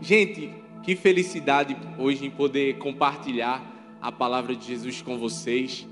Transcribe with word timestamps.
Gente, 0.00 0.50
que 0.82 0.94
felicidade 0.94 1.74
hoje 1.98 2.26
em 2.26 2.30
poder 2.30 2.76
compartilhar 2.76 3.96
a 4.00 4.12
palavra 4.12 4.54
de 4.54 4.66
Jesus 4.66 5.00
com 5.00 5.18
vocês. 5.18 5.86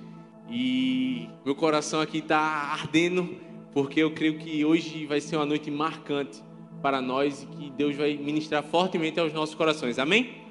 E 0.50 1.26
meu 1.44 1.54
coração 1.54 2.00
aqui 2.00 2.18
está 2.18 2.38
ardendo, 2.38 3.34
porque 3.72 4.00
eu 4.00 4.10
creio 4.10 4.38
que 4.38 4.62
hoje 4.62 5.06
vai 5.06 5.20
ser 5.22 5.36
uma 5.36 5.46
noite 5.46 5.70
marcante 5.70 6.42
para 6.82 7.00
nós 7.00 7.42
e 7.42 7.46
que 7.46 7.70
Deus 7.70 7.96
vai 7.96 8.14
ministrar 8.14 8.62
fortemente 8.62 9.18
aos 9.18 9.32
nossos 9.32 9.54
corações. 9.54 9.98
Amém? 9.98 10.42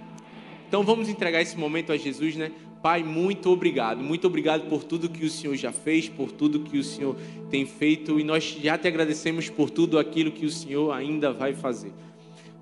Então 0.68 0.84
vamos 0.84 1.08
entregar 1.08 1.40
esse 1.40 1.56
momento 1.56 1.92
a 1.92 1.98
Jesus, 1.98 2.36
né? 2.36 2.52
Pai, 2.82 3.04
muito 3.04 3.52
obrigado. 3.52 4.04
Muito 4.04 4.26
obrigado 4.26 4.68
por 4.68 4.84
tudo 4.84 5.08
que 5.08 5.24
o 5.24 5.30
Senhor 5.30 5.56
já 5.56 5.72
fez, 5.72 6.10
por 6.10 6.32
tudo 6.32 6.62
que 6.62 6.78
o 6.78 6.84
Senhor 6.84 7.16
tem 7.52 7.68
feito 7.68 8.20
e 8.20 8.24
nós 8.24 8.44
já 8.44 8.80
te 8.80 8.88
agradecemos 8.88 9.48
por 9.48 9.70
tudo 9.70 10.00
aquilo 10.00 10.32
que 10.32 10.46
o 10.46 10.50
Senhor 10.50 10.92
ainda 10.92 11.32
vai 11.32 11.54
fazer. 11.54 11.94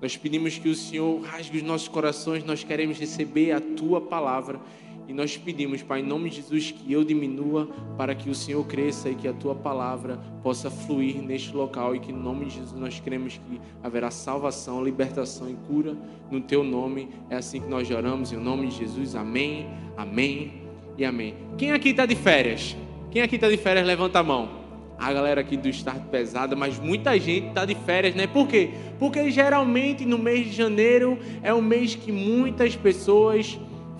Nós 0.02 0.16
pedimos 0.16 0.58
que 0.58 0.68
o 0.68 0.74
Senhor 0.74 1.20
rasgue 1.20 1.58
os 1.58 1.62
nossos 1.62 1.86
corações, 1.86 2.42
nós 2.42 2.64
queremos 2.64 2.98
receber 2.98 3.52
a 3.52 3.60
tua 3.60 4.00
palavra. 4.00 4.58
E 5.06 5.12
nós 5.12 5.36
pedimos, 5.36 5.80
Pai, 5.80 6.00
em 6.00 6.02
nome 6.02 6.28
de 6.28 6.36
Jesus, 6.36 6.72
que 6.72 6.92
eu 6.92 7.04
diminua 7.04 7.68
para 7.96 8.12
que 8.12 8.28
o 8.28 8.34
Senhor 8.34 8.66
cresça 8.66 9.10
e 9.10 9.14
que 9.14 9.28
a 9.28 9.32
tua 9.32 9.54
palavra 9.54 10.18
possa 10.42 10.68
fluir 10.68 11.22
neste 11.22 11.54
local. 11.54 11.94
E 11.94 12.00
que 12.00 12.10
em 12.10 12.16
nome 12.16 12.46
de 12.46 12.54
Jesus 12.56 12.80
nós 12.80 12.98
queremos 12.98 13.34
que 13.34 13.60
haverá 13.80 14.10
salvação, 14.10 14.82
libertação 14.82 15.48
e 15.48 15.54
cura 15.68 15.96
no 16.28 16.40
teu 16.40 16.64
nome. 16.64 17.08
É 17.30 17.36
assim 17.36 17.60
que 17.60 17.68
nós 17.68 17.88
oramos, 17.88 18.32
em 18.32 18.38
nome 18.38 18.66
de 18.68 18.78
Jesus. 18.78 19.14
Amém, 19.14 19.68
amém 19.96 20.62
e 20.98 21.04
amém. 21.04 21.36
Quem 21.56 21.70
aqui 21.70 21.90
está 21.90 22.06
de 22.06 22.16
férias? 22.16 22.76
Quem 23.12 23.22
aqui 23.22 23.36
está 23.36 23.48
de 23.48 23.56
férias, 23.56 23.86
levanta 23.86 24.18
a 24.18 24.22
mão 24.24 24.61
a 25.02 25.12
galera 25.12 25.40
aqui 25.40 25.56
do 25.56 25.68
Start 25.68 26.00
Pesada, 26.04 26.54
mas 26.54 26.78
muita 26.78 27.18
gente 27.18 27.48
está 27.48 27.64
de 27.64 27.74
férias, 27.74 28.14
né? 28.14 28.28
Por 28.28 28.46
quê? 28.46 28.70
Porque 29.00 29.30
geralmente 29.32 30.04
no 30.04 30.16
mês 30.16 30.46
de 30.46 30.52
janeiro 30.52 31.18
é 31.42 31.52
o 31.52 31.60
mês 31.60 31.96
que 31.96 32.12
muitas 32.12 32.76
pessoas 32.76 33.58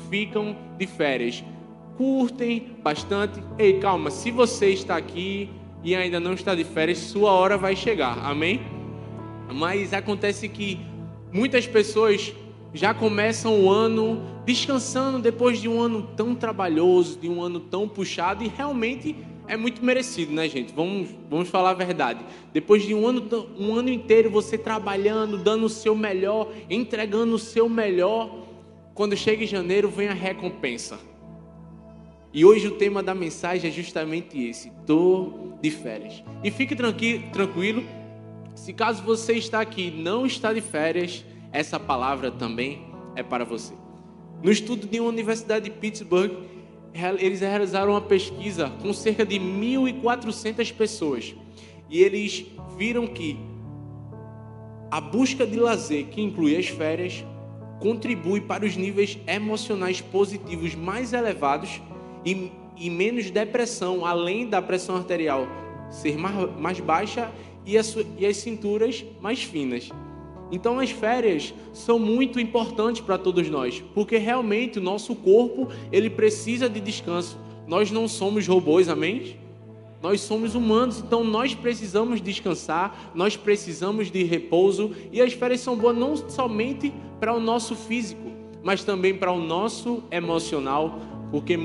ficam 0.08 0.56
de 0.78 0.86
férias. 0.86 1.42
Curtem 1.96 2.76
bastante. 2.82 3.42
Ei, 3.58 3.80
calma, 3.80 4.10
se 4.12 4.30
você 4.30 4.68
está 4.68 4.96
aqui 4.96 5.50
e 5.82 5.96
ainda 5.96 6.20
não 6.20 6.34
está 6.34 6.54
de 6.54 6.62
férias, 6.62 6.98
sua 6.98 7.32
hora 7.32 7.58
vai 7.58 7.74
chegar, 7.74 8.18
amém? 8.24 8.60
Mas 9.52 9.92
acontece 9.92 10.48
que 10.48 10.78
muitas 11.32 11.66
pessoas 11.66 12.32
já 12.72 12.94
começam 12.94 13.60
o 13.60 13.68
ano 13.68 14.22
descansando 14.46 15.18
depois 15.18 15.60
de 15.60 15.68
um 15.68 15.80
ano 15.80 16.02
tão 16.16 16.34
trabalhoso, 16.34 17.18
de 17.18 17.28
um 17.28 17.42
ano 17.42 17.58
tão 17.58 17.88
puxado 17.88 18.44
e 18.44 18.48
realmente 18.48 19.16
é 19.48 19.56
muito 19.56 19.84
merecido, 19.84 20.32
né, 20.32 20.48
gente? 20.48 20.72
Vamos, 20.72 21.08
vamos 21.28 21.48
falar 21.48 21.70
a 21.70 21.74
verdade. 21.74 22.20
Depois 22.52 22.82
de 22.82 22.94
um 22.94 23.06
ano, 23.06 23.48
um 23.58 23.74
ano 23.74 23.88
inteiro 23.88 24.30
você 24.30 24.56
trabalhando, 24.56 25.36
dando 25.38 25.66
o 25.66 25.68
seu 25.68 25.94
melhor, 25.94 26.52
entregando 26.70 27.34
o 27.34 27.38
seu 27.38 27.68
melhor, 27.68 28.46
quando 28.94 29.16
chega 29.16 29.44
em 29.44 29.46
janeiro 29.46 29.88
vem 29.88 30.08
a 30.08 30.14
recompensa. 30.14 30.98
E 32.32 32.44
hoje 32.44 32.66
o 32.66 32.72
tema 32.72 33.02
da 33.02 33.14
mensagem 33.14 33.70
é 33.70 33.72
justamente 33.72 34.42
esse: 34.42 34.70
tô 34.86 35.52
de 35.60 35.70
férias. 35.70 36.22
E 36.42 36.50
fique 36.50 36.74
tranquilo, 36.74 37.84
se 38.54 38.72
caso 38.72 39.02
você 39.02 39.34
está 39.34 39.60
aqui 39.60 39.90
não 39.90 40.24
está 40.24 40.52
de 40.52 40.60
férias, 40.60 41.24
essa 41.52 41.78
palavra 41.78 42.30
também 42.30 42.86
é 43.14 43.22
para 43.22 43.44
você. 43.44 43.74
No 44.42 44.50
estudo 44.50 44.86
de 44.86 44.98
uma 44.98 45.08
universidade 45.08 45.66
de 45.66 45.70
Pittsburgh, 45.70 46.32
eles 46.94 47.40
realizaram 47.40 47.92
uma 47.92 48.00
pesquisa 48.00 48.70
com 48.82 48.92
cerca 48.92 49.24
de 49.24 49.38
1.400 49.38 50.72
pessoas 50.74 51.34
e 51.88 52.02
eles 52.02 52.46
viram 52.76 53.06
que 53.06 53.38
a 54.90 55.00
busca 55.00 55.46
de 55.46 55.58
lazer, 55.58 56.06
que 56.06 56.20
inclui 56.20 56.56
as 56.56 56.66
férias, 56.66 57.24
contribui 57.80 58.42
para 58.42 58.64
os 58.64 58.76
níveis 58.76 59.18
emocionais 59.26 60.00
positivos 60.00 60.74
mais 60.74 61.12
elevados 61.12 61.80
e, 62.24 62.52
e 62.76 62.90
menos 62.90 63.30
depressão, 63.30 64.04
além 64.04 64.46
da 64.46 64.60
pressão 64.60 64.96
arterial 64.96 65.46
ser 65.90 66.16
mais, 66.16 66.56
mais 66.58 66.80
baixa 66.80 67.30
e 67.64 67.76
as, 67.76 67.96
e 68.18 68.26
as 68.26 68.36
cinturas 68.36 69.04
mais 69.20 69.42
finas. 69.42 69.90
Então 70.52 70.78
as 70.78 70.90
férias 70.90 71.54
são 71.72 71.98
muito 71.98 72.38
importantes 72.38 73.00
para 73.00 73.16
todos 73.16 73.48
nós, 73.48 73.82
porque 73.94 74.18
realmente 74.18 74.78
o 74.78 74.82
nosso 74.82 75.16
corpo, 75.16 75.68
ele 75.90 76.10
precisa 76.10 76.68
de 76.68 76.78
descanso. 76.78 77.38
Nós 77.66 77.90
não 77.90 78.06
somos 78.06 78.46
robôs, 78.46 78.90
amém? 78.90 79.38
Nós 80.02 80.20
somos 80.20 80.54
humanos, 80.54 80.98
então 80.98 81.24
nós 81.24 81.54
precisamos 81.54 82.20
descansar, 82.20 83.12
nós 83.14 83.36
precisamos 83.36 84.10
de 84.10 84.24
repouso 84.24 84.90
e 85.10 85.22
as 85.22 85.32
férias 85.32 85.60
são 85.60 85.76
boas 85.76 85.96
não 85.96 86.16
somente 86.16 86.92
para 87.18 87.32
o 87.32 87.40
nosso 87.40 87.74
físico, 87.74 88.30
mas 88.62 88.84
também 88.84 89.14
para 89.14 89.32
o 89.32 89.40
nosso 89.40 90.02
emocional, 90.10 90.98
porque 91.30 91.56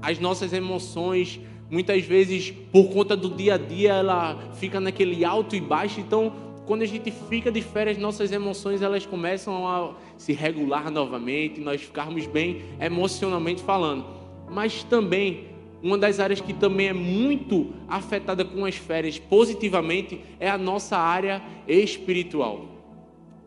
as 0.00 0.18
nossas 0.18 0.52
emoções 0.52 1.40
muitas 1.70 2.02
vezes 2.04 2.50
por 2.72 2.90
conta 2.90 3.16
do 3.16 3.30
dia 3.30 3.54
a 3.54 3.58
dia 3.58 3.94
ela 3.94 4.38
fica 4.54 4.78
naquele 4.78 5.24
alto 5.24 5.56
e 5.56 5.60
baixo, 5.60 5.98
então 6.00 6.32
quando 6.68 6.82
a 6.82 6.86
gente 6.86 7.10
fica 7.10 7.50
de 7.50 7.62
férias, 7.62 7.96
nossas 7.96 8.30
emoções 8.30 8.82
elas 8.82 9.06
começam 9.06 9.66
a 9.66 9.94
se 10.18 10.34
regular 10.34 10.90
novamente, 10.90 11.62
nós 11.62 11.80
ficarmos 11.80 12.26
bem 12.26 12.60
emocionalmente 12.78 13.62
falando. 13.62 14.04
Mas 14.50 14.84
também 14.84 15.46
uma 15.82 15.96
das 15.96 16.20
áreas 16.20 16.42
que 16.42 16.52
também 16.52 16.88
é 16.88 16.92
muito 16.92 17.72
afetada 17.88 18.44
com 18.44 18.66
as 18.66 18.74
férias 18.74 19.18
positivamente 19.18 20.20
é 20.38 20.50
a 20.50 20.58
nossa 20.58 20.98
área 20.98 21.42
espiritual. 21.66 22.66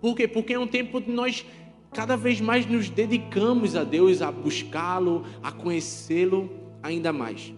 Por 0.01 0.15
quê? 0.15 0.27
Porque 0.27 0.53
é 0.53 0.59
um 0.59 0.65
tempo 0.65 0.99
de 0.99 1.11
nós 1.11 1.45
cada 1.93 2.17
vez 2.17 2.41
mais 2.41 2.65
nos 2.65 2.89
dedicamos 2.89 3.75
a 3.75 3.83
Deus, 3.83 4.23
a 4.23 4.31
buscá-lo, 4.31 5.25
a 5.43 5.51
conhecê-lo 5.51 6.49
ainda 6.81 7.13
mais. 7.13 7.53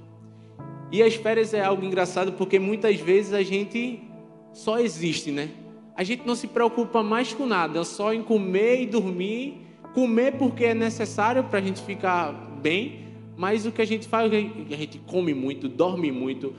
E 0.91 1.01
as 1.01 1.15
férias 1.15 1.53
é 1.53 1.63
algo 1.63 1.85
engraçado 1.85 2.33
porque 2.33 2.59
muitas 2.59 2.99
vezes 2.99 3.31
a 3.31 3.41
gente 3.41 4.11
só 4.53 4.79
existe, 4.79 5.31
né? 5.31 5.49
A 5.95 6.03
gente 6.03 6.25
não 6.25 6.35
se 6.35 6.47
preocupa 6.47 7.03
mais 7.03 7.33
com 7.33 7.45
nada, 7.45 7.79
é 7.79 7.83
só 7.83 8.13
em 8.13 8.23
comer 8.23 8.83
e 8.83 8.85
dormir. 8.85 9.61
Comer 9.93 10.37
porque 10.37 10.65
é 10.65 10.73
necessário 10.73 11.43
para 11.43 11.59
a 11.59 11.61
gente 11.61 11.81
ficar 11.81 12.31
bem, 12.61 13.05
mas 13.37 13.65
o 13.65 13.71
que 13.71 13.81
a 13.81 13.85
gente 13.85 14.07
faz, 14.07 14.31
a 14.31 14.75
gente 14.75 14.97
come 15.05 15.33
muito, 15.33 15.67
dorme 15.67 16.11
muito, 16.11 16.55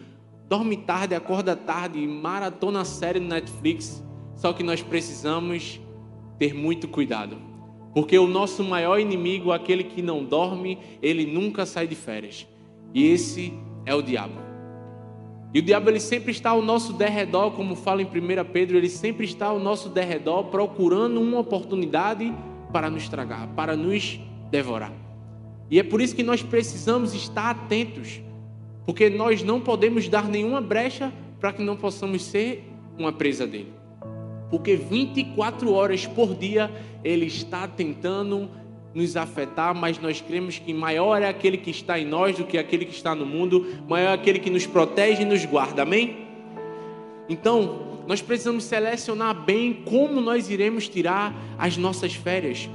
dorme 0.48 0.76
tarde, 0.76 1.16
acorda 1.16 1.56
tarde, 1.56 2.06
maratona 2.06 2.84
série 2.84 3.18
no 3.18 3.28
Netflix. 3.28 4.04
Só 4.36 4.52
que 4.52 4.62
nós 4.62 4.82
precisamos 4.82 5.80
ter 6.38 6.54
muito 6.54 6.86
cuidado, 6.86 7.36
porque 7.92 8.16
o 8.18 8.26
nosso 8.26 8.62
maior 8.62 8.98
inimigo, 8.98 9.50
aquele 9.50 9.84
que 9.84 10.02
não 10.02 10.24
dorme, 10.24 10.78
ele 11.00 11.26
nunca 11.26 11.64
sai 11.66 11.86
de 11.86 11.94
férias, 11.94 12.46
e 12.92 13.06
esse 13.06 13.52
é 13.86 13.94
o 13.94 14.02
diabo. 14.02 14.53
E 15.54 15.60
o 15.60 15.62
diabo 15.62 15.88
ele 15.88 16.00
sempre 16.00 16.32
está 16.32 16.50
ao 16.50 16.60
nosso 16.60 16.92
derredor, 16.92 17.52
como 17.52 17.76
fala 17.76 18.02
em 18.02 18.06
1 18.06 18.10
Pedro, 18.52 18.76
ele 18.76 18.88
sempre 18.88 19.24
está 19.24 19.46
ao 19.46 19.60
nosso 19.60 19.88
derredor 19.88 20.46
procurando 20.46 21.20
uma 21.20 21.38
oportunidade 21.38 22.34
para 22.72 22.90
nos 22.90 23.08
tragar, 23.08 23.46
para 23.54 23.76
nos 23.76 24.18
devorar. 24.50 24.92
E 25.70 25.78
é 25.78 25.84
por 25.84 26.00
isso 26.00 26.16
que 26.16 26.24
nós 26.24 26.42
precisamos 26.42 27.14
estar 27.14 27.50
atentos, 27.50 28.20
porque 28.84 29.08
nós 29.08 29.44
não 29.44 29.60
podemos 29.60 30.08
dar 30.08 30.28
nenhuma 30.28 30.60
brecha 30.60 31.12
para 31.38 31.52
que 31.52 31.62
não 31.62 31.76
possamos 31.76 32.24
ser 32.24 32.68
uma 32.98 33.12
presa 33.12 33.46
dele. 33.46 33.72
Porque 34.50 34.74
24 34.74 35.72
horas 35.72 36.04
por 36.04 36.34
dia 36.34 36.68
ele 37.04 37.26
está 37.26 37.68
tentando 37.68 38.50
nos 38.94 39.16
afetar, 39.16 39.74
mas 39.74 39.98
nós 39.98 40.20
cremos 40.20 40.58
que 40.58 40.72
maior 40.72 41.20
é 41.20 41.28
aquele 41.28 41.58
que 41.58 41.70
está 41.70 41.98
em 41.98 42.06
nós 42.06 42.36
do 42.36 42.44
que 42.44 42.56
aquele 42.56 42.84
que 42.84 42.94
está 42.94 43.14
no 43.14 43.26
mundo, 43.26 43.66
maior 43.88 44.10
é 44.10 44.12
aquele 44.12 44.38
que 44.38 44.50
nos 44.50 44.66
protege 44.66 45.22
e 45.22 45.24
nos 45.24 45.44
guarda, 45.44 45.82
amém? 45.82 46.28
Então, 47.28 48.02
nós 48.06 48.22
precisamos 48.22 48.64
selecionar 48.64 49.34
bem 49.34 49.72
como 49.72 50.20
nós 50.20 50.50
iremos 50.50 50.88
tirar 50.88 51.34
as 51.58 51.76
nossas 51.76 52.14
férias. 52.14 52.68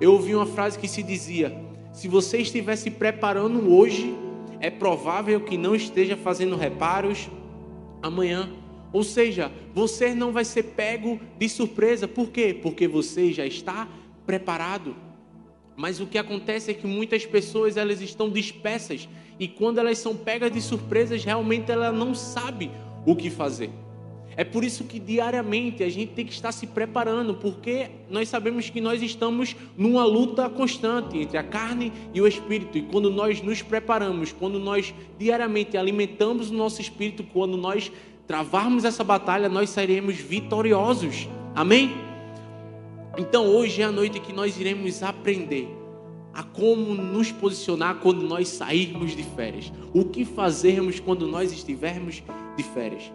Eu 0.00 0.12
ouvi 0.12 0.34
uma 0.34 0.46
frase 0.46 0.78
que 0.78 0.88
se 0.88 1.02
dizia: 1.02 1.54
se 1.92 2.08
você 2.08 2.38
estiver 2.38 2.76
se 2.76 2.90
preparando 2.90 3.72
hoje, 3.74 4.14
é 4.60 4.70
provável 4.70 5.40
que 5.40 5.58
não 5.58 5.74
esteja 5.74 6.16
fazendo 6.16 6.56
reparos 6.56 7.28
amanhã. 8.02 8.48
Ou 8.92 9.02
seja, 9.02 9.50
você 9.74 10.14
não 10.14 10.32
vai 10.32 10.44
ser 10.44 10.62
pego 10.62 11.20
de 11.38 11.48
surpresa. 11.48 12.06
Por 12.06 12.28
quê? 12.28 12.58
Porque 12.62 12.86
você 12.86 13.32
já 13.32 13.44
está 13.44 13.88
preparado. 14.24 14.94
Mas 15.76 16.00
o 16.00 16.06
que 16.06 16.16
acontece 16.16 16.70
é 16.70 16.74
que 16.74 16.86
muitas 16.86 17.26
pessoas 17.26 17.76
elas 17.76 18.00
estão 18.00 18.30
dispersas 18.30 19.08
e 19.38 19.46
quando 19.46 19.78
elas 19.78 19.98
são 19.98 20.16
pegas 20.16 20.50
de 20.50 20.60
surpresas, 20.60 21.22
realmente 21.22 21.70
ela 21.70 21.92
não 21.92 22.14
sabe 22.14 22.70
o 23.04 23.14
que 23.14 23.28
fazer. 23.28 23.70
É 24.38 24.44
por 24.44 24.62
isso 24.64 24.84
que 24.84 24.98
diariamente 24.98 25.82
a 25.82 25.88
gente 25.88 26.12
tem 26.12 26.26
que 26.26 26.32
estar 26.32 26.52
se 26.52 26.66
preparando, 26.66 27.34
porque 27.34 27.88
nós 28.10 28.28
sabemos 28.28 28.68
que 28.68 28.82
nós 28.82 29.02
estamos 29.02 29.56
numa 29.78 30.04
luta 30.04 30.48
constante 30.50 31.16
entre 31.16 31.38
a 31.38 31.42
carne 31.42 31.90
e 32.12 32.20
o 32.20 32.26
espírito. 32.26 32.76
E 32.76 32.82
quando 32.82 33.10
nós 33.10 33.40
nos 33.40 33.62
preparamos, 33.62 34.32
quando 34.32 34.58
nós 34.58 34.94
diariamente 35.18 35.76
alimentamos 35.78 36.50
o 36.50 36.54
nosso 36.54 36.82
espírito, 36.82 37.24
quando 37.24 37.56
nós 37.56 37.90
travarmos 38.26 38.84
essa 38.84 39.02
batalha, 39.02 39.48
nós 39.48 39.70
seremos 39.70 40.16
vitoriosos. 40.16 41.28
Amém? 41.54 41.94
Então 43.18 43.46
hoje 43.46 43.80
é 43.80 43.84
a 43.84 43.92
noite 43.92 44.20
que 44.20 44.32
nós 44.32 44.58
iremos 44.60 45.02
aprender 45.02 45.68
a 46.34 46.42
como 46.42 46.94
nos 46.94 47.32
posicionar 47.32 47.96
quando 47.96 48.22
nós 48.22 48.48
sairmos 48.48 49.16
de 49.16 49.22
férias. 49.22 49.72
O 49.94 50.04
que 50.04 50.24
fazermos 50.24 51.00
quando 51.00 51.26
nós 51.26 51.50
estivermos 51.50 52.22
de 52.56 52.62
férias. 52.62 53.10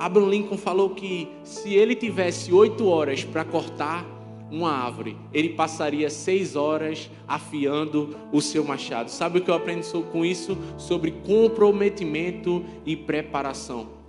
Abraham 0.00 0.30
Lincoln 0.30 0.58
falou 0.58 0.90
que 0.90 1.28
se 1.44 1.74
ele 1.74 1.94
tivesse 1.94 2.52
oito 2.52 2.88
horas 2.88 3.22
para 3.22 3.44
cortar 3.44 4.04
uma 4.50 4.72
árvore, 4.72 5.16
ele 5.32 5.50
passaria 5.50 6.10
seis 6.10 6.56
horas 6.56 7.08
afiando 7.28 8.16
o 8.32 8.40
seu 8.40 8.64
machado. 8.64 9.10
Sabe 9.10 9.38
o 9.38 9.42
que 9.42 9.50
eu 9.50 9.54
aprendi 9.54 9.86
com 10.10 10.24
isso? 10.24 10.58
Sobre 10.76 11.12
comprometimento 11.12 12.64
e 12.84 12.96
preparação. 12.96 13.99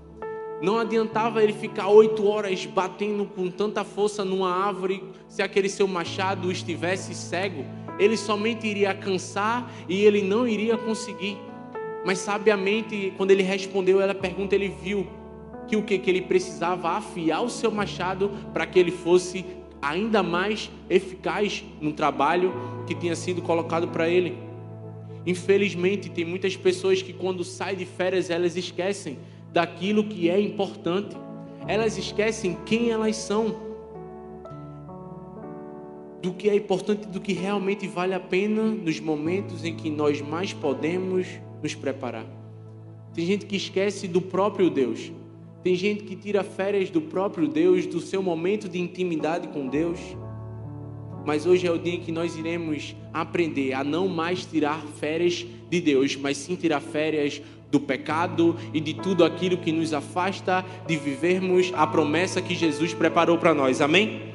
Não 0.62 0.78
adiantava 0.78 1.42
ele 1.42 1.54
ficar 1.54 1.88
oito 1.88 2.28
horas 2.28 2.68
batendo 2.68 3.25
com 3.25 3.50
tanta 3.50 3.84
força 3.84 4.24
numa 4.24 4.54
árvore 4.54 5.04
se 5.28 5.42
aquele 5.42 5.68
seu 5.68 5.88
machado 5.88 6.52
estivesse 6.52 7.16
cego. 7.16 7.66
Ele 7.98 8.16
somente 8.16 8.68
iria 8.68 8.94
cansar 8.94 9.72
e 9.90 10.06
ele 10.06 10.22
não 10.22 10.48
iria 10.48 10.78
conseguir. 10.78 11.36
Mas 12.06 12.19
sabiamente, 12.19 13.12
quando 13.18 13.31
ele 13.31 13.42
respondeu 13.42 14.00
ela 14.00 14.13
pergunta, 14.13 14.54
ele 14.54 14.69
viu 14.69 15.08
que 15.68 15.75
o 15.75 15.81
que, 15.81 15.98
que 15.98 16.10
ele 16.10 16.22
precisava 16.22 16.90
afiar 16.92 17.42
o 17.42 17.50
seu 17.50 17.72
machado 17.72 18.30
para 18.54 18.68
que 18.68 18.78
ele 18.78 18.92
fosse 18.92 19.44
ainda 19.81 20.22
mais 20.22 20.69
eficaz 20.88 21.63
no 21.81 21.92
trabalho 21.92 22.54
que 22.86 22.94
tinha 22.94 23.16
sido 23.16 23.42
colocado 23.42 23.88
para 23.88 24.08
ele. 24.08 24.38
Infelizmente, 25.25 26.10
tem 26.10 26.24
muitas 26.25 26.56
pessoas 26.56 27.02
que 27.02 27.13
quando 27.13 27.44
saem 27.44 27.78
de 27.78 27.86
férias 27.86 28.30
elas 28.30 28.56
esquecem 28.56 29.18
daquilo 29.51 30.03
que 30.03 30.30
é 30.30 30.39
importante. 30.39 31.15
Elas 31.68 31.98
esquecem 31.98 32.57
quem 32.65 32.89
elas 32.89 33.15
são, 33.15 33.56
do 36.21 36.33
que 36.33 36.50
é 36.50 36.56
importante, 36.56 37.07
do 37.07 37.19
que 37.19 37.33
realmente 37.33 37.88
vale 37.88 38.13
a 38.13 38.19
pena 38.19 38.63
nos 38.63 39.00
momentos 39.00 39.65
em 39.65 39.75
que 39.75 39.89
nós 39.89 40.21
mais 40.21 40.53
podemos 40.53 41.27
nos 41.62 41.74
preparar. 41.74 42.25
Tem 43.13 43.25
gente 43.25 43.45
que 43.45 43.56
esquece 43.56 44.07
do 44.07 44.21
próprio 44.21 44.69
Deus. 44.69 45.12
Tem 45.63 45.75
gente 45.75 46.03
que 46.03 46.15
tira 46.15 46.44
férias 46.44 46.89
do 46.89 47.01
próprio 47.01 47.48
Deus, 47.48 47.86
do 47.86 48.00
seu 48.00 48.21
momento 48.24 48.69
de 48.69 48.80
intimidade 48.80 49.48
com 49.50 49.68
Deus. 49.68 50.00
Mas 51.25 51.45
hoje 51.45 51.68
é 51.68 51.71
o 51.71 51.77
dia 51.77 51.95
em 51.95 52.00
que 52.00 52.12
nós 52.12 52.36
iremos 52.36 52.95
aprender 53.13 53.74
a 53.74 53.83
não 53.83 54.07
mais 54.07 54.45
tirar 54.45 54.81
férias 55.00 55.45
de 55.69 55.81
Deus, 55.81 56.15
mas 56.15 56.38
sim 56.38 56.56
tirar 56.56 56.80
férias 56.80 57.42
do 57.71 57.79
pecado 57.79 58.57
e 58.73 58.81
de 58.81 58.94
tudo 58.94 59.23
aquilo 59.23 59.57
que 59.57 59.71
nos 59.71 59.94
afasta 59.94 60.63
de 60.85 60.97
vivermos 60.97 61.71
a 61.73 61.88
promessa 61.88 62.41
que 62.41 62.53
Jesus 62.53 62.94
preparou 62.94 63.38
para 63.38 63.53
nós. 63.53 63.79
Amém? 63.79 64.33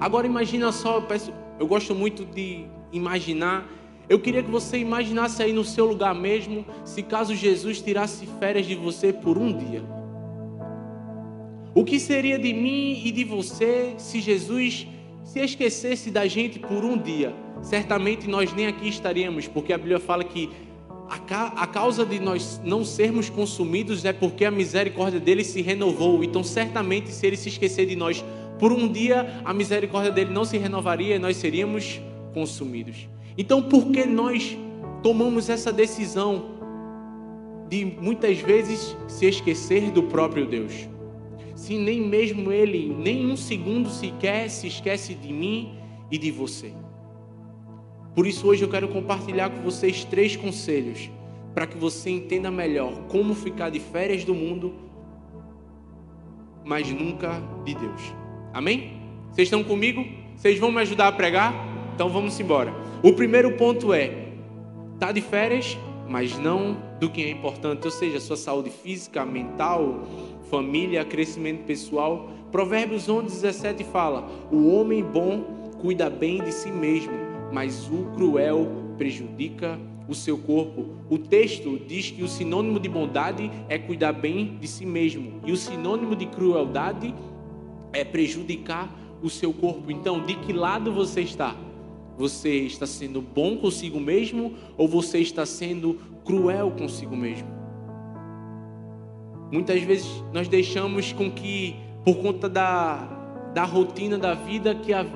Agora 0.00 0.26
imagina 0.26 0.72
só, 0.72 0.96
eu, 0.96 1.02
peço, 1.02 1.32
eu 1.60 1.66
gosto 1.66 1.94
muito 1.94 2.24
de 2.24 2.64
imaginar. 2.90 3.68
Eu 4.08 4.18
queria 4.18 4.42
que 4.42 4.50
você 4.50 4.78
imaginasse 4.78 5.42
aí 5.42 5.52
no 5.52 5.64
seu 5.64 5.84
lugar 5.84 6.14
mesmo, 6.14 6.64
se 6.82 7.02
caso 7.02 7.34
Jesus 7.34 7.82
tirasse 7.82 8.26
férias 8.40 8.64
de 8.64 8.74
você 8.74 9.12
por 9.12 9.36
um 9.36 9.52
dia. 9.52 9.82
O 11.74 11.84
que 11.84 12.00
seria 12.00 12.38
de 12.38 12.52
mim 12.54 13.02
e 13.04 13.12
de 13.12 13.22
você 13.22 13.94
se 13.98 14.20
Jesus 14.20 14.88
se 15.22 15.40
esquecesse 15.40 16.10
da 16.10 16.26
gente 16.26 16.58
por 16.58 16.84
um 16.84 16.96
dia? 16.96 17.34
Certamente 17.60 18.26
nós 18.26 18.52
nem 18.54 18.66
aqui 18.66 18.88
estaríamos, 18.88 19.46
porque 19.46 19.72
a 19.72 19.78
Bíblia 19.78 20.00
fala 20.00 20.24
que 20.24 20.48
a, 21.08 21.66
causa 21.66 22.04
de 22.04 22.20
nós 22.20 22.60
não 22.62 22.84
sermos 22.84 23.30
consumidos 23.30 24.04
é 24.04 24.12
porque 24.12 24.44
a 24.44 24.50
misericórdia 24.50 25.18
dele 25.18 25.42
se 25.42 25.62
renovou. 25.62 26.22
Então, 26.22 26.44
certamente, 26.44 27.10
se 27.10 27.26
ele 27.26 27.36
se 27.36 27.48
esquecer 27.48 27.86
de 27.86 27.96
nós 27.96 28.22
por 28.58 28.72
um 28.72 28.86
dia, 28.86 29.40
a 29.44 29.54
misericórdia 29.54 30.12
dele 30.12 30.30
não 30.32 30.44
se 30.44 30.58
renovaria 30.58 31.16
e 31.16 31.18
nós 31.18 31.36
seríamos 31.36 32.00
consumidos. 32.34 33.08
Então, 33.38 33.62
por 33.62 33.90
que 33.90 34.04
nós 34.04 34.56
tomamos 35.02 35.48
essa 35.48 35.72
decisão 35.72 36.58
de 37.68 37.84
muitas 37.84 38.38
vezes 38.38 38.96
se 39.06 39.26
esquecer 39.26 39.90
do 39.90 40.02
próprio 40.02 40.46
Deus? 40.46 40.88
Se 41.54 41.78
nem 41.78 42.02
mesmo 42.02 42.52
ele, 42.52 42.94
nem 42.98 43.30
um 43.30 43.36
segundo 43.36 43.88
sequer 43.88 44.50
se 44.50 44.66
esquece 44.66 45.14
de 45.14 45.32
mim 45.32 45.74
e 46.10 46.18
de 46.18 46.30
você. 46.30 46.72
Por 48.18 48.26
isso, 48.26 48.48
hoje 48.48 48.64
eu 48.64 48.68
quero 48.68 48.88
compartilhar 48.88 49.48
com 49.48 49.62
vocês 49.62 50.02
três 50.02 50.34
conselhos 50.34 51.08
para 51.54 51.68
que 51.68 51.78
você 51.78 52.10
entenda 52.10 52.50
melhor 52.50 52.92
como 53.06 53.32
ficar 53.32 53.70
de 53.70 53.78
férias 53.78 54.24
do 54.24 54.34
mundo, 54.34 54.74
mas 56.64 56.90
nunca 56.90 57.40
de 57.64 57.76
Deus. 57.76 58.12
Amém? 58.52 59.00
Vocês 59.30 59.46
estão 59.46 59.62
comigo? 59.62 60.04
Vocês 60.34 60.58
vão 60.58 60.72
me 60.72 60.80
ajudar 60.80 61.06
a 61.06 61.12
pregar? 61.12 61.54
Então 61.94 62.08
vamos 62.08 62.40
embora. 62.40 62.74
O 63.04 63.12
primeiro 63.12 63.52
ponto 63.52 63.94
é: 63.94 64.30
tá 64.98 65.12
de 65.12 65.20
férias, 65.20 65.78
mas 66.08 66.36
não 66.36 66.76
do 66.98 67.08
que 67.08 67.22
é 67.22 67.30
importante, 67.30 67.84
ou 67.84 67.90
seja, 67.92 68.18
sua 68.18 68.36
saúde 68.36 68.70
física, 68.70 69.24
mental, 69.24 70.08
família, 70.50 71.04
crescimento 71.04 71.62
pessoal. 71.66 72.28
Provérbios 72.50 73.08
11, 73.08 73.26
17 73.26 73.84
fala: 73.84 74.28
O 74.50 74.74
homem 74.74 75.04
bom 75.04 75.70
cuida 75.80 76.10
bem 76.10 76.42
de 76.42 76.50
si 76.50 76.72
mesmo 76.72 77.27
mas 77.52 77.88
o 77.90 78.04
cruel 78.14 78.66
prejudica 78.96 79.78
o 80.08 80.14
seu 80.14 80.38
corpo. 80.38 80.86
O 81.10 81.18
texto 81.18 81.78
diz 81.86 82.10
que 82.10 82.22
o 82.22 82.28
sinônimo 82.28 82.80
de 82.80 82.88
bondade 82.88 83.50
é 83.68 83.78
cuidar 83.78 84.12
bem 84.12 84.56
de 84.58 84.66
si 84.66 84.86
mesmo, 84.86 85.40
e 85.44 85.52
o 85.52 85.56
sinônimo 85.56 86.16
de 86.16 86.26
crueldade 86.26 87.14
é 87.92 88.04
prejudicar 88.04 88.88
o 89.22 89.28
seu 89.28 89.52
corpo. 89.52 89.90
Então, 89.90 90.24
de 90.24 90.34
que 90.34 90.52
lado 90.52 90.92
você 90.92 91.20
está? 91.20 91.54
Você 92.16 92.62
está 92.62 92.86
sendo 92.86 93.22
bom 93.22 93.56
consigo 93.58 94.00
mesmo 94.00 94.54
ou 94.76 94.88
você 94.88 95.18
está 95.18 95.46
sendo 95.46 96.00
cruel 96.24 96.72
consigo 96.72 97.16
mesmo? 97.16 97.48
Muitas 99.52 99.80
vezes 99.82 100.06
nós 100.32 100.48
deixamos 100.48 101.12
com 101.12 101.30
que, 101.30 101.76
por 102.04 102.16
conta 102.16 102.48
da, 102.48 103.50
da 103.54 103.64
rotina 103.64 104.18
da 104.18 104.34
vida, 104.34 104.74
que 104.74 104.92
a, 104.92 105.06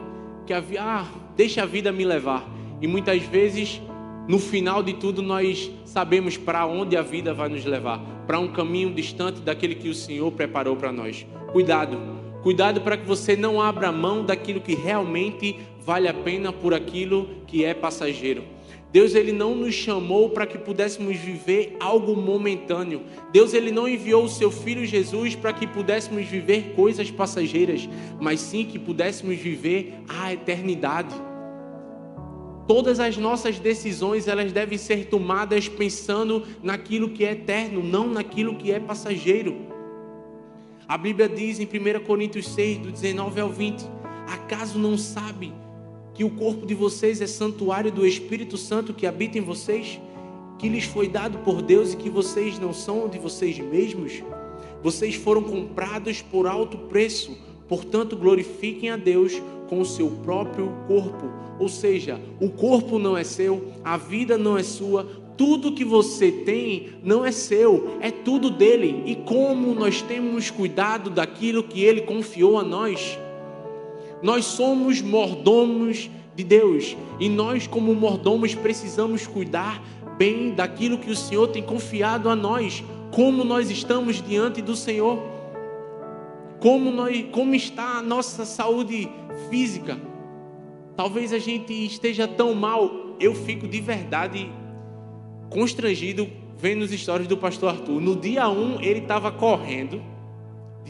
que 0.46 0.55
a, 0.55 0.62
ah, 0.81 1.06
deixa 1.37 1.62
a 1.62 1.67
vida 1.67 1.93
me 1.93 2.05
levar. 2.05 2.49
E 2.81 2.87
muitas 2.87 3.23
vezes, 3.23 3.81
no 4.29 4.38
final 4.38 4.82
de 4.82 4.94
tudo, 4.94 5.23
nós 5.23 5.70
sabemos 5.84 6.37
para 6.37 6.67
onde 6.67 6.96
a 6.96 7.02
vida 7.02 7.32
vai 7.32 7.49
nos 7.49 7.64
levar 7.64 8.00
para 8.26 8.38
um 8.38 8.49
caminho 8.49 8.93
distante 8.93 9.40
daquele 9.40 9.75
que 9.75 9.88
o 9.88 9.94
Senhor 9.94 10.31
preparou 10.32 10.76
para 10.76 10.93
nós. 10.93 11.26
Cuidado, 11.52 11.99
cuidado 12.43 12.81
para 12.81 12.96
que 12.96 13.06
você 13.06 13.37
não 13.37 13.61
abra 13.61 13.93
mão 13.93 14.25
daquilo 14.25 14.61
que 14.61 14.75
realmente 14.75 15.58
vale 15.84 16.08
a 16.08 16.14
pena 16.14 16.52
por 16.52 16.72
aquilo 16.72 17.29
que 17.46 17.65
é 17.65 17.74
passageiro. 17.74 18.43
Deus 18.93 19.15
ele 19.15 19.32
não 19.32 19.55
nos 19.55 19.75
chamou 19.75 20.29
para 20.29 20.46
que 20.46 20.58
pudéssemos 20.58 21.17
viver 21.17 21.77
algo 21.81 22.15
momentâneo. 22.15 23.01
Deus 23.32 23.55
ele 23.55 23.70
não 23.70 23.89
enviou 23.89 24.25
o 24.25 24.29
seu 24.29 24.51
filho 24.51 24.84
Jesus 24.84 25.34
para 25.34 25.55
que 25.55 25.67
pudéssemos 25.67 26.27
viver 26.27 26.75
coisas 26.77 27.11
passageiras, 27.11 27.89
mas 28.20 28.39
sim 28.39 28.67
que 28.67 28.79
pudéssemos 28.79 29.39
viver 29.39 29.94
a 30.06 30.34
eternidade. 30.34 31.15
Todas 32.69 33.01
as 33.01 33.17
nossas 33.17 33.58
decisões 33.58 34.29
elas 34.29 34.53
devem 34.53 34.77
ser 34.77 35.06
tomadas 35.06 35.69
pensando 35.69 36.46
naquilo 36.63 37.08
que 37.08 37.25
é 37.25 37.32
eterno, 37.32 37.82
não 37.82 38.06
naquilo 38.06 38.56
que 38.56 38.70
é 38.70 38.79
passageiro. 38.79 39.56
A 40.87 40.99
Bíblia 40.99 41.31
diz 41.31 41.58
em 41.58 41.65
1 41.65 42.05
Coríntios 42.05 42.46
6, 42.49 42.79
do 42.79 42.93
19 42.93 43.41
ao 43.41 43.49
20: 43.49 43.82
Acaso 44.29 44.79
não 44.79 44.99
sabe 44.99 45.51
que 46.14 46.24
o 46.24 46.31
corpo 46.31 46.66
de 46.66 46.74
vocês 46.74 47.20
é 47.20 47.26
santuário 47.26 47.90
do 47.90 48.06
Espírito 48.06 48.56
Santo 48.56 48.92
que 48.92 49.06
habita 49.06 49.38
em 49.38 49.42
vocês, 49.42 50.00
que 50.58 50.69
lhes 50.69 50.84
foi 50.84 51.08
dado 51.08 51.38
por 51.38 51.62
Deus 51.62 51.92
e 51.92 51.96
que 51.96 52.10
vocês 52.10 52.58
não 52.58 52.72
são 52.72 53.08
de 53.08 53.19
vocês 53.19 53.58
mesmos. 53.58 54.22
Vocês 54.82 55.14
foram 55.14 55.42
comprados 55.42 56.20
por 56.20 56.46
alto 56.46 56.76
preço, 56.76 57.36
portanto, 57.69 58.16
glorifiquem 58.16 58.90
a 58.90 58.96
Deus 58.96 59.40
com 59.69 59.81
o 59.81 59.86
seu 59.86 60.10
próprio 60.22 60.70
corpo. 60.86 61.32
Ou 61.58 61.69
seja, 61.69 62.20
o 62.40 62.50
corpo 62.50 62.98
não 62.98 63.16
é 63.16 63.24
seu, 63.24 63.72
a 63.82 63.96
vida 63.96 64.36
não 64.36 64.58
é 64.58 64.62
sua, 64.62 65.06
tudo 65.36 65.72
que 65.72 65.84
você 65.84 66.31
tem 66.31 66.90
não 67.02 67.24
é 67.24 67.32
seu, 67.32 67.96
é 68.00 68.10
tudo 68.10 68.50
dele. 68.50 69.02
E 69.06 69.16
como 69.16 69.74
nós 69.74 70.02
temos 70.02 70.50
cuidado 70.50 71.08
daquilo 71.08 71.62
que 71.62 71.82
ele 71.82 72.02
confiou 72.02 72.58
a 72.58 72.62
nós? 72.62 73.19
Nós 74.22 74.44
somos 74.44 75.02
mordomos 75.02 76.08
de 76.36 76.44
Deus 76.44 76.96
e 77.19 77.29
nós, 77.29 77.67
como 77.67 77.94
mordomos, 77.94 78.55
precisamos 78.55 79.26
cuidar 79.26 79.82
bem 80.17 80.52
daquilo 80.52 80.98
que 80.98 81.10
o 81.10 81.17
Senhor 81.17 81.48
tem 81.48 81.62
confiado 81.62 82.29
a 82.29 82.36
nós. 82.36 82.84
Como 83.10 83.43
nós 83.43 83.70
estamos 83.70 84.22
diante 84.22 84.62
do 84.62 84.76
Senhor? 84.76 85.19
Como, 86.60 86.93
nós, 86.93 87.26
como 87.32 87.55
está 87.55 87.98
a 87.98 88.02
nossa 88.02 88.44
saúde 88.44 89.10
física? 89.50 89.98
Talvez 90.96 91.32
a 91.32 91.38
gente 91.38 91.72
esteja 91.72 92.29
tão 92.29 92.55
mal, 92.55 93.17
eu 93.19 93.34
fico 93.34 93.67
de 93.67 93.81
verdade 93.81 94.48
constrangido 95.50 96.29
vendo 96.56 96.84
as 96.84 96.93
histórias 96.93 97.26
do 97.26 97.36
pastor 97.36 97.70
Arthur. 97.70 98.00
No 98.00 98.14
dia 98.14 98.48
1, 98.48 98.52
um, 98.52 98.81
ele 98.81 99.00
estava 99.00 99.32
correndo 99.32 100.00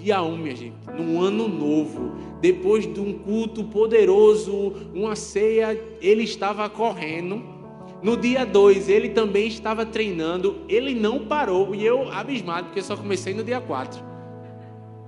Dia 0.03 0.21
1, 0.21 0.37
minha 0.37 0.57
gente, 0.57 0.75
num 0.99 1.21
ano 1.21 1.47
novo, 1.47 2.17
depois 2.41 2.93
de 2.93 2.99
um 2.99 3.13
culto 3.13 3.63
poderoso, 3.63 4.73
uma 4.93 5.15
ceia, 5.15 5.81
ele 6.01 6.25
estava 6.25 6.69
correndo. 6.69 7.41
No 8.03 8.17
dia 8.17 8.45
2, 8.45 8.89
ele 8.89 9.11
também 9.11 9.47
estava 9.47 9.87
treinando, 9.87 10.57
ele 10.69 10.93
não 10.93 11.21
parou 11.21 11.73
e 11.73 11.87
eu 11.87 12.11
abismado, 12.11 12.67
porque 12.67 12.83
só 12.83 12.97
comecei 12.97 13.33
no 13.33 13.45
dia 13.45 13.61
4. 13.61 14.03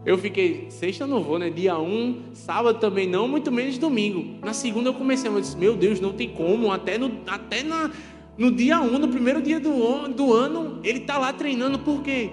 Eu 0.07 0.17
fiquei, 0.17 0.67
sexta 0.71 1.03
eu 1.03 1.09
não 1.09 1.25
vou, 1.25 1.41
né? 1.41 1.51
Dia 1.51 1.77
1, 1.77 1.83
um, 1.83 2.23
sábado 2.33 2.79
também 2.79 3.09
não, 3.09 3.27
muito 3.27 3.51
menos 3.51 3.77
domingo. 3.79 4.39
Na 4.45 4.53
segunda 4.53 4.91
eu 4.91 4.95
comecei, 4.95 5.29
eu 5.29 5.41
disse, 5.41 5.57
meu 5.57 5.75
Deus, 5.75 5.99
não 5.99 6.13
tem 6.13 6.29
como, 6.29 6.71
até 6.71 6.99
no, 6.99 7.11
até 7.27 7.65
na, 7.65 7.91
no 8.39 8.49
dia 8.53 8.81
1, 8.81 8.85
um, 8.95 8.99
no 9.01 9.09
primeiro 9.09 9.43
dia 9.43 9.59
do, 9.59 10.07
do 10.07 10.33
ano, 10.33 10.79
ele 10.85 11.01
está 11.01 11.19
lá 11.19 11.33
treinando, 11.33 11.81
por 11.81 12.01
quê? 12.01 12.31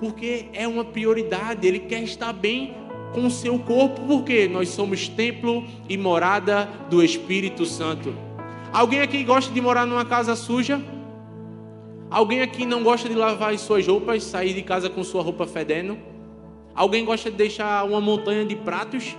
Porque 0.00 0.46
é 0.52 0.66
uma 0.66 0.84
prioridade, 0.84 1.66
ele 1.66 1.80
quer 1.80 2.02
estar 2.02 2.32
bem 2.32 2.74
com 3.12 3.26
o 3.26 3.30
seu 3.30 3.58
corpo, 3.58 4.00
porque 4.06 4.48
nós 4.48 4.68
somos 4.68 5.08
templo 5.08 5.64
e 5.88 5.96
morada 5.96 6.68
do 6.88 7.02
Espírito 7.02 7.64
Santo. 7.64 8.14
Alguém 8.72 9.00
aqui 9.00 9.24
gosta 9.24 9.52
de 9.52 9.60
morar 9.60 9.86
numa 9.86 10.04
casa 10.04 10.36
suja? 10.36 10.80
Alguém 12.10 12.42
aqui 12.42 12.64
não 12.64 12.82
gosta 12.82 13.08
de 13.08 13.14
lavar 13.14 13.52
as 13.52 13.60
suas 13.60 13.86
roupas, 13.86 14.22
sair 14.22 14.54
de 14.54 14.62
casa 14.62 14.88
com 14.88 15.02
sua 15.02 15.22
roupa 15.22 15.46
fedendo? 15.46 15.98
Alguém 16.74 17.04
gosta 17.04 17.30
de 17.30 17.36
deixar 17.36 17.84
uma 17.84 18.00
montanha 18.00 18.44
de 18.44 18.54
pratos? 18.54 19.16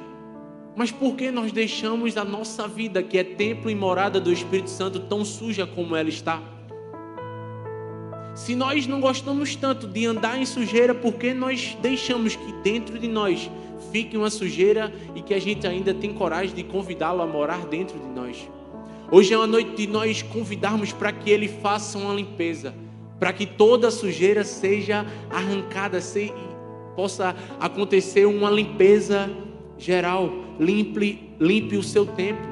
Mas 0.75 0.91
por 0.91 1.15
que 1.15 1.29
nós 1.29 1.51
deixamos 1.51 2.15
a 2.15 2.23
nossa 2.23 2.67
vida, 2.67 3.03
que 3.03 3.17
é 3.17 3.23
templo 3.23 3.69
e 3.69 3.75
morada 3.75 4.19
do 4.19 4.31
Espírito 4.31 4.69
Santo, 4.69 4.99
tão 4.99 5.25
suja 5.25 5.67
como 5.67 5.95
ela 5.95 6.09
está? 6.09 6.41
Se 8.35 8.55
nós 8.55 8.87
não 8.87 9.01
gostamos 9.01 9.55
tanto 9.55 9.87
de 9.87 10.05
andar 10.05 10.39
em 10.39 10.45
sujeira, 10.45 10.95
por 10.95 11.13
que 11.13 11.33
nós 11.33 11.77
deixamos 11.81 12.35
que 12.35 12.53
dentro 12.63 12.97
de 12.97 13.07
nós 13.07 13.49
fique 13.91 14.15
uma 14.15 14.29
sujeira 14.29 14.93
e 15.15 15.21
que 15.21 15.33
a 15.33 15.39
gente 15.39 15.67
ainda 15.67 15.93
tem 15.93 16.13
coragem 16.13 16.55
de 16.55 16.63
convidá-lo 16.63 17.21
a 17.21 17.27
morar 17.27 17.65
dentro 17.65 17.99
de 17.99 18.07
nós? 18.07 18.49
Hoje 19.11 19.33
é 19.33 19.37
uma 19.37 19.47
noite 19.47 19.75
de 19.75 19.87
nós 19.87 20.21
convidarmos 20.21 20.93
para 20.93 21.11
que 21.11 21.29
ele 21.31 21.47
faça 21.47 21.97
uma 21.97 22.13
limpeza, 22.13 22.73
para 23.19 23.33
que 23.33 23.45
toda 23.45 23.89
sujeira 23.89 24.43
seja 24.43 25.05
arrancada, 25.29 25.99
possa 26.95 27.35
acontecer 27.59 28.25
uma 28.25 28.51
limpeza 28.51 29.29
geral. 29.77 30.31
Limpe, 30.59 31.33
limpe 31.39 31.75
o 31.75 31.83
seu 31.83 32.05
templo. 32.05 32.47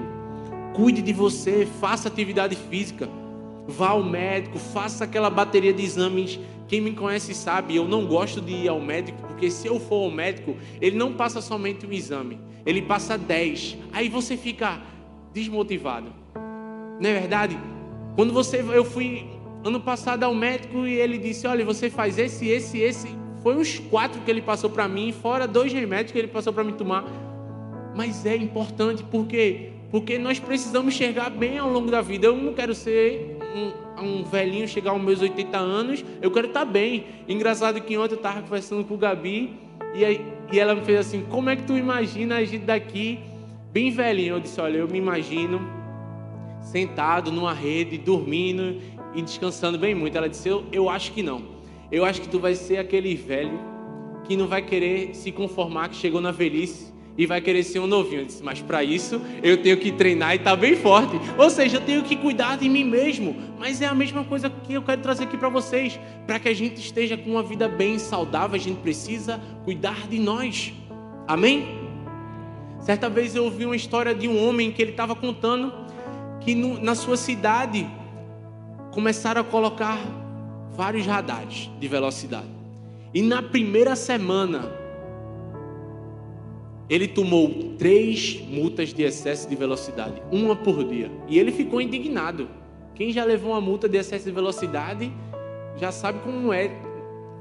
Cuide 0.74 1.02
de 1.02 1.14
você, 1.14 1.68
faça 1.80 2.08
atividade 2.08 2.56
física. 2.56 3.08
Vá 3.68 3.90
ao 3.90 4.04
médico, 4.04 4.58
faça 4.58 5.04
aquela 5.04 5.30
bateria 5.30 5.74
de 5.74 5.84
exames. 5.84 6.40
Quem 6.68 6.82
me 6.82 6.94
conhece 6.94 7.34
sabe, 7.34 7.76
eu 7.76 7.88
não 7.88 8.06
gosto 8.06 8.42
de 8.42 8.54
ir 8.54 8.68
ao 8.68 8.80
médico, 8.80 9.22
porque 9.28 9.52
se 9.52 9.68
eu 9.68 9.80
for 9.80 10.06
ao 10.06 10.12
médico, 10.12 10.56
ele 10.82 10.98
não 10.98 11.14
passa 11.14 11.42
somente 11.42 11.86
um 11.86 11.92
exame, 11.92 12.40
ele 12.66 12.82
passa 12.82 13.18
10. 13.18 13.78
Aí 13.92 14.10
você 14.10 14.36
fica 14.36 14.82
desmotivado. 15.34 16.08
Não 17.00 17.10
é 17.10 17.14
verdade? 17.14 17.58
Quando 18.16 18.34
você 18.34 18.62
eu 18.74 18.84
fui 18.84 19.26
ano 19.64 19.80
passado 19.80 20.24
ao 20.24 20.34
médico 20.34 20.88
e 20.88 20.94
ele 20.94 21.18
disse: 21.18 21.46
"Olha, 21.46 21.64
você 21.64 21.90
faz 21.90 22.18
esse, 22.18 22.48
esse, 22.48 22.80
esse 22.80 23.08
foi 23.44 23.56
uns 23.56 23.80
quatro 23.80 24.22
que 24.22 24.32
ele 24.32 24.42
passou 24.42 24.70
para 24.70 24.88
mim, 24.88 25.12
fora 25.12 25.48
dois 25.48 25.72
remédios 25.72 26.12
que 26.12 26.18
ele 26.18 26.28
passou 26.28 26.52
para 26.52 26.64
mim 26.64 26.74
tomar. 26.74 27.06
Mas 27.96 28.26
é 28.26 28.36
importante 28.36 29.04
porque 29.04 29.72
porque 29.90 30.18
nós 30.18 30.38
precisamos 30.38 30.94
chegar 30.94 31.30
bem 31.30 31.58
ao 31.58 31.70
longo 31.70 31.90
da 31.90 32.02
vida. 32.02 32.28
Eu 32.28 32.36
não 32.36 32.54
quero 32.54 32.76
ser 32.76 33.37
um, 33.56 34.04
um 34.04 34.24
velhinho, 34.24 34.68
chegar 34.68 34.92
aos 34.92 35.02
meus 35.02 35.22
80 35.22 35.58
anos. 35.58 36.06
Eu 36.22 36.32
quero 36.32 36.48
estar 36.48 36.66
bem. 36.66 37.06
Engraçado 37.28 37.80
que 37.82 37.98
ontem 37.98 38.16
eu 38.16 38.18
estava 38.18 38.42
conversando 38.42 38.84
com 38.84 38.94
o 38.94 38.98
Gabi 38.98 39.54
e, 39.94 40.06
aí, 40.06 40.26
e 40.52 40.60
ela 40.60 40.76
me 40.76 40.82
fez 40.82 41.00
assim: 41.00 41.24
Como 41.30 41.50
é 41.50 41.56
que 41.56 41.64
tu 41.64 41.78
imagina 41.78 42.38
a 42.38 42.46
gente 42.46 42.66
daqui 42.66 43.20
bem 43.72 43.92
velhinho? 43.92 44.36
Eu 44.36 44.40
disse: 44.40 44.60
Olha, 44.60 44.78
eu 44.78 44.88
me 44.88 44.98
imagino 44.98 45.62
sentado 46.62 47.32
numa 47.32 47.54
rede, 47.54 47.98
dormindo 47.98 48.82
e 49.16 49.22
descansando 49.22 49.78
bem 49.78 49.96
muito. 49.96 50.18
Ela 50.18 50.30
disse: 50.30 50.50
Eu, 50.50 50.66
eu 50.72 50.90
acho 50.90 51.12
que 51.12 51.24
não. 51.24 51.42
Eu 51.92 52.04
acho 52.04 52.22
que 52.22 52.28
tu 52.28 52.40
vai 52.40 52.54
ser 52.54 52.78
aquele 52.78 53.16
velho 53.16 53.60
que 54.26 54.36
não 54.36 54.48
vai 54.48 54.62
querer 54.62 55.16
se 55.16 55.32
conformar 55.32 55.90
que 55.90 55.96
chegou 55.96 56.20
na 56.20 56.32
velhice 56.32 56.97
e 57.18 57.26
vai 57.26 57.42
querer 57.42 57.64
ser 57.64 57.80
um 57.80 57.88
novinho. 57.88 58.26
Disse, 58.26 58.44
mas 58.44 58.62
para 58.62 58.84
isso 58.84 59.22
eu 59.42 59.58
tenho 59.58 59.78
que 59.78 59.92
treinar 59.92 60.34
e 60.34 60.36
estar 60.36 60.52
tá 60.52 60.56
bem 60.56 60.76
forte. 60.76 61.20
Ou 61.38 61.50
seja, 61.50 61.78
eu 61.78 61.82
tenho 61.82 62.04
que 62.04 62.16
cuidar 62.16 62.58
de 62.58 62.70
mim 62.70 62.84
mesmo. 62.84 63.36
Mas 63.58 63.82
é 63.82 63.88
a 63.88 63.96
mesma 63.96 64.24
coisa 64.24 64.50
que 64.50 64.74
eu 64.74 64.82
quero 64.82 65.02
trazer 65.02 65.24
aqui 65.24 65.38
para 65.38 65.50
vocês. 65.50 66.00
Para 66.26 66.40
que 66.40 66.48
a 66.48 66.54
gente 66.54 66.80
esteja 66.80 67.18
com 67.18 67.32
uma 67.32 67.44
vida 67.44 67.68
bem 67.68 67.98
saudável, 67.98 68.56
a 68.56 68.60
gente 68.60 68.80
precisa 68.82 69.42
cuidar 69.66 70.08
de 70.08 70.20
nós. 70.20 70.74
Amém? 71.28 71.88
Certa 72.80 73.10
vez 73.10 73.36
eu 73.36 73.46
ouvi 73.46 73.66
uma 73.66 73.76
história 73.76 74.14
de 74.14 74.28
um 74.28 74.48
homem 74.48 74.72
que 74.72 74.82
ele 74.82 74.92
estava 74.92 75.16
contando 75.16 75.74
que 76.40 76.54
no, 76.54 76.80
na 76.82 76.96
sua 76.96 77.18
cidade 77.18 77.86
começaram 78.92 79.42
a 79.42 79.44
colocar 79.44 80.00
vários 80.72 81.06
radares 81.06 81.70
de 81.80 81.88
velocidade. 81.88 82.48
E 83.14 83.22
na 83.22 83.42
primeira 83.42 83.96
semana, 83.96 84.72
ele 86.90 87.08
tomou 87.08 87.74
três 87.78 88.42
multas 88.48 88.94
de 88.94 89.04
excesso 89.04 89.50
de 89.50 89.56
velocidade, 89.56 90.22
uma 90.32 90.56
por 90.56 90.84
dia. 90.84 91.12
E 91.28 91.38
ele 91.38 91.52
ficou 91.52 91.82
indignado. 91.82 92.50
Quem 92.96 93.12
já 93.12 93.24
levou 93.24 93.52
uma 93.52 93.62
multa 93.62 93.90
de 93.90 93.98
excesso 93.98 94.26
de 94.26 94.32
velocidade 94.32 95.12
já 95.78 95.92
sabe 95.92 96.20
como 96.20 96.54
é. 96.54 96.72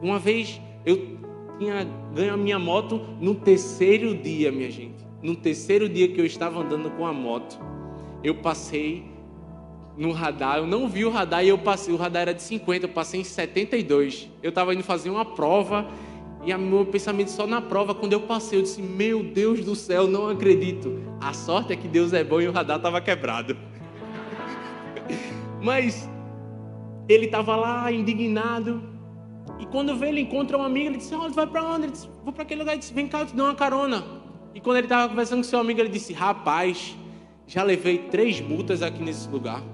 Uma 0.02 0.18
vez 0.18 0.60
eu 0.84 1.16
tinha 1.58 1.86
ganho 2.14 2.34
a 2.34 2.36
minha 2.36 2.58
moto 2.58 3.00
no 3.20 3.34
terceiro 3.34 4.14
dia, 4.14 4.50
minha 4.50 4.70
gente. 4.70 5.06
No 5.22 5.34
terceiro 5.34 5.88
dia 5.88 6.08
que 6.08 6.20
eu 6.20 6.26
estava 6.26 6.60
andando 6.60 6.90
com 6.90 7.06
a 7.06 7.12
moto, 7.12 7.58
eu 8.22 8.34
passei 8.34 9.04
no 9.96 10.12
radar, 10.12 10.58
eu 10.58 10.66
não 10.66 10.88
vi 10.88 11.04
o 11.04 11.10
radar 11.10 11.42
e 11.42 11.48
eu 11.48 11.56
passei, 11.56 11.94
o 11.94 11.96
radar 11.96 12.22
era 12.22 12.34
de 12.34 12.42
50, 12.42 12.84
eu 12.84 12.90
passei 12.90 13.20
em 13.20 13.24
72. 13.24 14.28
Eu 14.42 14.50
estava 14.50 14.74
indo 14.74 14.82
fazer 14.82 15.08
uma 15.08 15.24
prova 15.24 15.86
e 16.46 16.54
o 16.54 16.58
meu 16.58 16.86
pensamento 16.86 17.28
só 17.32 17.44
na 17.44 17.60
prova, 17.60 17.92
quando 17.92 18.12
eu 18.12 18.20
passei, 18.20 18.60
eu 18.60 18.62
disse: 18.62 18.80
Meu 18.80 19.24
Deus 19.24 19.64
do 19.64 19.74
céu, 19.74 20.06
não 20.06 20.28
acredito. 20.28 20.96
A 21.20 21.32
sorte 21.32 21.72
é 21.72 21.76
que 21.76 21.88
Deus 21.88 22.12
é 22.12 22.22
bom 22.22 22.40
e 22.40 22.46
o 22.46 22.52
radar 22.52 22.76
estava 22.76 23.00
quebrado. 23.00 23.56
Mas 25.60 26.08
ele 27.08 27.26
estava 27.26 27.56
lá 27.56 27.90
indignado. 27.90 28.80
E 29.58 29.66
quando 29.66 29.96
vê, 29.96 30.08
ele 30.08 30.20
encontra 30.20 30.56
um 30.56 30.62
amigo, 30.62 30.86
ele 30.86 30.98
disse: 30.98 31.12
Olha, 31.16 31.30
vai 31.30 31.48
para 31.48 31.64
onde? 31.64 31.86
Ele 31.86 31.92
disse: 31.92 32.08
Vou 32.22 32.32
para 32.32 32.44
aquele 32.44 32.60
lugar. 32.60 32.74
Ele 32.74 32.78
disse: 32.78 32.94
Vem 32.94 33.08
cá, 33.08 33.22
eu 33.22 33.26
te 33.26 33.34
dou 33.34 33.46
uma 33.46 33.54
carona. 33.56 34.04
E 34.54 34.60
quando 34.60 34.76
ele 34.76 34.86
estava 34.86 35.08
conversando 35.08 35.38
com 35.38 35.44
seu 35.44 35.58
amigo, 35.58 35.80
ele 35.80 35.88
disse: 35.88 36.12
Rapaz, 36.12 36.96
já 37.44 37.64
levei 37.64 37.98
três 37.98 38.40
multas 38.40 38.82
aqui 38.82 39.02
nesse 39.02 39.28
lugar. 39.28 39.64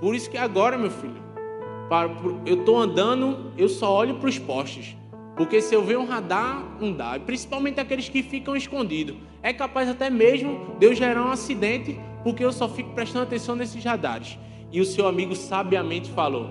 Por 0.00 0.14
isso 0.14 0.30
que 0.30 0.38
agora, 0.38 0.78
meu 0.78 0.90
filho, 0.90 1.20
eu 2.46 2.60
estou 2.60 2.78
andando, 2.78 3.50
eu 3.58 3.68
só 3.68 3.92
olho 3.92 4.14
para 4.14 4.28
os 4.28 4.38
postes. 4.38 4.99
Porque 5.40 5.62
se 5.62 5.74
eu 5.74 5.82
ver 5.82 5.96
um 5.96 6.04
radar, 6.04 6.76
não 6.78 6.92
dá. 6.92 7.18
Principalmente 7.18 7.80
aqueles 7.80 8.10
que 8.10 8.22
ficam 8.22 8.54
escondidos. 8.54 9.16
É 9.42 9.54
capaz 9.54 9.88
até 9.88 10.10
mesmo 10.10 10.76
de 10.78 10.84
eu 10.84 10.94
gerar 10.94 11.24
um 11.24 11.30
acidente, 11.30 11.98
porque 12.22 12.44
eu 12.44 12.52
só 12.52 12.68
fico 12.68 12.90
prestando 12.90 13.22
atenção 13.22 13.56
nesses 13.56 13.82
radares. 13.82 14.38
E 14.70 14.82
o 14.82 14.84
seu 14.84 15.08
amigo 15.08 15.34
sabiamente 15.34 16.10
falou: 16.10 16.50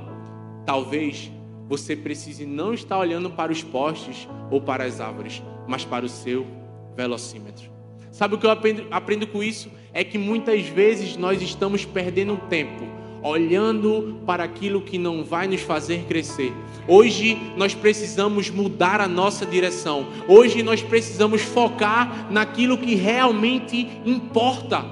talvez 0.66 1.32
você 1.68 1.96
precise 1.96 2.48
não 2.48 2.74
estar 2.74 2.98
olhando 2.98 3.30
para 3.30 3.52
os 3.52 3.62
postes 3.62 4.28
ou 4.50 4.60
para 4.60 4.86
as 4.86 5.00
árvores, 5.00 5.44
mas 5.68 5.86
para 5.86 6.04
o 6.04 6.10
seu 6.10 6.48
velocímetro. 6.96 7.70
Sabe 8.10 8.34
o 8.34 8.38
que 8.40 8.48
eu 8.48 8.50
aprendo, 8.50 8.88
aprendo 8.90 9.28
com 9.28 9.44
isso? 9.44 9.70
É 9.94 10.04
que 10.04 10.18
muitas 10.18 10.64
vezes 10.64 11.16
nós 11.16 11.44
estamos 11.44 11.86
perdendo 11.86 12.38
tempo 12.50 12.88
olhando 13.22 14.20
para 14.26 14.44
aquilo 14.44 14.82
que 14.82 14.98
não 14.98 15.24
vai 15.24 15.48
nos 15.48 15.62
fazer 15.62 16.06
crescer. 16.06 16.54
Hoje 16.88 17.38
nós 17.56 17.76
precisamos 17.76 18.50
mudar 18.50 19.02
a 19.02 19.08
nossa 19.08 19.46
direção. 19.46 20.08
Hoje 20.28 20.64
nós 20.64 20.82
precisamos 20.82 21.42
focar 21.42 22.32
naquilo 22.32 22.78
que 22.78 22.96
realmente 22.96 23.88
importa. 24.06 24.86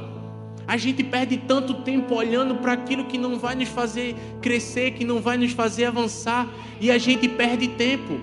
A 0.68 0.76
gente 0.76 1.02
perde 1.04 1.38
tanto 1.38 1.76
tempo 1.76 2.14
olhando 2.16 2.56
para 2.56 2.74
aquilo 2.74 3.06
que 3.06 3.18
não 3.18 3.40
vai 3.40 3.56
nos 3.56 3.70
fazer 3.70 4.16
crescer, 4.42 4.92
que 4.92 5.06
não 5.06 5.22
vai 5.22 5.38
nos 5.38 5.54
fazer 5.54 5.86
avançar, 5.86 6.48
e 6.82 6.92
a 6.92 6.98
gente 6.98 7.28
perde 7.30 7.70
tempo. 7.70 8.20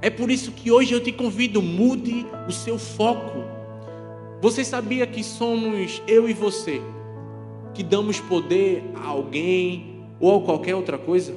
É 0.00 0.08
por 0.08 0.30
isso 0.30 0.52
que 0.52 0.70
hoje 0.70 0.92
eu 0.92 1.00
te 1.00 1.10
convido, 1.10 1.60
mude 1.60 2.24
o 2.48 2.52
seu 2.52 2.78
foco. 2.78 3.42
Você 4.40 4.64
sabia 4.64 5.06
que 5.06 5.24
somos 5.24 6.00
eu 6.06 6.28
e 6.28 6.32
você? 6.32 6.80
Que 7.74 7.82
damos 7.82 8.20
poder 8.20 8.82
a 8.94 9.08
alguém 9.08 10.02
ou 10.20 10.36
a 10.36 10.40
qualquer 10.40 10.74
outra 10.74 10.96
coisa? 10.96 11.34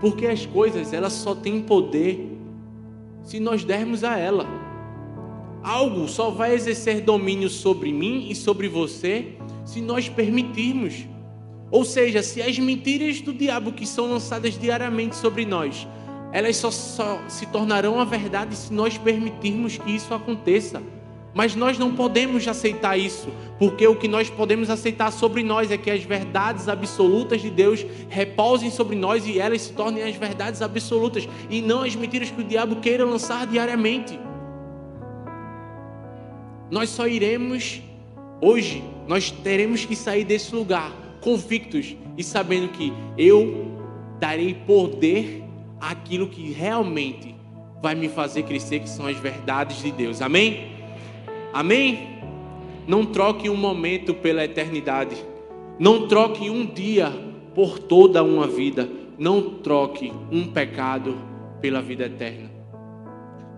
Porque 0.00 0.26
as 0.26 0.46
coisas, 0.46 0.92
elas 0.92 1.12
só 1.12 1.34
têm 1.34 1.60
poder 1.60 2.38
se 3.22 3.38
nós 3.38 3.64
dermos 3.64 4.02
a 4.02 4.18
ela. 4.18 4.46
Algo 5.62 6.08
só 6.08 6.30
vai 6.30 6.54
exercer 6.54 7.02
domínio 7.02 7.50
sobre 7.50 7.92
mim 7.92 8.28
e 8.30 8.34
sobre 8.34 8.68
você 8.68 9.34
se 9.64 9.80
nós 9.80 10.08
permitirmos. 10.08 11.06
Ou 11.70 11.84
seja, 11.84 12.22
se 12.22 12.40
as 12.40 12.58
mentiras 12.58 13.20
do 13.20 13.32
diabo 13.32 13.72
que 13.72 13.86
são 13.86 14.10
lançadas 14.10 14.58
diariamente 14.58 15.14
sobre 15.14 15.44
nós 15.44 15.86
elas 16.32 16.56
só, 16.56 16.70
só 16.70 17.20
se 17.28 17.46
tornarão 17.46 18.00
a 18.00 18.04
verdade 18.04 18.54
se 18.54 18.72
nós 18.72 18.96
permitirmos 18.96 19.78
que 19.78 19.90
isso 19.90 20.14
aconteça. 20.14 20.82
Mas 21.32 21.54
nós 21.54 21.78
não 21.78 21.94
podemos 21.94 22.46
aceitar 22.48 22.98
isso, 22.98 23.28
porque 23.58 23.86
o 23.86 23.94
que 23.94 24.08
nós 24.08 24.28
podemos 24.28 24.68
aceitar 24.68 25.12
sobre 25.12 25.42
nós 25.44 25.70
é 25.70 25.76
que 25.76 25.90
as 25.90 26.02
verdades 26.02 26.68
absolutas 26.68 27.40
de 27.40 27.50
Deus 27.50 27.86
repousem 28.08 28.70
sobre 28.70 28.96
nós 28.96 29.26
e 29.26 29.38
elas 29.38 29.62
se 29.62 29.72
tornem 29.72 30.02
as 30.02 30.16
verdades 30.16 30.60
absolutas 30.60 31.28
e 31.48 31.62
não 31.62 31.82
as 31.82 31.94
mentiras 31.94 32.30
que 32.30 32.40
o 32.40 32.44
diabo 32.44 32.76
queira 32.76 33.04
lançar 33.04 33.46
diariamente. 33.46 34.18
Nós 36.68 36.90
só 36.90 37.06
iremos 37.06 37.80
hoje, 38.40 38.82
nós 39.06 39.30
teremos 39.30 39.84
que 39.84 39.94
sair 39.94 40.24
desse 40.24 40.54
lugar 40.54 40.92
convictos 41.20 41.94
e 42.16 42.24
sabendo 42.24 42.68
que 42.68 42.92
eu 43.16 43.70
darei 44.18 44.54
poder 44.54 45.44
àquilo 45.80 46.28
que 46.28 46.50
realmente 46.52 47.34
vai 47.80 47.94
me 47.94 48.08
fazer 48.08 48.42
crescer, 48.42 48.80
que 48.80 48.88
são 48.88 49.06
as 49.06 49.16
verdades 49.16 49.80
de 49.82 49.90
Deus. 49.90 50.20
Amém? 50.20 50.79
Amém? 51.52 52.20
Não 52.86 53.04
troque 53.04 53.48
um 53.48 53.56
momento 53.56 54.14
pela 54.14 54.44
eternidade. 54.44 55.16
Não 55.78 56.06
troque 56.06 56.50
um 56.50 56.66
dia 56.66 57.10
por 57.54 57.78
toda 57.78 58.22
uma 58.22 58.46
vida. 58.46 58.88
Não 59.18 59.42
troque 59.42 60.12
um 60.30 60.46
pecado 60.46 61.16
pela 61.60 61.80
vida 61.80 62.06
eterna. 62.06 62.50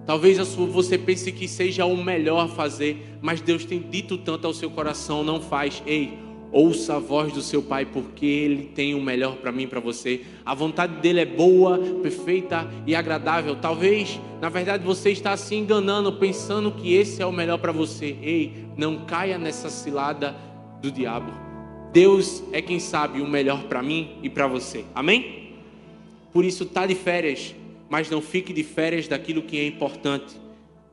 Talvez 0.04 0.38
você 0.56 0.98
pense 0.98 1.30
que 1.30 1.46
seja 1.46 1.84
o 1.84 1.96
melhor 1.96 2.44
a 2.44 2.48
fazer, 2.48 3.18
mas 3.20 3.40
Deus 3.40 3.64
tem 3.64 3.80
dito 3.80 4.18
tanto 4.18 4.46
ao 4.46 4.52
seu 4.52 4.68
coração, 4.68 5.22
não 5.22 5.40
faz. 5.40 5.82
Ei, 5.86 6.18
Ouça 6.52 6.96
a 6.96 6.98
voz 6.98 7.32
do 7.32 7.40
seu 7.40 7.62
pai, 7.62 7.86
porque 7.86 8.26
ele 8.26 8.64
tem 8.74 8.94
o 8.94 9.00
melhor 9.00 9.36
para 9.36 9.50
mim 9.50 9.62
e 9.62 9.66
para 9.66 9.80
você. 9.80 10.20
A 10.44 10.54
vontade 10.54 11.00
dele 11.00 11.20
é 11.20 11.24
boa, 11.24 11.78
perfeita 12.02 12.68
e 12.86 12.94
agradável. 12.94 13.56
Talvez, 13.56 14.20
na 14.38 14.50
verdade, 14.50 14.84
você 14.84 15.10
está 15.10 15.34
se 15.34 15.54
enganando, 15.54 16.12
pensando 16.12 16.70
que 16.70 16.92
esse 16.92 17.22
é 17.22 17.26
o 17.26 17.32
melhor 17.32 17.56
para 17.56 17.72
você. 17.72 18.18
Ei, 18.20 18.66
não 18.76 19.06
caia 19.06 19.38
nessa 19.38 19.70
cilada 19.70 20.36
do 20.82 20.92
diabo. 20.92 21.32
Deus 21.90 22.42
é 22.52 22.60
quem 22.60 22.78
sabe 22.78 23.22
o 23.22 23.26
melhor 23.26 23.62
para 23.64 23.82
mim 23.82 24.18
e 24.22 24.28
para 24.28 24.46
você. 24.46 24.84
Amém? 24.94 25.54
Por 26.34 26.44
isso, 26.44 26.66
tá 26.66 26.86
de 26.86 26.94
férias, 26.94 27.54
mas 27.88 28.10
não 28.10 28.20
fique 28.20 28.52
de 28.52 28.62
férias 28.62 29.08
daquilo 29.08 29.40
que 29.40 29.58
é 29.58 29.66
importante. 29.66 30.34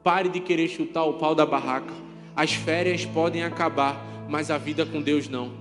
Pare 0.01 0.29
de 0.29 0.39
querer 0.39 0.69
chutar 0.69 1.03
o 1.03 1.15
pau 1.15 1.35
da 1.35 1.45
barraca. 1.45 1.93
As 2.33 2.53
férias 2.53 3.03
podem 3.05 3.43
acabar 3.43 4.08
mas 4.29 4.51
a 4.51 4.57
vida 4.57 4.85
com 4.85 5.01
Deus 5.01 5.27
não. 5.27 5.51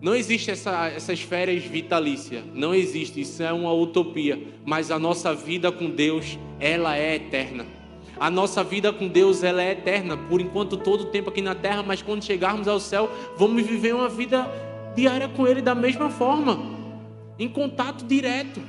Não 0.00 0.14
existe 0.14 0.50
essa, 0.50 0.86
essas 0.86 1.20
férias 1.20 1.62
vitalícias, 1.64 2.42
não 2.54 2.74
existe, 2.74 3.20
isso 3.20 3.42
é 3.42 3.52
uma 3.52 3.72
utopia, 3.72 4.40
mas 4.64 4.90
a 4.90 4.98
nossa 4.98 5.34
vida 5.34 5.70
com 5.70 5.90
Deus, 5.90 6.38
ela 6.58 6.96
é 6.96 7.16
eterna. 7.16 7.66
A 8.18 8.30
nossa 8.30 8.64
vida 8.64 8.92
com 8.92 9.08
Deus, 9.08 9.42
ela 9.42 9.62
é 9.62 9.72
eterna, 9.72 10.16
por 10.16 10.40
enquanto 10.40 10.76
todo 10.76 11.02
o 11.02 11.06
tempo 11.06 11.28
aqui 11.28 11.42
na 11.42 11.54
terra, 11.54 11.82
mas 11.82 12.00
quando 12.00 12.24
chegarmos 12.24 12.68
ao 12.68 12.80
céu, 12.80 13.10
vamos 13.36 13.62
viver 13.62 13.94
uma 13.94 14.08
vida 14.08 14.48
diária 14.94 15.28
com 15.28 15.46
Ele 15.46 15.60
da 15.60 15.74
mesma 15.74 16.08
forma, 16.08 16.58
em 17.38 17.48
contato 17.48 18.04
direto. 18.06 18.60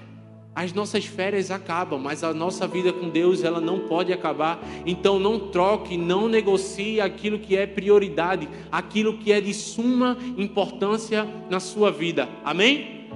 As 0.53 0.73
nossas 0.73 1.05
férias 1.05 1.49
acabam, 1.49 1.97
mas 1.97 2.25
a 2.25 2.33
nossa 2.33 2.67
vida 2.67 2.91
com 2.91 3.09
Deus 3.09 3.41
ela 3.41 3.61
não 3.61 3.79
pode 3.79 4.11
acabar. 4.11 4.59
Então 4.85 5.17
não 5.17 5.39
troque, 5.39 5.95
não 5.95 6.27
negocie 6.27 6.99
aquilo 6.99 7.39
que 7.39 7.55
é 7.55 7.65
prioridade, 7.65 8.49
aquilo 8.69 9.17
que 9.17 9.31
é 9.31 9.39
de 9.39 9.53
suma 9.53 10.17
importância 10.37 11.25
na 11.49 11.61
sua 11.61 11.89
vida. 11.89 12.27
Amém? 12.43 13.07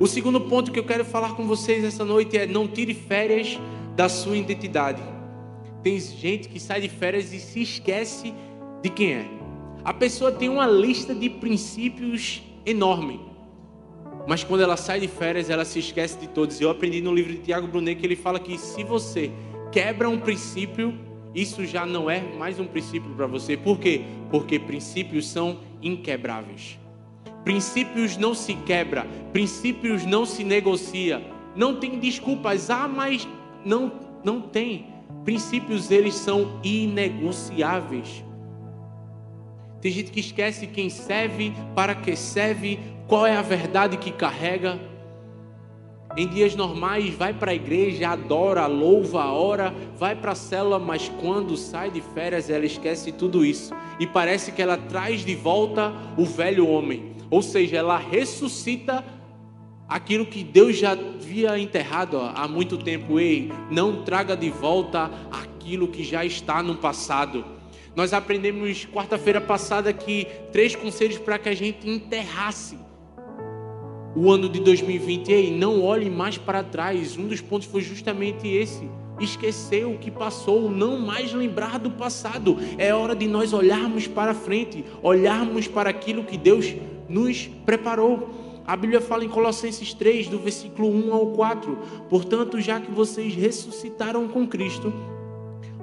O 0.00 0.06
segundo 0.08 0.40
ponto 0.40 0.72
que 0.72 0.78
eu 0.80 0.84
quero 0.84 1.04
falar 1.04 1.36
com 1.36 1.46
vocês 1.46 1.84
essa 1.84 2.04
noite 2.04 2.36
é 2.36 2.44
não 2.44 2.66
tire 2.66 2.92
férias 2.92 3.58
da 3.94 4.08
sua 4.08 4.36
identidade. 4.36 5.02
Tem 5.80 5.98
gente 6.00 6.48
que 6.48 6.58
sai 6.58 6.80
de 6.80 6.88
férias 6.88 7.32
e 7.32 7.38
se 7.38 7.62
esquece 7.62 8.34
de 8.82 8.90
quem 8.90 9.12
é. 9.12 9.30
A 9.84 9.94
pessoa 9.94 10.32
tem 10.32 10.48
uma 10.48 10.66
lista 10.66 11.14
de 11.14 11.30
princípios 11.30 12.42
enorme 12.66 13.35
mas 14.26 14.42
quando 14.42 14.62
ela 14.62 14.76
sai 14.76 15.00
de 15.00 15.08
férias, 15.08 15.50
ela 15.50 15.64
se 15.64 15.78
esquece 15.78 16.18
de 16.18 16.26
todos. 16.28 16.60
Eu 16.60 16.68
aprendi 16.68 17.00
no 17.00 17.14
livro 17.14 17.32
de 17.32 17.38
Tiago 17.38 17.66
Brunet 17.66 17.98
que 18.00 18.06
ele 18.06 18.16
fala 18.16 18.40
que 18.40 18.58
se 18.58 18.82
você 18.82 19.30
quebra 19.70 20.08
um 20.08 20.18
princípio, 20.18 20.98
isso 21.34 21.64
já 21.64 21.86
não 21.86 22.10
é 22.10 22.20
mais 22.20 22.58
um 22.58 22.66
princípio 22.66 23.10
para 23.14 23.26
você. 23.26 23.56
Por 23.56 23.78
quê? 23.78 24.02
Porque 24.30 24.58
princípios 24.58 25.28
são 25.28 25.60
inquebráveis. 25.80 26.78
Princípios 27.44 28.16
não 28.16 28.34
se 28.34 28.54
quebra, 28.54 29.06
princípios 29.32 30.04
não 30.04 30.26
se 30.26 30.42
negocia. 30.42 31.22
Não 31.54 31.76
tem 31.76 31.98
desculpas. 32.00 32.68
Ah, 32.70 32.88
mas 32.88 33.28
não 33.64 33.92
não 34.24 34.40
tem. 34.40 34.86
Princípios 35.24 35.90
eles 35.92 36.14
são 36.14 36.60
inegociáveis. 36.64 38.24
Tem 39.80 39.92
gente 39.92 40.10
que 40.10 40.18
esquece 40.18 40.66
quem 40.66 40.90
serve, 40.90 41.52
para 41.74 41.94
que 41.94 42.16
serve, 42.16 42.80
qual 43.06 43.26
é 43.26 43.36
a 43.36 43.42
verdade 43.42 43.96
que 43.96 44.10
carrega. 44.10 44.78
Em 46.16 46.26
dias 46.26 46.56
normais, 46.56 47.14
vai 47.14 47.34
para 47.34 47.50
a 47.50 47.54
igreja, 47.54 48.08
adora, 48.08 48.66
louva, 48.66 49.26
ora, 49.26 49.74
vai 49.98 50.16
para 50.16 50.32
a 50.32 50.34
célula, 50.34 50.78
mas 50.78 51.10
quando 51.20 51.56
sai 51.56 51.90
de 51.90 52.00
férias, 52.00 52.48
ela 52.48 52.64
esquece 52.64 53.12
tudo 53.12 53.44
isso. 53.44 53.74
E 54.00 54.06
parece 54.06 54.50
que 54.50 54.62
ela 54.62 54.78
traz 54.78 55.24
de 55.24 55.34
volta 55.34 55.92
o 56.16 56.24
velho 56.24 56.66
homem. 56.66 57.14
Ou 57.30 57.42
seja, 57.42 57.76
ela 57.76 57.98
ressuscita 57.98 59.04
aquilo 59.86 60.24
que 60.24 60.42
Deus 60.42 60.78
já 60.78 60.92
havia 60.92 61.58
enterrado 61.58 62.18
há 62.18 62.48
muito 62.48 62.78
tempo. 62.78 63.20
Ei, 63.20 63.52
não 63.70 64.02
traga 64.02 64.34
de 64.34 64.48
volta 64.48 65.10
aquilo 65.30 65.88
que 65.88 66.02
já 66.02 66.24
está 66.24 66.62
no 66.62 66.76
passado. 66.76 67.44
Nós 67.94 68.14
aprendemos 68.14 68.86
quarta-feira 68.86 69.40
passada 69.40 69.92
que 69.92 70.26
três 70.50 70.74
conselhos 70.74 71.18
para 71.18 71.38
que 71.38 71.48
a 71.48 71.54
gente 71.54 71.88
enterrasse 71.88 72.85
o 74.16 74.32
ano 74.32 74.48
de 74.48 74.58
2020. 74.60 75.30
Ei, 75.30 75.56
não 75.56 75.82
olhe 75.82 76.08
mais 76.08 76.38
para 76.38 76.64
trás. 76.64 77.18
Um 77.18 77.28
dos 77.28 77.42
pontos 77.42 77.68
foi 77.68 77.82
justamente 77.82 78.48
esse. 78.48 78.88
Esquecer 79.20 79.86
o 79.86 79.98
que 79.98 80.10
passou, 80.10 80.70
não 80.70 80.98
mais 80.98 81.32
lembrar 81.32 81.78
do 81.78 81.90
passado. 81.90 82.56
É 82.78 82.94
hora 82.94 83.14
de 83.14 83.28
nós 83.28 83.52
olharmos 83.52 84.06
para 84.06 84.34
frente, 84.34 84.84
olharmos 85.02 85.68
para 85.68 85.90
aquilo 85.90 86.24
que 86.24 86.38
Deus 86.38 86.74
nos 87.08 87.46
preparou. 87.66 88.30
A 88.66 88.74
Bíblia 88.74 89.00
fala 89.00 89.24
em 89.24 89.28
Colossenses 89.28 89.94
3, 89.94 90.28
do 90.28 90.38
versículo 90.38 90.88
1 90.88 91.14
ao 91.14 91.26
4. 91.28 91.78
Portanto, 92.08 92.60
já 92.60 92.80
que 92.80 92.90
vocês 92.90 93.34
ressuscitaram 93.34 94.26
com 94.28 94.46
Cristo, 94.46 94.92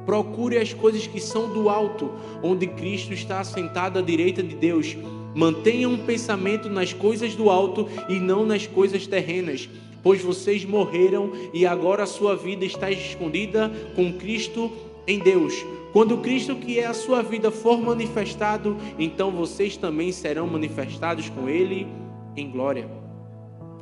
procure 0.06 0.58
as 0.58 0.74
coisas 0.74 1.08
que 1.08 1.20
são 1.20 1.50
do 1.50 1.70
alto, 1.70 2.12
onde 2.42 2.68
Cristo 2.68 3.14
está 3.14 3.40
assentado 3.40 4.00
à 4.00 4.02
direita 4.02 4.44
de 4.44 4.56
Deus. 4.56 4.98
Mantenham 5.36 5.94
um 5.94 5.98
pensamento 5.98 6.70
nas 6.70 6.94
coisas 6.94 7.36
do 7.36 7.50
alto 7.50 7.88
e 8.10 8.20
não 8.20 8.46
nas 8.46 8.68
coisas 8.68 9.08
terrenas, 9.08 9.70
pois 10.02 10.22
vocês 10.22 10.64
morreram 10.66 11.32
e 11.54 11.66
agora 11.66 12.04
a 12.04 12.08
sua 12.08 12.36
vida 12.36 12.66
está 12.66 12.92
escondida 12.92 13.72
com 13.96 14.14
Cristo 14.14 14.72
em 15.08 15.20
Deus. 15.20 15.54
Quando 15.92 16.18
Cristo, 16.18 16.56
que 16.56 16.80
é 16.80 16.88
a 16.88 16.94
sua 16.94 17.22
vida, 17.22 17.52
for 17.52 17.80
manifestado, 17.80 18.76
então 18.98 19.32
vocês 19.32 19.78
também 19.78 20.12
serão 20.12 20.48
manifestados 20.48 21.30
com 21.30 21.48
Ele 21.48 21.88
em 22.36 22.50
glória. 22.50 22.90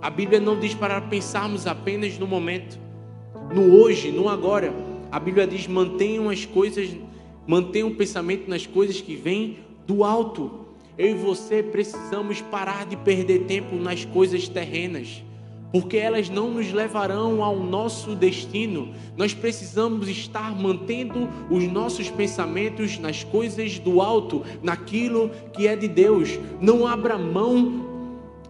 A 0.02 0.10
Bíblia 0.10 0.40
não 0.40 0.60
diz 0.60 0.74
para 0.74 1.00
pensarmos 1.00 1.68
apenas 1.68 2.18
no 2.18 2.28
momento, 2.28 2.78
no 3.54 3.76
hoje, 3.76 4.12
no 4.12 4.28
agora. 4.28 4.74
A 5.12 5.20
Bíblia 5.20 5.48
diz: 5.48 5.68
mantenham 5.68 6.30
as 6.30 6.46
coisas, 6.46 6.90
mantenham 7.48 7.90
o 7.90 7.96
pensamento 7.96 8.50
nas 8.50 8.66
coisas 8.66 9.00
que 9.00 9.16
vêm 9.16 9.60
do 9.86 10.04
alto. 10.04 10.61
Eu 11.02 11.10
e 11.10 11.14
você 11.16 11.64
precisamos 11.64 12.42
parar 12.42 12.86
de 12.86 12.96
perder 12.96 13.46
tempo 13.46 13.76
nas 13.76 14.06
coisas 14.06 14.48
terrenas, 14.48 15.24
porque 15.72 15.98
elas 15.98 16.30
não 16.30 16.52
nos 16.52 16.72
levarão 16.72 17.44
ao 17.44 17.58
nosso 17.58 18.16
destino. 18.16 18.94
Nós 19.18 19.34
precisamos 19.34 20.08
estar 20.08 20.56
mantendo 20.56 21.28
os 21.50 21.64
nossos 21.64 22.12
pensamentos 22.12 23.00
nas 23.00 23.24
coisas 23.24 23.80
do 23.80 24.00
alto, 24.00 24.44
naquilo 24.62 25.32
que 25.54 25.68
é 25.68 25.76
de 25.76 25.88
Deus. 25.88 26.40
Não 26.62 26.86
abra 26.86 27.18
mão 27.18 27.84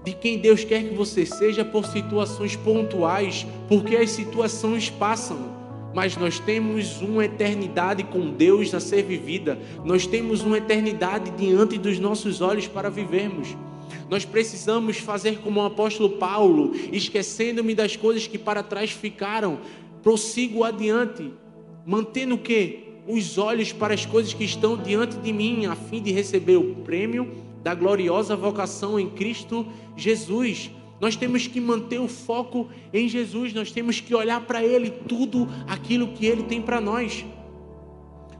de 0.04 0.12
quem 0.12 0.38
Deus 0.38 0.66
quer 0.66 0.84
que 0.90 0.94
você 0.94 1.26
seja 1.26 1.64
por 1.64 1.86
situações 1.86 2.58
pontuais, 2.58 3.48
porque 3.70 3.96
as 3.96 4.10
situações 4.10 4.90
passam 4.90 5.61
mas 5.94 6.16
nós 6.16 6.40
temos 6.40 7.02
uma 7.02 7.26
eternidade 7.26 8.04
com 8.04 8.32
Deus 8.32 8.74
a 8.74 8.80
ser 8.80 9.04
vivida, 9.04 9.60
nós 9.84 10.06
temos 10.06 10.42
uma 10.42 10.58
eternidade 10.58 11.32
diante 11.32 11.78
dos 11.78 12.00
nossos 12.00 12.42
olhos 12.42 12.68
para 12.68 12.90
vivermos. 12.90 13.56
Nós 14.10 14.26
precisamos 14.26 14.98
fazer 14.98 15.40
como 15.40 15.62
o 15.62 15.66
apóstolo 15.66 16.12
Paulo, 16.12 16.72
esquecendo-me 16.92 17.76
das 17.76 17.96
coisas 17.96 18.28
que 18.28 18.38
para 18.38 18.64
trás 18.64 18.92
ficaram, 18.92 19.60
prossigo 20.04 20.64
adiante, 20.64 21.32
mantendo 21.86 22.36
o 22.36 22.38
que? 22.38 22.92
Os 23.08 23.38
olhos 23.38 23.72
para 23.74 23.94
as 23.94 24.06
coisas 24.06 24.34
que 24.34 24.44
estão 24.44 24.78
diante 24.78 25.18
de 25.18 25.34
mim, 25.34 25.66
a 25.66 25.76
fim 25.76 26.02
de 26.02 26.12
receber 26.12 26.58
o 26.58 26.76
prêmio 26.76 27.30
da 27.64 27.74
gloriosa 27.74 28.36
vocação 28.36 29.00
em 29.00 29.10
Cristo 29.10 29.66
Jesus. 29.96 30.72
Nós 31.02 31.16
temos 31.16 31.48
que 31.48 31.60
manter 31.60 32.00
o 32.00 32.08
foco 32.08 32.70
em 32.94 33.10
Jesus, 33.10 33.56
nós 33.56 33.72
temos 33.72 34.00
que 34.00 34.14
olhar 34.14 34.40
para 34.42 34.64
Ele, 34.64 34.92
tudo 34.92 35.48
aquilo 35.68 36.10
que 36.10 36.28
Ele 36.28 36.44
tem 36.44 36.62
para 36.62 36.80
nós. 36.80 37.26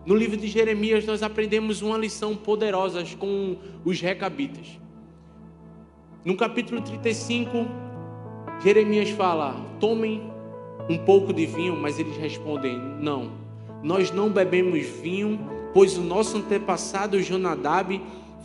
No 0.06 0.16
livro 0.16 0.38
de 0.38 0.46
Jeremias, 0.46 1.04
nós 1.04 1.24
aprendemos 1.24 1.82
uma 1.82 1.98
lição 1.98 2.36
poderosa 2.36 3.04
com 3.18 3.58
os 3.84 4.00
recabitas. 4.00 4.80
No 6.24 6.38
capítulo 6.38 6.82
35, 6.82 7.66
Jeremias 8.64 9.10
fala: 9.10 9.56
tomem 9.80 10.22
um 10.88 11.00
pouco 11.00 11.34
de 11.34 11.48
vinho, 11.48 11.76
mas 11.76 11.98
eles 11.98 12.16
respondem: 12.16 12.80
não, 13.00 13.32
nós 13.82 14.12
não 14.12 14.30
bebemos 14.30 14.86
vinho, 14.86 15.40
pois 15.74 15.98
o 15.98 16.02
nosso 16.02 16.38
antepassado 16.38 17.20
Jonadab, 17.24 18.00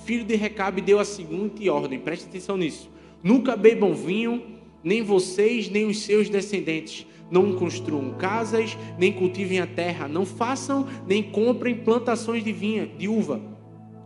filho 0.07 0.25
de 0.25 0.37
Recabe, 0.37 0.81
deu 0.81 0.99
a 0.99 1.05
seguinte 1.05 1.69
ordem: 1.69 1.99
preste 1.99 2.27
atenção 2.27 2.57
nisso 2.57 2.96
Nunca 3.27 3.57
bebam 3.57 3.93
vinho, 3.93 4.41
nem 4.85 5.03
vocês, 5.03 5.69
nem 5.69 5.85
os 5.85 6.03
seus 6.03 6.29
descendentes. 6.29 7.05
Não 7.29 7.55
construam 7.55 8.11
casas, 8.11 8.79
nem 8.97 9.13
cultivem 9.13 9.59
a 9.59 9.67
terra. 9.67 10.07
Não 10.07 10.25
façam, 10.25 10.87
nem 11.09 11.25
comprem 11.25 11.75
plantações 11.75 12.45
de 12.45 12.53
vinha, 12.53 12.87
de 12.87 13.09
uva. 13.09 13.41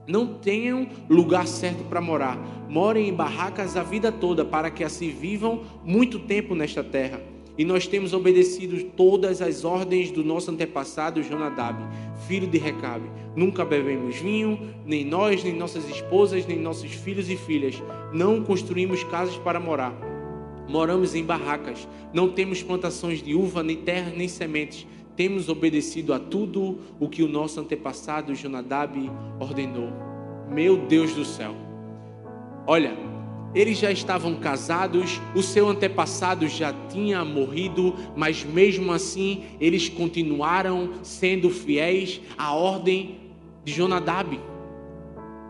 Não 0.09 0.39
tenham 0.39 0.89
lugar 1.07 1.47
certo 1.47 1.85
para 1.85 2.01
morar. 2.01 2.39
Morem 2.67 3.11
em 3.11 3.13
barracas 3.13 3.77
a 3.77 3.83
vida 3.83 4.11
toda, 4.11 4.43
para 4.43 4.71
que 4.71 4.83
assim 4.83 5.11
vivam 5.11 5.65
muito 5.85 6.21
tempo 6.21 6.55
nesta 6.55 6.83
terra. 6.83 7.21
E 7.61 7.65
nós 7.65 7.87
temos 7.87 8.15
obedecido 8.15 8.83
todas 8.97 9.43
as 9.43 9.67
ordens 9.67 10.11
do 10.11 10.25
nosso 10.25 10.51
antepassado 10.51 11.23
Jonadab, 11.23 11.77
filho 12.27 12.47
de 12.47 12.57
Recabe. 12.57 13.11
Nunca 13.37 13.67
bebemos 13.67 14.17
vinho, 14.17 14.59
nem 14.87 15.05
nós, 15.05 15.45
nem 15.45 15.55
nossas 15.55 15.87
esposas, 15.87 16.47
nem 16.47 16.59
nossos 16.59 16.91
filhos 16.93 17.29
e 17.29 17.37
filhas. 17.37 17.75
Não 18.15 18.43
construímos 18.43 19.05
casas 19.05 19.37
para 19.37 19.61
morar. 19.61 19.95
Moramos 20.71 21.15
em 21.15 21.23
barracas. 21.23 21.87
Não 22.15 22.31
temos 22.31 22.63
plantações 22.63 23.23
de 23.23 23.35
uva, 23.35 23.63
nem 23.63 23.77
terra, 23.77 24.11
nem 24.17 24.27
sementes. 24.27 24.87
Temos 25.15 25.51
obedecido 25.51 26.15
a 26.15 26.19
tudo 26.19 26.79
o 26.99 27.11
que 27.11 27.23
o 27.23 27.29
nosso 27.29 27.61
antepassado 27.61 28.35
Jonadab 28.35 28.99
ordenou. 29.39 29.91
Meu 30.51 30.79
Deus 30.79 31.13
do 31.13 31.27
céu. 31.27 31.55
Olha, 32.67 33.10
eles 33.55 33.79
já 33.79 33.91
estavam 33.91 34.37
casados, 34.37 35.21
o 35.35 35.43
seu 35.43 35.69
antepassado 35.69 36.47
já 36.47 36.73
tinha 36.89 37.25
morrido, 37.25 37.95
mas 38.17 38.45
mesmo 38.45 38.93
assim 38.93 39.43
eles 39.61 39.89
continuaram 39.89 40.91
sendo 41.03 41.51
fiéis 41.51 42.21
à 42.39 42.55
ordem 42.55 43.17
de 43.65 43.73
Jonadab. 43.73 44.39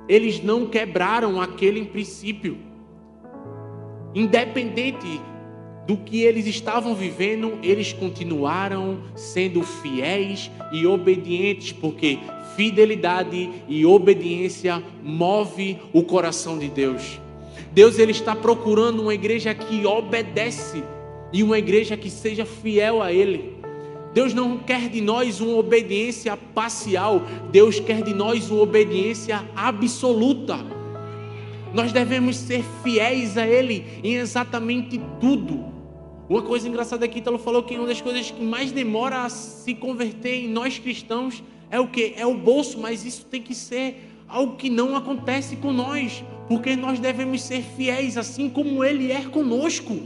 Eles 0.08 0.42
não 0.42 0.66
quebraram 0.66 1.40
aquele 1.40 1.84
princípio. 1.84 2.58
Independente 4.14 5.20
do 5.86 5.96
que 5.96 6.22
eles 6.22 6.46
estavam 6.46 6.94
vivendo, 6.94 7.58
eles 7.62 7.92
continuaram 7.92 9.02
sendo 9.14 9.62
fiéis 9.62 10.50
e 10.72 10.86
obedientes, 10.86 11.72
porque 11.72 12.18
fidelidade 12.56 13.50
e 13.68 13.84
obediência 13.84 14.82
move 15.02 15.78
o 15.92 16.02
coração 16.02 16.58
de 16.58 16.68
Deus. 16.68 17.20
Deus 17.72 17.98
ele 17.98 18.12
está 18.12 18.34
procurando 18.34 19.00
uma 19.00 19.14
igreja 19.14 19.54
que 19.54 19.86
obedece 19.86 20.82
e 21.32 21.42
uma 21.42 21.58
igreja 21.58 21.96
que 21.96 22.10
seja 22.10 22.44
fiel 22.44 23.00
a 23.00 23.12
Ele. 23.12 23.60
Deus 24.12 24.34
não 24.34 24.58
quer 24.58 24.88
de 24.88 25.00
nós 25.00 25.40
uma 25.40 25.56
obediência 25.56 26.36
parcial, 26.36 27.22
Deus 27.52 27.78
quer 27.78 28.02
de 28.02 28.12
nós 28.12 28.50
uma 28.50 28.62
obediência 28.62 29.44
absoluta. 29.54 30.58
Nós 31.72 31.92
devemos 31.92 32.36
ser 32.36 32.64
fiéis 32.82 33.38
a 33.38 33.46
Ele 33.46 33.86
em 34.02 34.14
exatamente 34.14 35.00
tudo. 35.20 35.64
Uma 36.28 36.42
coisa 36.42 36.68
engraçada 36.68 37.04
aqui, 37.04 37.18
Italo 37.18 37.38
falou 37.38 37.62
que 37.62 37.76
uma 37.76 37.86
das 37.86 38.00
coisas 38.00 38.30
que 38.30 38.42
mais 38.42 38.72
demora 38.72 39.22
a 39.22 39.28
se 39.28 39.74
converter 39.74 40.44
em 40.44 40.48
nós 40.48 40.78
cristãos 40.78 41.42
é 41.70 41.78
o 41.78 41.86
que? 41.86 42.14
É 42.16 42.26
o 42.26 42.34
bolso, 42.34 42.80
mas 42.80 43.04
isso 43.04 43.24
tem 43.26 43.40
que 43.40 43.54
ser 43.54 44.10
algo 44.28 44.56
que 44.56 44.68
não 44.68 44.96
acontece 44.96 45.56
com 45.56 45.72
nós, 45.72 46.24
porque 46.50 46.74
nós 46.74 46.98
devemos 46.98 47.42
ser 47.42 47.62
fiéis 47.62 48.16
assim 48.16 48.50
como 48.50 48.82
Ele 48.82 49.12
é 49.12 49.22
conosco. 49.22 50.00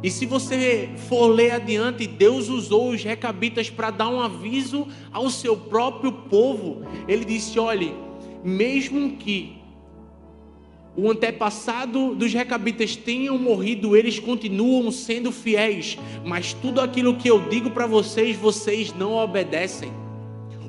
E 0.00 0.08
se 0.08 0.24
você 0.24 0.88
for 1.08 1.26
ler 1.26 1.50
adiante, 1.50 2.06
Deus 2.06 2.48
usou 2.48 2.90
os 2.90 3.02
recabitas 3.02 3.68
para 3.68 3.90
dar 3.90 4.08
um 4.08 4.20
aviso 4.20 4.86
ao 5.12 5.30
seu 5.30 5.56
próprio 5.56 6.12
povo. 6.12 6.82
Ele 7.08 7.24
disse: 7.24 7.58
olhe, 7.58 7.92
mesmo 8.44 9.16
que 9.16 9.56
o 10.96 11.10
antepassado 11.10 12.14
dos 12.14 12.32
recabitas 12.32 12.94
tenham 12.94 13.36
morrido, 13.36 13.96
eles 13.96 14.20
continuam 14.20 14.92
sendo 14.92 15.32
fiéis, 15.32 15.98
mas 16.24 16.52
tudo 16.52 16.80
aquilo 16.80 17.16
que 17.16 17.28
eu 17.28 17.48
digo 17.48 17.72
para 17.72 17.88
vocês, 17.88 18.36
vocês 18.36 18.94
não 18.94 19.14
obedecem. 19.14 19.90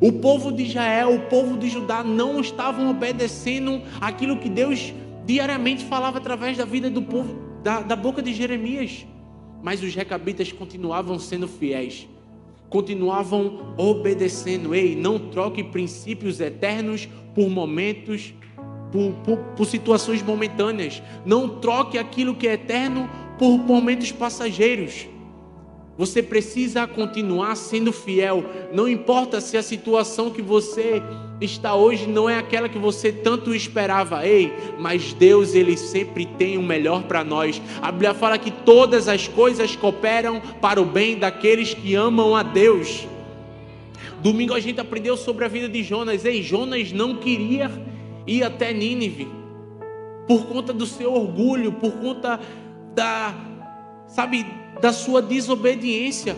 O 0.01 0.13
povo 0.13 0.51
de 0.51 0.63
Israel, 0.63 1.13
o 1.13 1.19
povo 1.29 1.57
de 1.57 1.67
Judá 1.67 2.03
não 2.03 2.39
estavam 2.39 2.89
obedecendo 2.89 3.81
aquilo 3.99 4.38
que 4.38 4.49
Deus 4.49 4.93
diariamente 5.25 5.83
falava 5.83 6.19
através 6.19 6.57
da 6.57 6.63
vida 6.63 6.89
do 6.89 7.01
povo, 7.01 7.38
da, 7.62 7.81
da 7.81 7.95
boca 7.95 8.21
de 8.21 8.33
Jeremias. 8.33 9.05
Mas 9.62 9.83
os 9.83 9.93
recabitas 9.93 10.53
continuavam 10.53 11.19
sendo 11.19 11.49
fiéis, 11.49 12.07
continuavam 12.69 13.73
obedecendo. 13.77 14.73
Ei, 14.73 14.95
não 14.95 15.19
troque 15.19 15.63
princípios 15.65 16.39
eternos 16.39 17.09
por 17.35 17.49
momentos, 17.49 18.33
por, 18.93 19.12
por, 19.25 19.38
por 19.38 19.65
situações 19.65 20.23
momentâneas. 20.23 21.03
Não 21.25 21.59
troque 21.59 21.97
aquilo 21.97 22.35
que 22.35 22.47
é 22.47 22.53
eterno 22.53 23.09
por 23.38 23.57
momentos 23.57 24.13
passageiros. 24.13 25.07
Você 25.99 26.23
precisa 26.23 26.88
continuar 26.88 27.57
sendo 27.57 27.91
fiel. 27.91 28.45
Não 28.71 28.88
importa 28.88 29.41
se 29.41 29.57
a 29.57 29.62
situação 29.62 30.31
que 30.31 30.41
você 30.41 31.03
está 31.41 31.75
hoje 31.75 32.07
não 32.07 32.29
é 32.29 32.38
aquela 32.38 32.69
que 32.69 32.77
você 32.77 33.12
tanto 33.12 33.53
esperava. 33.53 34.25
Ei, 34.25 34.53
mas 34.79 35.12
Deus 35.12 35.53
ele 35.53 35.75
sempre 35.75 36.25
tem 36.25 36.57
o 36.57 36.63
melhor 36.63 37.03
para 37.03 37.21
nós. 37.21 37.62
A 37.81 37.91
Bíblia 37.91 38.13
fala 38.13 38.38
que 38.38 38.49
todas 38.49 39.09
as 39.09 39.27
coisas 39.27 39.75
cooperam 39.75 40.39
para 40.62 40.81
o 40.81 40.85
bem 40.85 41.17
daqueles 41.17 41.73
que 41.73 41.95
amam 41.95 42.33
a 42.33 42.43
Deus. 42.43 43.05
Domingo 44.21 44.53
a 44.53 44.59
gente 44.62 44.79
aprendeu 44.79 45.17
sobre 45.17 45.43
a 45.43 45.49
vida 45.49 45.67
de 45.67 45.83
Jonas. 45.83 46.23
Ei, 46.23 46.41
Jonas 46.41 46.93
não 46.93 47.17
queria 47.17 47.69
ir 48.25 48.41
até 48.41 48.71
Nínive 48.71 49.27
por 50.25 50.45
conta 50.45 50.71
do 50.71 50.85
seu 50.85 51.13
orgulho, 51.13 51.73
por 51.73 51.91
conta 51.91 52.39
da 52.95 53.35
sabe 54.07 54.45
da 54.81 54.91
sua 54.93 55.21
desobediência. 55.21 56.35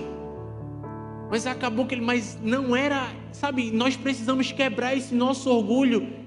Mas 1.30 1.48
acabou 1.48 1.86
que 1.86 1.96
ele, 1.96 2.02
mas 2.02 2.38
não 2.44 2.76
era, 2.76 3.10
sabe, 3.32 3.72
nós 3.72 3.96
precisamos 3.96 4.52
quebrar 4.52 4.96
esse 4.96 5.16
nosso 5.16 5.50
orgulho. 5.50 6.22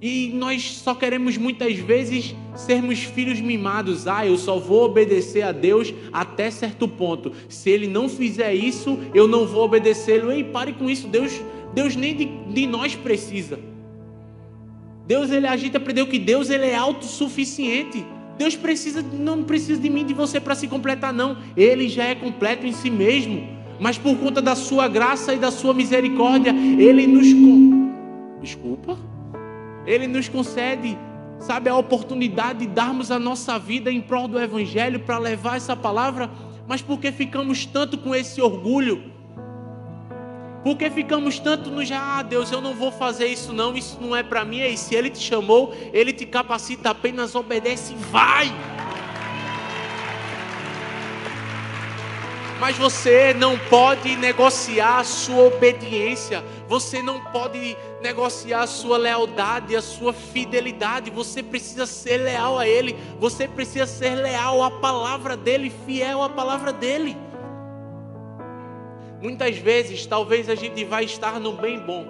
E 0.00 0.30
nós 0.34 0.76
só 0.76 0.94
queremos 0.94 1.36
muitas 1.36 1.76
vezes 1.76 2.34
sermos 2.54 3.00
filhos 3.00 3.40
mimados. 3.40 4.06
Ah, 4.06 4.24
eu 4.26 4.36
só 4.36 4.58
vou 4.58 4.84
obedecer 4.84 5.42
a 5.42 5.50
Deus 5.50 5.92
até 6.12 6.50
certo 6.50 6.86
ponto. 6.86 7.32
Se 7.48 7.68
ele 7.70 7.88
não 7.88 8.08
fizer 8.08 8.54
isso, 8.54 8.98
eu 9.12 9.26
não 9.26 9.46
vou 9.46 9.64
obedecê-lo. 9.64 10.30
Ei, 10.30 10.44
pare 10.44 10.72
com 10.72 10.88
isso. 10.88 11.08
Deus, 11.08 11.40
Deus 11.74 11.96
nem 11.96 12.14
de, 12.14 12.26
de 12.26 12.66
nós 12.66 12.94
precisa. 12.94 13.58
Deus, 15.04 15.30
ele, 15.30 15.46
a 15.46 15.56
gente 15.56 15.76
aprendeu 15.76 16.06
que 16.06 16.18
Deus 16.18 16.48
ele 16.50 16.66
é 16.66 16.76
autossuficiente. 16.76 18.04
Deus 18.38 18.54
precisa, 18.54 19.02
não 19.02 19.42
precisa 19.42 19.80
de 19.80 19.90
mim, 19.90 20.06
de 20.06 20.14
você 20.14 20.38
para 20.38 20.54
se 20.54 20.68
completar, 20.68 21.12
não. 21.12 21.36
Ele 21.56 21.88
já 21.88 22.04
é 22.04 22.14
completo 22.14 22.64
em 22.64 22.72
si 22.72 22.88
mesmo. 22.88 23.58
Mas 23.80 23.98
por 23.98 24.16
conta 24.16 24.40
da 24.40 24.54
sua 24.54 24.86
graça 24.86 25.34
e 25.34 25.38
da 25.38 25.50
sua 25.50 25.74
misericórdia, 25.74 26.50
Ele 26.50 27.06
nos. 27.06 27.26
Desculpa. 28.40 28.96
Ele 29.84 30.06
nos 30.06 30.28
concede, 30.28 30.96
sabe, 31.40 31.68
a 31.68 31.76
oportunidade 31.76 32.60
de 32.60 32.66
darmos 32.68 33.10
a 33.10 33.18
nossa 33.18 33.58
vida 33.58 33.90
em 33.90 34.00
prol 34.00 34.28
do 34.28 34.38
Evangelho 34.38 35.00
para 35.00 35.18
levar 35.18 35.56
essa 35.56 35.74
palavra. 35.74 36.30
Mas 36.66 36.80
porque 36.80 37.10
ficamos 37.10 37.66
tanto 37.66 37.98
com 37.98 38.14
esse 38.14 38.40
orgulho? 38.40 39.17
Porque 40.68 40.90
ficamos 40.90 41.38
tanto 41.38 41.70
no 41.70 41.82
já, 41.82 42.18
ah, 42.18 42.22
Deus, 42.22 42.52
eu 42.52 42.60
não 42.60 42.74
vou 42.74 42.92
fazer 42.92 43.24
isso 43.24 43.54
não, 43.54 43.74
isso 43.74 43.96
não 43.98 44.14
é 44.14 44.22
para 44.22 44.44
mim. 44.44 44.60
E 44.60 44.76
se 44.76 44.94
Ele 44.94 45.08
te 45.08 45.18
chamou, 45.18 45.74
Ele 45.94 46.12
te 46.12 46.26
capacita, 46.26 46.90
apenas 46.90 47.34
obedece 47.34 47.94
e 47.94 47.96
vai. 47.96 48.54
Mas 52.60 52.76
você 52.76 53.32
não 53.32 53.58
pode 53.58 54.14
negociar 54.16 54.98
a 54.98 55.04
sua 55.04 55.44
obediência, 55.44 56.44
você 56.68 57.00
não 57.00 57.18
pode 57.18 57.74
negociar 58.02 58.64
a 58.64 58.66
sua 58.66 58.98
lealdade, 58.98 59.74
a 59.74 59.80
sua 59.80 60.12
fidelidade. 60.12 61.10
Você 61.10 61.42
precisa 61.42 61.86
ser 61.86 62.18
leal 62.18 62.58
a 62.58 62.68
Ele, 62.68 62.94
você 63.18 63.48
precisa 63.48 63.86
ser 63.86 64.16
leal 64.16 64.62
à 64.62 64.70
palavra 64.70 65.34
dEle, 65.34 65.72
fiel 65.86 66.22
à 66.22 66.28
palavra 66.28 66.74
dEle. 66.74 67.16
Muitas 69.20 69.56
vezes, 69.56 70.06
talvez 70.06 70.48
a 70.48 70.54
gente 70.54 70.84
vai 70.84 71.04
estar 71.04 71.40
no 71.40 71.52
bem 71.52 71.78
bom. 71.80 72.06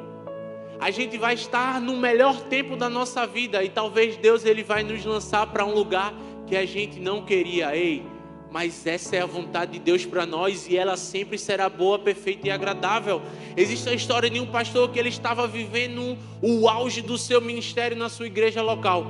A 0.78 0.90
gente 0.90 1.16
vai 1.16 1.34
estar 1.34 1.80
no 1.80 1.96
melhor 1.96 2.40
tempo 2.42 2.76
da 2.76 2.88
nossa 2.88 3.26
vida 3.26 3.64
e 3.64 3.68
talvez 3.68 4.16
Deus 4.16 4.44
ele 4.44 4.62
vai 4.62 4.82
nos 4.82 5.04
lançar 5.04 5.46
para 5.46 5.64
um 5.64 5.72
lugar 5.72 6.14
que 6.46 6.56
a 6.56 6.66
gente 6.66 7.00
não 7.00 7.24
queria, 7.24 7.74
ei, 7.76 8.04
mas 8.50 8.86
essa 8.86 9.16
é 9.16 9.20
a 9.20 9.26
vontade 9.26 9.72
de 9.72 9.78
Deus 9.78 10.06
para 10.06 10.24
nós 10.24 10.68
e 10.68 10.76
ela 10.76 10.96
sempre 10.96 11.36
será 11.36 11.68
boa, 11.68 11.98
perfeita 11.98 12.46
e 12.46 12.50
agradável. 12.50 13.20
Existe 13.56 13.88
a 13.88 13.94
história 13.94 14.30
de 14.30 14.38
um 14.38 14.46
pastor 14.46 14.90
que 14.90 14.98
ele 14.98 15.08
estava 15.08 15.46
vivendo 15.46 16.16
o 16.40 16.68
auge 16.68 17.02
do 17.02 17.18
seu 17.18 17.40
ministério 17.40 17.96
na 17.96 18.08
sua 18.08 18.26
igreja 18.26 18.62
local. 18.62 19.04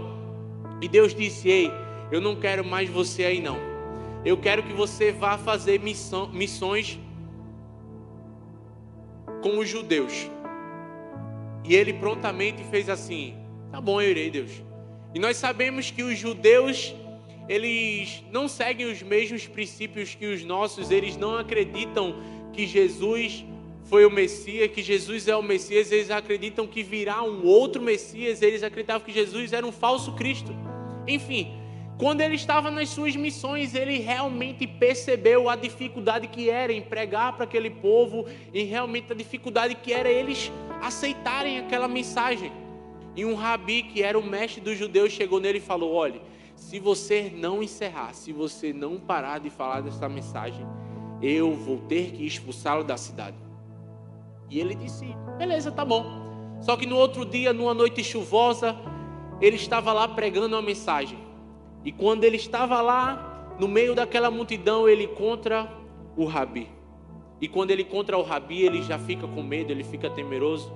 E 0.80 0.88
Deus 0.88 1.14
disse: 1.14 1.48
Ei, 1.48 1.70
eu 2.10 2.20
não 2.20 2.34
quero 2.34 2.64
mais 2.64 2.88
você 2.88 3.24
aí 3.24 3.40
não. 3.40 3.58
Eu 4.24 4.36
quero 4.36 4.62
que 4.62 4.72
você 4.72 5.12
vá 5.12 5.38
fazer 5.38 5.78
missão, 5.78 6.28
missões 6.28 6.98
com 9.48 9.58
os 9.58 9.68
judeus. 9.68 10.30
E 11.64 11.74
ele 11.74 11.94
prontamente 11.94 12.62
fez 12.64 12.88
assim: 12.88 13.34
Tá 13.70 13.80
bom, 13.80 14.00
eu 14.00 14.10
irei, 14.10 14.30
Deus. 14.30 14.50
E 15.14 15.18
nós 15.18 15.36
sabemos 15.38 15.90
que 15.90 16.02
os 16.02 16.18
judeus 16.18 16.94
eles 17.48 18.22
não 18.30 18.46
seguem 18.46 18.90
os 18.92 19.02
mesmos 19.02 19.46
princípios 19.46 20.14
que 20.14 20.26
os 20.26 20.44
nossos, 20.44 20.90
eles 20.90 21.16
não 21.16 21.38
acreditam 21.38 22.14
que 22.52 22.66
Jesus 22.66 23.42
foi 23.84 24.04
o 24.04 24.10
Messias, 24.10 24.70
que 24.70 24.82
Jesus 24.82 25.26
é 25.28 25.34
o 25.34 25.42
Messias, 25.42 25.90
eles 25.90 26.10
acreditam 26.10 26.66
que 26.66 26.82
virá 26.82 27.22
um 27.22 27.46
outro 27.46 27.80
Messias, 27.80 28.42
eles 28.42 28.62
acreditavam 28.62 29.06
que 29.06 29.12
Jesus 29.12 29.54
era 29.54 29.66
um 29.66 29.72
falso 29.72 30.12
Cristo. 30.12 30.54
Enfim, 31.06 31.58
quando 31.98 32.20
ele 32.20 32.36
estava 32.36 32.70
nas 32.70 32.90
suas 32.90 33.16
missões, 33.16 33.74
ele 33.74 33.98
realmente 33.98 34.68
percebeu 34.68 35.48
a 35.50 35.56
dificuldade 35.56 36.28
que 36.28 36.48
era 36.48 36.72
em 36.72 36.80
pregar 36.80 37.34
para 37.34 37.42
aquele 37.42 37.70
povo 37.70 38.24
e 38.54 38.62
realmente 38.62 39.12
a 39.12 39.16
dificuldade 39.16 39.74
que 39.74 39.92
era 39.92 40.08
eles 40.08 40.52
aceitarem 40.80 41.58
aquela 41.58 41.88
mensagem. 41.88 42.52
E 43.16 43.24
um 43.24 43.34
rabi, 43.34 43.82
que 43.82 44.00
era 44.00 44.16
o 44.16 44.22
mestre 44.22 44.60
dos 44.60 44.78
judeus, 44.78 45.12
chegou 45.12 45.40
nele 45.40 45.58
e 45.58 45.60
falou: 45.60 45.92
Olha, 45.92 46.22
se 46.54 46.78
você 46.78 47.32
não 47.34 47.60
encerrar, 47.64 48.14
se 48.14 48.32
você 48.32 48.72
não 48.72 49.00
parar 49.00 49.40
de 49.40 49.50
falar 49.50 49.80
dessa 49.80 50.08
mensagem, 50.08 50.64
eu 51.20 51.52
vou 51.52 51.78
ter 51.78 52.12
que 52.12 52.24
expulsá-lo 52.24 52.84
da 52.84 52.96
cidade. 52.96 53.36
E 54.48 54.60
ele 54.60 54.76
disse: 54.76 55.04
beleza, 55.36 55.72
tá 55.72 55.84
bom. 55.84 56.04
Só 56.60 56.76
que 56.76 56.86
no 56.86 56.96
outro 56.96 57.24
dia, 57.24 57.52
numa 57.52 57.74
noite 57.74 58.04
chuvosa, 58.04 58.76
ele 59.40 59.56
estava 59.56 59.92
lá 59.92 60.06
pregando 60.06 60.54
uma 60.54 60.62
mensagem. 60.62 61.27
E 61.84 61.92
quando 61.92 62.24
ele 62.24 62.36
estava 62.36 62.80
lá, 62.80 63.56
no 63.58 63.68
meio 63.68 63.94
daquela 63.94 64.30
multidão, 64.30 64.88
ele 64.88 65.04
encontra 65.04 65.70
o 66.16 66.24
rabi. 66.24 66.68
E 67.40 67.48
quando 67.48 67.70
ele 67.70 67.82
encontra 67.82 68.18
o 68.18 68.22
rabi, 68.22 68.62
ele 68.62 68.82
já 68.82 68.98
fica 68.98 69.26
com 69.26 69.42
medo, 69.42 69.72
ele 69.72 69.84
fica 69.84 70.10
temeroso. 70.10 70.72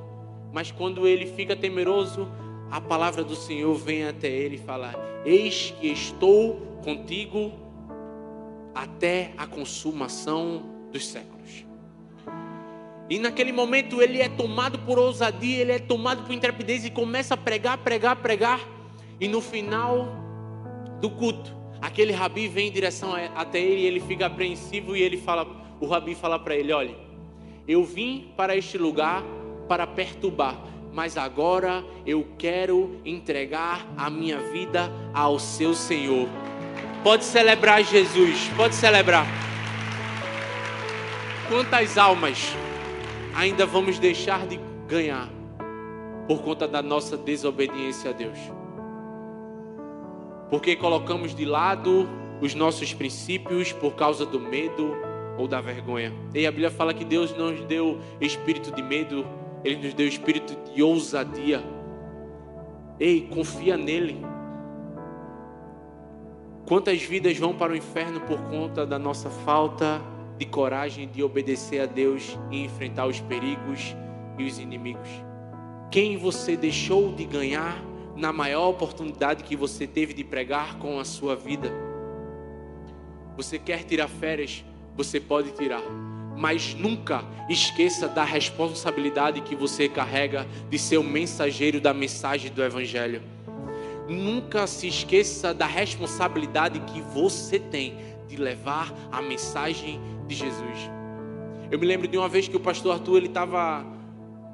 Mas 0.52 0.70
quando 0.70 1.06
ele 1.06 1.26
fica 1.26 1.56
temeroso, 1.56 2.28
a 2.70 2.80
palavra 2.80 3.24
do 3.24 3.34
Senhor 3.34 3.74
vem 3.74 4.04
até 4.04 4.28
ele 4.28 4.56
e 4.56 4.58
fala: 4.58 4.94
Eis 5.24 5.74
que 5.80 5.88
estou 5.88 6.56
contigo 6.84 7.52
até 8.74 9.32
a 9.36 9.46
consumação 9.46 10.62
dos 10.90 11.06
séculos. 11.06 11.64
E 13.10 13.18
naquele 13.18 13.52
momento 13.52 14.00
ele 14.00 14.20
é 14.20 14.28
tomado 14.28 14.78
por 14.80 14.98
ousadia, 14.98 15.60
ele 15.60 15.72
é 15.72 15.78
tomado 15.78 16.22
por 16.22 16.32
intrepidez 16.32 16.84
e 16.84 16.90
começa 16.90 17.34
a 17.34 17.36
pregar, 17.36 17.78
pregar, 17.78 18.16
pregar. 18.16 18.60
E 19.20 19.28
no 19.28 19.40
final 19.40 20.08
do 21.02 21.10
culto, 21.10 21.52
aquele 21.80 22.12
rabi 22.12 22.46
vem 22.46 22.68
em 22.68 22.70
direção 22.70 23.12
até 23.34 23.58
ele 23.58 23.80
e 23.82 23.86
ele 23.86 23.98
fica 23.98 24.26
apreensivo 24.26 24.96
e 24.96 25.02
ele 25.02 25.16
fala, 25.16 25.44
o 25.80 25.86
rabi 25.86 26.14
fala 26.14 26.38
para 26.38 26.54
ele, 26.54 26.72
olha, 26.72 26.94
eu 27.66 27.82
vim 27.82 28.32
para 28.36 28.56
este 28.56 28.78
lugar 28.78 29.20
para 29.66 29.84
perturbar, 29.84 30.56
mas 30.92 31.16
agora 31.16 31.84
eu 32.06 32.28
quero 32.38 33.00
entregar 33.04 33.84
a 33.96 34.08
minha 34.08 34.38
vida 34.38 34.92
ao 35.12 35.40
seu 35.40 35.74
Senhor. 35.74 36.28
Pode 37.02 37.24
celebrar 37.24 37.82
Jesus, 37.82 38.48
pode 38.56 38.76
celebrar. 38.76 39.26
Quantas 41.48 41.98
almas 41.98 42.54
ainda 43.34 43.66
vamos 43.66 43.98
deixar 43.98 44.46
de 44.46 44.60
ganhar 44.86 45.28
por 46.28 46.42
conta 46.42 46.68
da 46.68 46.80
nossa 46.80 47.16
desobediência 47.16 48.10
a 48.10 48.12
Deus? 48.12 48.61
Porque 50.52 50.76
colocamos 50.76 51.34
de 51.34 51.46
lado 51.46 52.06
os 52.38 52.54
nossos 52.54 52.92
princípios 52.92 53.72
por 53.72 53.94
causa 53.94 54.26
do 54.26 54.38
medo 54.38 54.94
ou 55.38 55.48
da 55.48 55.62
vergonha. 55.62 56.12
E 56.34 56.46
a 56.46 56.50
Bíblia 56.50 56.70
fala 56.70 56.92
que 56.92 57.06
Deus 57.06 57.34
não 57.34 57.52
nos 57.52 57.64
deu 57.64 57.98
espírito 58.20 58.70
de 58.70 58.82
medo, 58.82 59.24
ele 59.64 59.76
nos 59.76 59.94
deu 59.94 60.06
espírito 60.06 60.54
de 60.70 60.82
ousadia. 60.82 61.64
Ei, 63.00 63.22
confia 63.32 63.78
nele. 63.78 64.20
Quantas 66.66 67.00
vidas 67.00 67.38
vão 67.38 67.54
para 67.54 67.72
o 67.72 67.76
inferno 67.76 68.20
por 68.20 68.38
conta 68.50 68.84
da 68.84 68.98
nossa 68.98 69.30
falta 69.30 70.02
de 70.36 70.44
coragem 70.44 71.08
de 71.08 71.22
obedecer 71.22 71.80
a 71.80 71.86
Deus 71.86 72.38
e 72.50 72.62
enfrentar 72.62 73.06
os 73.06 73.20
perigos 73.20 73.96
e 74.36 74.44
os 74.44 74.58
inimigos? 74.58 75.08
Quem 75.90 76.18
você 76.18 76.58
deixou 76.58 77.10
de 77.10 77.24
ganhar 77.24 77.82
na 78.16 78.32
maior 78.32 78.68
oportunidade 78.68 79.44
que 79.44 79.56
você 79.56 79.86
teve 79.86 80.12
de 80.12 80.24
pregar 80.24 80.78
com 80.78 80.98
a 80.98 81.04
sua 81.04 81.34
vida? 81.34 81.72
Você 83.36 83.58
quer 83.58 83.84
tirar 83.84 84.08
férias? 84.08 84.64
Você 84.96 85.18
pode 85.18 85.52
tirar 85.52 85.82
mas 86.36 86.74
nunca 86.74 87.24
esqueça 87.48 88.08
da 88.08 88.24
responsabilidade 88.24 89.40
que 89.42 89.54
você 89.54 89.88
carrega 89.88 90.46
de 90.68 90.78
ser 90.78 90.98
o 90.98 91.04
mensageiro 91.04 91.80
da 91.80 91.92
mensagem 91.92 92.50
do 92.50 92.62
Evangelho. 92.62 93.22
Nunca 94.08 94.66
se 94.66 94.88
esqueça 94.88 95.54
da 95.54 95.66
responsabilidade 95.66 96.80
que 96.80 97.00
você 97.00 97.58
tem 97.58 97.96
de 98.28 98.36
levar 98.36 98.92
a 99.10 99.22
mensagem 99.22 100.00
de 100.26 100.34
Jesus. 100.34 100.90
Eu 101.70 101.78
me 101.78 101.86
lembro 101.86 102.08
de 102.08 102.18
uma 102.18 102.28
vez 102.28 102.48
que 102.48 102.56
o 102.56 102.60
pastor 102.60 102.94
Arthur 102.94 103.18
ele 103.18 103.26
estava 103.26 103.86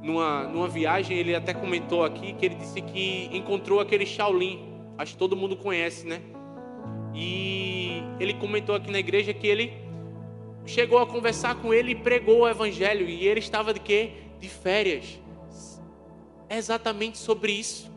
numa, 0.02 0.44
numa 0.44 0.68
viagem, 0.68 1.16
ele 1.16 1.34
até 1.34 1.52
comentou 1.52 2.04
aqui 2.04 2.32
que 2.32 2.46
ele 2.46 2.54
disse 2.54 2.80
que 2.80 3.28
encontrou 3.32 3.80
aquele 3.80 4.06
Shaolin. 4.06 4.60
Acho 4.96 5.12
que 5.12 5.18
todo 5.18 5.36
mundo 5.36 5.56
conhece, 5.56 6.06
né? 6.06 6.20
E 7.14 8.02
ele 8.20 8.34
comentou 8.34 8.74
aqui 8.74 8.90
na 8.90 8.98
igreja 8.98 9.32
que 9.32 9.46
ele 9.46 9.72
chegou 10.66 10.98
a 10.98 11.06
conversar 11.06 11.56
com 11.56 11.72
ele 11.72 11.92
e 11.92 11.94
pregou 11.94 12.40
o 12.40 12.48
evangelho. 12.48 13.08
E 13.08 13.26
ele 13.26 13.40
estava 13.40 13.72
de 13.72 13.80
quê? 13.80 14.12
De 14.38 14.48
férias. 14.48 15.18
É 16.48 16.56
exatamente 16.56 17.18
sobre 17.18 17.52
isso. 17.52 17.90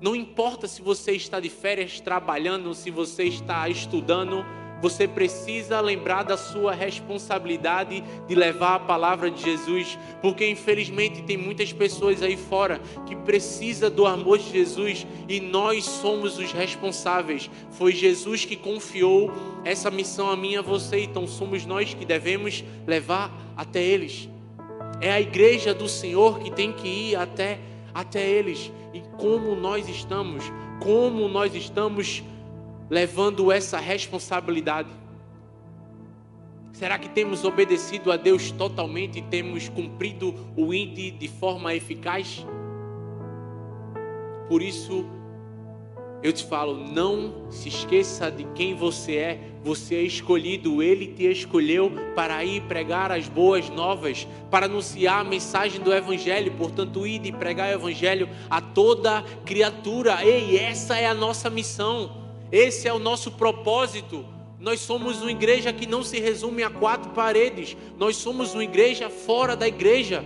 Não 0.00 0.14
importa 0.14 0.68
se 0.68 0.80
você 0.80 1.12
está 1.12 1.40
de 1.40 1.48
férias 1.48 1.98
trabalhando, 2.00 2.72
se 2.72 2.90
você 2.90 3.24
está 3.24 3.68
estudando, 3.68 4.44
você 4.80 5.08
precisa 5.08 5.80
lembrar 5.80 6.22
da 6.22 6.36
sua 6.36 6.72
responsabilidade 6.72 8.02
de 8.26 8.34
levar 8.34 8.74
a 8.76 8.80
palavra 8.80 9.30
de 9.30 9.42
Jesus, 9.42 9.98
porque 10.20 10.48
infelizmente 10.48 11.22
tem 11.22 11.36
muitas 11.36 11.72
pessoas 11.72 12.22
aí 12.22 12.36
fora 12.36 12.80
que 13.06 13.16
precisa 13.16 13.90
do 13.90 14.06
amor 14.06 14.38
de 14.38 14.50
Jesus 14.50 15.06
e 15.28 15.40
nós 15.40 15.84
somos 15.84 16.38
os 16.38 16.52
responsáveis. 16.52 17.50
Foi 17.70 17.92
Jesus 17.92 18.44
que 18.44 18.56
confiou 18.56 19.32
essa 19.64 19.90
missão 19.90 20.30
a 20.30 20.36
mim 20.36 20.52
e 20.52 20.56
a 20.56 20.62
você, 20.62 21.00
então 21.00 21.26
somos 21.26 21.66
nós 21.66 21.94
que 21.94 22.04
devemos 22.04 22.64
levar 22.86 23.32
até 23.56 23.82
eles. 23.82 24.28
É 25.00 25.10
a 25.10 25.20
igreja 25.20 25.74
do 25.74 25.88
Senhor 25.88 26.38
que 26.40 26.50
tem 26.50 26.72
que 26.72 26.88
ir 26.88 27.16
até 27.16 27.58
até 27.98 28.28
eles. 28.28 28.72
E 28.94 29.02
como 29.16 29.54
nós 29.54 29.88
estamos, 29.88 30.44
como 30.80 31.28
nós 31.28 31.54
estamos 31.54 32.22
levando 32.90 33.50
essa 33.52 33.78
responsabilidade? 33.78 34.88
Será 36.72 36.98
que 36.98 37.08
temos 37.08 37.44
obedecido 37.44 38.12
a 38.12 38.16
Deus 38.16 38.52
totalmente 38.52 39.18
e 39.18 39.22
temos 39.22 39.68
cumprido 39.68 40.34
o 40.56 40.72
índice 40.72 41.10
de 41.10 41.26
forma 41.26 41.74
eficaz? 41.74 42.46
Por 44.48 44.62
isso, 44.62 45.04
eu 46.22 46.32
te 46.32 46.44
falo, 46.44 46.76
não 46.76 47.50
se 47.50 47.68
esqueça 47.68 48.30
de 48.30 48.44
quem 48.54 48.74
você 48.74 49.16
é. 49.16 49.40
Você 49.62 49.96
é 49.96 50.02
escolhido, 50.02 50.82
Ele 50.82 51.08
te 51.08 51.24
escolheu 51.24 51.92
para 52.14 52.44
ir 52.44 52.62
pregar 52.62 53.12
as 53.12 53.28
boas 53.28 53.68
novas, 53.68 54.26
para 54.50 54.66
anunciar 54.66 55.20
a 55.20 55.24
mensagem 55.24 55.80
do 55.80 55.92
Evangelho. 55.92 56.52
Portanto, 56.52 57.06
ir 57.06 57.24
e 57.26 57.32
pregar 57.32 57.70
o 57.70 57.74
Evangelho 57.74 58.28
a 58.48 58.60
toda 58.60 59.22
criatura. 59.44 60.24
Ei, 60.24 60.56
essa 60.56 60.96
é 60.98 61.06
a 61.06 61.14
nossa 61.14 61.50
missão. 61.50 62.17
Esse 62.50 62.88
é 62.88 62.92
o 62.92 62.98
nosso 62.98 63.32
propósito. 63.32 64.24
Nós 64.58 64.80
somos 64.80 65.20
uma 65.20 65.30
igreja 65.30 65.72
que 65.72 65.86
não 65.86 66.02
se 66.02 66.18
resume 66.18 66.62
a 66.62 66.70
quatro 66.70 67.10
paredes. 67.10 67.76
Nós 67.96 68.16
somos 68.16 68.54
uma 68.54 68.64
igreja 68.64 69.08
fora 69.08 69.54
da 69.54 69.68
igreja. 69.68 70.24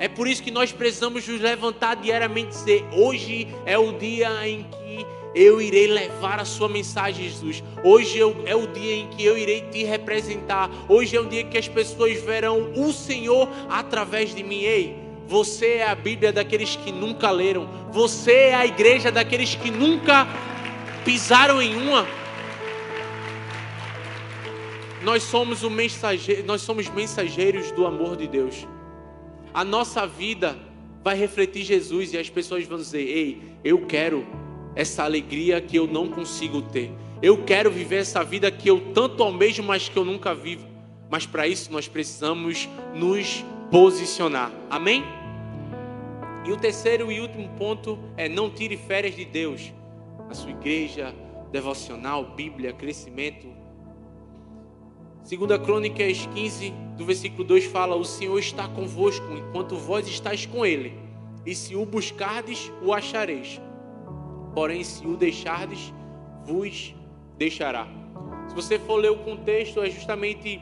É 0.00 0.08
por 0.08 0.26
isso 0.26 0.42
que 0.42 0.50
nós 0.50 0.72
precisamos 0.72 1.26
nos 1.26 1.40
levantar 1.40 1.96
diariamente 1.96 2.48
e 2.48 2.58
dizer: 2.58 2.84
hoje 2.92 3.48
é 3.66 3.76
o 3.78 3.92
dia 3.92 4.48
em 4.48 4.64
que 4.64 5.06
eu 5.34 5.60
irei 5.60 5.86
levar 5.86 6.40
a 6.40 6.44
sua 6.44 6.68
mensagem, 6.68 7.28
Jesus. 7.28 7.62
Hoje 7.84 8.20
é 8.20 8.56
o 8.56 8.66
dia 8.66 8.96
em 8.96 9.08
que 9.08 9.24
eu 9.24 9.36
irei 9.36 9.62
te 9.62 9.84
representar. 9.84 10.70
Hoje 10.88 11.16
é 11.16 11.20
o 11.20 11.26
dia 11.26 11.44
que 11.44 11.58
as 11.58 11.68
pessoas 11.68 12.20
verão 12.22 12.72
o 12.74 12.92
Senhor 12.92 13.48
através 13.68 14.34
de 14.34 14.42
mim. 14.42 14.62
Ei, 14.62 14.96
você 15.26 15.74
é 15.74 15.88
a 15.88 15.94
Bíblia 15.94 16.32
daqueles 16.32 16.74
que 16.76 16.90
nunca 16.90 17.30
leram. 17.30 17.68
Você 17.92 18.32
é 18.32 18.54
a 18.54 18.66
igreja 18.66 19.12
daqueles 19.12 19.54
que 19.54 19.70
nunca 19.70 20.26
pisaram 21.04 21.60
em 21.60 21.76
uma. 21.76 22.06
Nós 25.02 25.22
somos, 25.22 25.62
o 25.62 25.70
mensageiro, 25.70 26.44
nós 26.44 26.62
somos 26.62 26.88
mensageiros 26.88 27.70
do 27.70 27.86
amor 27.86 28.16
de 28.16 28.26
Deus. 28.26 28.66
A 29.54 29.64
nossa 29.64 30.06
vida 30.06 30.58
vai 31.02 31.16
refletir 31.16 31.64
Jesus 31.64 32.12
e 32.12 32.18
as 32.18 32.28
pessoas 32.28 32.64
vão 32.64 32.78
dizer: 32.78 33.02
Ei, 33.02 33.42
eu 33.64 33.86
quero 33.86 34.26
essa 34.74 35.04
alegria 35.04 35.60
que 35.60 35.76
eu 35.76 35.86
não 35.86 36.08
consigo 36.08 36.62
ter. 36.62 36.90
Eu 37.20 37.44
quero 37.44 37.70
viver 37.70 37.96
essa 37.96 38.22
vida 38.22 38.50
que 38.50 38.68
eu 38.68 38.92
tanto 38.92 39.22
almejo, 39.22 39.62
mas 39.62 39.88
que 39.88 39.96
eu 39.96 40.04
nunca 40.04 40.34
vivo. 40.34 40.66
Mas 41.10 41.26
para 41.26 41.48
isso 41.48 41.72
nós 41.72 41.88
precisamos 41.88 42.68
nos 42.94 43.44
posicionar. 43.70 44.52
Amém? 44.70 45.04
E 46.44 46.52
o 46.52 46.56
terceiro 46.56 47.10
e 47.10 47.20
último 47.20 47.48
ponto 47.58 47.98
é 48.16 48.28
não 48.28 48.48
tire 48.50 48.76
férias 48.76 49.16
de 49.16 49.24
Deus. 49.24 49.72
A 50.28 50.34
sua 50.34 50.50
igreja, 50.50 51.14
devocional, 51.50 52.34
Bíblia, 52.34 52.72
crescimento. 52.72 53.46
Segunda 55.22 55.58
Crônicas 55.58 56.26
15, 56.34 56.70
do 56.96 57.04
versículo 57.04 57.44
2 57.44 57.64
fala: 57.66 57.96
O 57.96 58.04
Senhor 58.04 58.38
está 58.38 58.68
convosco 58.68 59.26
enquanto 59.32 59.76
vós 59.76 60.06
estáis 60.06 60.44
com 60.44 60.66
ele. 60.66 60.92
E 61.46 61.54
se 61.54 61.74
o 61.74 61.86
buscardes, 61.86 62.70
o 62.82 62.92
achareis. 62.92 63.60
Porém, 64.54 64.84
se 64.84 65.06
o 65.06 65.16
deixardes, 65.16 65.94
vos 66.44 66.94
deixará. 67.38 67.86
Se 68.48 68.54
você 68.54 68.78
for 68.78 68.96
ler 68.96 69.10
o 69.10 69.18
contexto, 69.18 69.80
é 69.80 69.88
justamente 69.88 70.60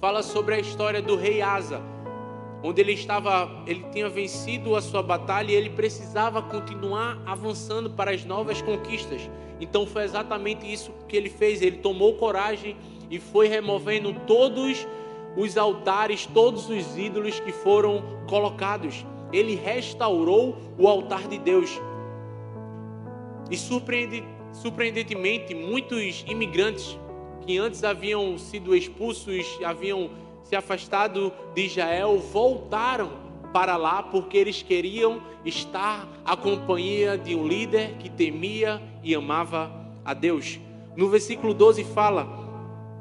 fala 0.00 0.22
sobre 0.22 0.56
a 0.56 0.58
história 0.58 1.00
do 1.00 1.14
rei 1.14 1.40
Asa 1.40 1.91
onde 2.62 2.80
ele 2.80 2.92
estava, 2.92 3.50
ele 3.66 3.84
tinha 3.92 4.08
vencido 4.08 4.76
a 4.76 4.80
sua 4.80 5.02
batalha 5.02 5.50
e 5.50 5.54
ele 5.54 5.70
precisava 5.70 6.40
continuar 6.40 7.20
avançando 7.26 7.90
para 7.90 8.12
as 8.12 8.24
novas 8.24 8.62
conquistas. 8.62 9.28
Então 9.60 9.86
foi 9.86 10.04
exatamente 10.04 10.70
isso 10.70 10.92
que 11.08 11.16
ele 11.16 11.28
fez. 11.28 11.60
Ele 11.60 11.78
tomou 11.78 12.14
coragem 12.14 12.76
e 13.10 13.18
foi 13.18 13.48
removendo 13.48 14.14
todos 14.26 14.86
os 15.36 15.56
altares, 15.56 16.26
todos 16.26 16.68
os 16.68 16.96
ídolos 16.96 17.40
que 17.40 17.52
foram 17.52 18.02
colocados. 18.28 19.04
Ele 19.32 19.54
restaurou 19.54 20.56
o 20.78 20.86
altar 20.86 21.26
de 21.26 21.38
Deus. 21.38 21.80
E 23.50 23.56
surpreendentemente, 23.56 25.54
muitos 25.54 26.24
imigrantes 26.28 26.98
que 27.46 27.58
antes 27.58 27.82
haviam 27.82 28.38
sido 28.38 28.74
expulsos, 28.74 29.58
haviam 29.64 30.10
se 30.52 30.56
afastado 30.56 31.32
de 31.54 31.64
Israel 31.64 32.18
voltaram 32.18 33.10
para 33.54 33.74
lá 33.78 34.02
porque 34.02 34.36
eles 34.36 34.62
queriam 34.62 35.22
estar 35.46 36.06
à 36.26 36.36
companhia 36.36 37.16
de 37.16 37.34
um 37.34 37.48
líder 37.48 37.96
que 37.98 38.10
temia 38.10 38.78
e 39.02 39.14
amava 39.14 39.72
a 40.04 40.12
Deus. 40.12 40.60
No 40.94 41.08
versículo 41.08 41.54
12 41.54 41.84
fala: 41.84 42.28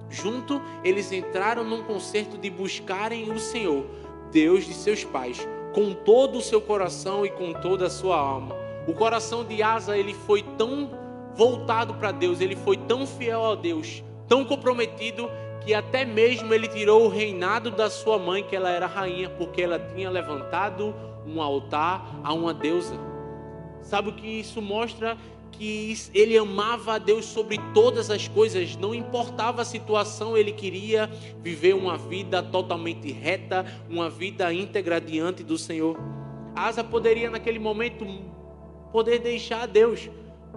Junto 0.10 0.62
eles 0.82 1.12
entraram 1.12 1.66
num 1.66 1.84
concerto 1.84 2.38
de 2.38 2.50
buscarem 2.50 3.30
o 3.30 3.38
Senhor, 3.38 3.86
Deus 4.32 4.64
de 4.64 4.74
seus 4.74 5.04
pais, 5.04 5.46
com 5.74 5.94
todo 5.94 6.38
o 6.38 6.42
seu 6.42 6.62
coração 6.62 7.26
e 7.26 7.30
com 7.32 7.52
toda 7.52 7.88
a 7.88 7.90
sua 7.90 8.18
alma. 8.18 8.56
O 8.88 8.94
coração 8.94 9.44
de 9.44 9.62
Asa 9.62 9.98
ele 9.98 10.14
foi 10.14 10.42
tão 10.58 10.90
voltado 11.36 11.96
para 11.96 12.14
Deus, 12.14 12.40
ele 12.40 12.56
foi 12.56 12.78
tão 12.78 13.06
fiel 13.06 13.44
a 13.44 13.56
Deus, 13.56 14.02
tão 14.26 14.46
comprometido 14.46 15.30
que 15.64 15.74
até 15.74 16.04
mesmo 16.04 16.54
ele 16.54 16.68
tirou 16.68 17.06
o 17.06 17.10
reinado 17.10 17.72
da 17.72 17.90
sua 17.90 18.18
mãe, 18.18 18.44
que 18.44 18.56
ela 18.56 18.70
era 18.70 18.88
rainha, 18.88 19.30
porque 19.30 19.62
ela 19.62 19.80
tinha 19.80 20.10
levantado 20.10 20.94
um 21.26 21.42
altar 21.42 22.20
a 22.24 22.34
uma 22.34 22.54
deusa. 22.54 22.96
Sabe 23.82 24.10
o 24.10 24.14
que 24.14 24.28
isso 24.28 24.62
mostra? 24.62 25.18
Que 25.52 25.96
ele 26.14 26.38
amava 26.38 26.94
a 26.94 26.98
Deus 26.98 27.26
sobre 27.26 27.60
todas 27.74 28.10
as 28.10 28.28
coisas, 28.28 28.76
não 28.76 28.96
importava 28.96 29.62
a 29.62 29.66
situação, 29.66 30.36
ele 30.36 30.52
queria 30.52 31.08
viver 31.40 31.76
uma 31.76 31.98
vida 31.98 32.42
totalmente 32.42 33.12
reta, 33.12 33.66
uma 33.90 34.10
vida 34.10 34.52
íntegra 34.52 35.00
diante 35.00 35.44
do 35.44 35.58
Senhor. 35.58 35.98
Asa 36.56 36.84
poderia 36.84 37.30
naquele 37.30 37.60
momento 37.60 38.06
poder 38.92 39.20
deixar 39.20 39.68
Deus, 39.68 40.10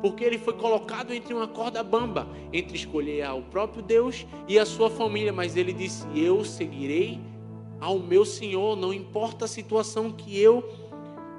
porque 0.04 0.22
ele 0.22 0.36
foi 0.36 0.52
colocado 0.52 1.14
entre 1.14 1.32
uma 1.32 1.48
corda 1.48 1.82
bamba, 1.82 2.28
entre 2.52 2.76
escolher 2.76 3.26
o 3.30 3.40
próprio 3.40 3.82
Deus 3.82 4.26
e 4.46 4.58
a 4.58 4.66
sua 4.66 4.90
família, 4.90 5.32
mas 5.32 5.56
ele 5.56 5.72
disse: 5.72 6.06
Eu 6.14 6.44
seguirei 6.44 7.18
ao 7.80 7.98
meu 7.98 8.22
Senhor, 8.22 8.76
não 8.76 8.92
importa 8.92 9.46
a 9.46 9.48
situação 9.48 10.12
que 10.12 10.38
eu 10.38 10.62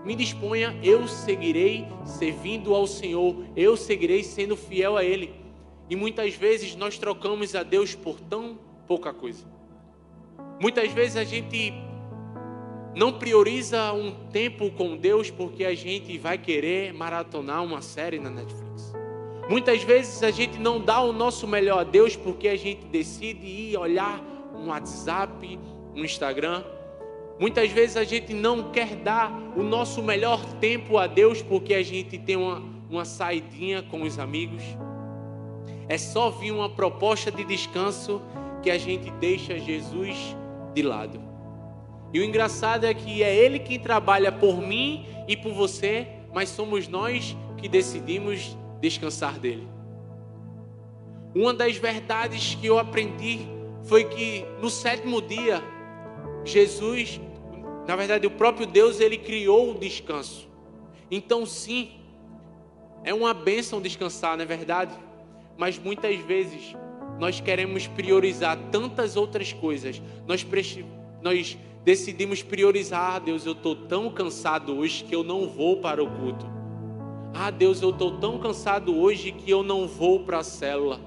me 0.04 0.16
disponha, 0.16 0.76
eu 0.82 1.08
seguirei 1.08 1.86
servindo 2.06 2.74
ao 2.74 2.88
Senhor, 2.88 3.36
eu 3.56 3.78
seguirei 3.78 4.24
sendo 4.24 4.58
fiel 4.58 4.98
a 4.98 5.04
Ele. 5.04 5.36
E 5.88 5.96
muitas 5.96 6.34
vezes 6.34 6.76
nós 6.76 6.98
trocamos 6.98 7.54
a 7.54 7.62
Deus 7.62 7.94
por 7.94 8.20
tão 8.20 8.58
pouca 8.88 9.14
coisa. 9.14 9.46
Muitas 10.60 10.92
vezes 10.92 11.18
a 11.18 11.24
gente 11.24 11.72
não 12.96 13.12
prioriza 13.12 13.92
um 13.92 14.12
tempo 14.32 14.72
com 14.72 14.96
Deus 14.96 15.30
porque 15.30 15.66
a 15.66 15.76
gente 15.76 16.18
vai 16.18 16.38
querer 16.38 16.94
maratonar 16.94 17.62
uma 17.62 17.82
série 17.82 18.18
na 18.18 18.30
Netflix. 18.30 18.94
Muitas 19.50 19.84
vezes 19.84 20.24
a 20.24 20.32
gente 20.32 20.58
não 20.58 20.80
dá 20.80 21.02
o 21.02 21.12
nosso 21.12 21.46
melhor 21.46 21.80
a 21.80 21.84
Deus 21.84 22.16
porque 22.16 22.48
a 22.48 22.56
gente 22.56 22.86
decide 22.86 23.46
ir 23.46 23.78
olhar 23.78 24.24
um 24.56 24.70
WhatsApp, 24.70 25.60
um 25.94 26.06
Instagram. 26.06 26.64
Muitas 27.38 27.70
vezes 27.70 27.98
a 27.98 28.06
gente 28.06 28.34
não 28.34 28.72
quer 28.72 28.96
dar 28.96 29.30
o 29.58 29.62
nosso 29.62 30.02
melhor 30.02 30.44
tempo 30.62 30.98
a 30.98 31.06
Deus 31.06 31.42
porque 31.42 31.74
a 31.74 31.84
gente 31.84 32.18
tem 32.18 32.38
uma, 32.38 32.64
uma 32.90 33.04
saidinha 33.04 33.84
com 33.84 34.04
os 34.04 34.18
amigos. 34.18 34.64
É 35.90 35.98
só 35.98 36.30
vir 36.32 36.52
uma 36.52 36.70
proposta 36.70 37.30
de 37.30 37.44
descanso 37.44 38.22
que 38.64 38.72
a 38.72 38.78
gente 38.78 39.12
deixa 39.12 39.60
Jesus 39.60 40.36
de 40.74 40.82
lado. 40.82 41.25
E 42.16 42.20
o 42.22 42.24
engraçado 42.24 42.86
é 42.86 42.94
que 42.94 43.22
é 43.22 43.36
Ele 43.36 43.60
quem 43.60 43.78
trabalha 43.78 44.32
por 44.32 44.62
mim 44.62 45.06
e 45.28 45.36
por 45.36 45.52
você, 45.52 46.08
mas 46.34 46.48
somos 46.48 46.88
nós 46.88 47.36
que 47.58 47.68
decidimos 47.68 48.58
descansar 48.80 49.38
dele. 49.38 49.68
Uma 51.36 51.54
das 51.54 51.76
verdades 51.76 52.56
que 52.56 52.68
eu 52.68 52.80
aprendi 52.80 53.40
foi 53.84 54.06
que 54.06 54.46
no 54.62 54.70
sétimo 54.70 55.22
dia, 55.22 55.62
Jesus, 56.46 57.20
na 57.86 57.98
verdade, 57.98 58.26
o 58.26 58.32
próprio 58.32 58.66
Deus, 58.66 59.02
ele 59.02 59.18
criou 59.18 59.72
o 59.72 59.78
descanso. 59.78 60.48
Então, 61.12 61.46
sim, 61.46 62.00
é 63.04 63.14
uma 63.14 63.34
bênção 63.34 63.82
descansar, 63.82 64.38
não 64.38 64.44
é 64.44 64.48
verdade? 64.48 64.96
Mas 65.58 65.78
muitas 65.78 66.16
vezes 66.20 66.78
nós 67.20 67.42
queremos 67.42 67.88
priorizar 67.88 68.58
tantas 68.72 69.18
outras 69.18 69.52
coisas, 69.52 70.02
nós, 70.26 70.48
nós 71.22 71.58
decidimos 71.86 72.42
priorizar. 72.42 73.16
Ah, 73.16 73.20
Deus, 73.20 73.46
eu 73.46 73.52
estou 73.52 73.76
tão 73.76 74.10
cansado 74.10 74.76
hoje 74.76 75.04
que 75.04 75.16
eu 75.16 75.24
não 75.24 75.48
vou 75.48 75.78
para 75.78 76.04
o 76.04 76.10
culto. 76.10 76.46
Ah, 77.34 77.52
Deus, 77.52 77.82
eu 77.82 77.92
estou 77.92 78.18
tão 78.18 78.40
cansado 78.40 78.98
hoje 78.98 79.32
que 79.32 79.52
eu 79.52 79.62
não 79.62 79.88
vou 79.88 80.22
para 80.22 80.40
a 80.40 80.44
célula. 80.44 81.00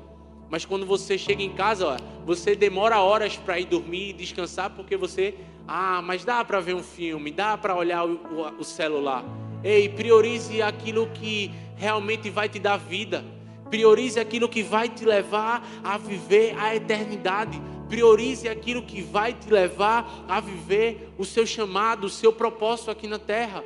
Mas 0.49 0.64
quando 0.64 0.87
você 0.87 1.19
chega 1.19 1.43
em 1.43 1.53
casa, 1.53 1.87
ó, 1.87 1.97
você 2.25 2.55
demora 2.55 3.01
horas 3.01 3.37
para 3.37 3.59
ir 3.59 3.67
dormir 3.67 4.11
e 4.11 4.12
descansar 4.12 4.71
porque 4.71 4.97
você, 4.97 5.35
ah, 5.67 6.01
mas 6.01 6.25
dá 6.25 6.45
para 6.45 6.61
ver 6.61 6.75
um 6.75 6.83
filme, 6.83 7.33
dá 7.33 7.59
para 7.59 7.75
olhar 7.75 8.07
o, 8.07 8.14
o, 8.14 8.61
o 8.61 8.64
celular. 8.64 9.25
Ei, 9.64 9.88
priorize 9.88 10.62
aquilo 10.62 11.09
que 11.09 11.51
realmente 11.77 12.31
vai 12.31 12.49
te 12.49 12.61
dar 12.61 12.77
vida. 12.77 13.25
Priorize 13.69 14.19
aquilo 14.19 14.49
que 14.49 14.62
vai 14.62 14.88
te 14.88 15.05
levar 15.05 15.62
a 15.83 15.99
viver 15.99 16.57
a 16.59 16.75
eternidade. 16.75 17.61
Priorize 17.88 18.48
aquilo 18.48 18.83
que 18.83 19.03
vai 19.03 19.33
te 19.33 19.51
levar 19.51 20.24
a 20.29 20.40
viver 20.40 21.12
o 21.16 21.24
seu 21.24 21.46
chamado, 21.46 22.07
o 22.07 22.11
seu 22.11 22.33
propósito 22.33 22.90
aqui 22.90 23.07
na 23.07 23.18
terra. 23.18 23.64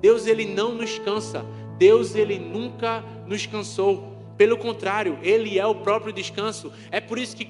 Deus 0.00 0.26
ele 0.26 0.46
não 0.46 0.74
nos 0.74 0.98
cansa. 0.98 1.44
Deus 1.78 2.14
ele 2.14 2.38
nunca 2.38 3.04
nos 3.26 3.46
cansou. 3.46 4.16
Pelo 4.36 4.56
contrário, 4.56 5.18
ele 5.22 5.58
é 5.58 5.66
o 5.66 5.74
próprio 5.74 6.12
descanso. 6.12 6.72
É 6.90 7.00
por 7.00 7.18
isso 7.18 7.36
que 7.36 7.44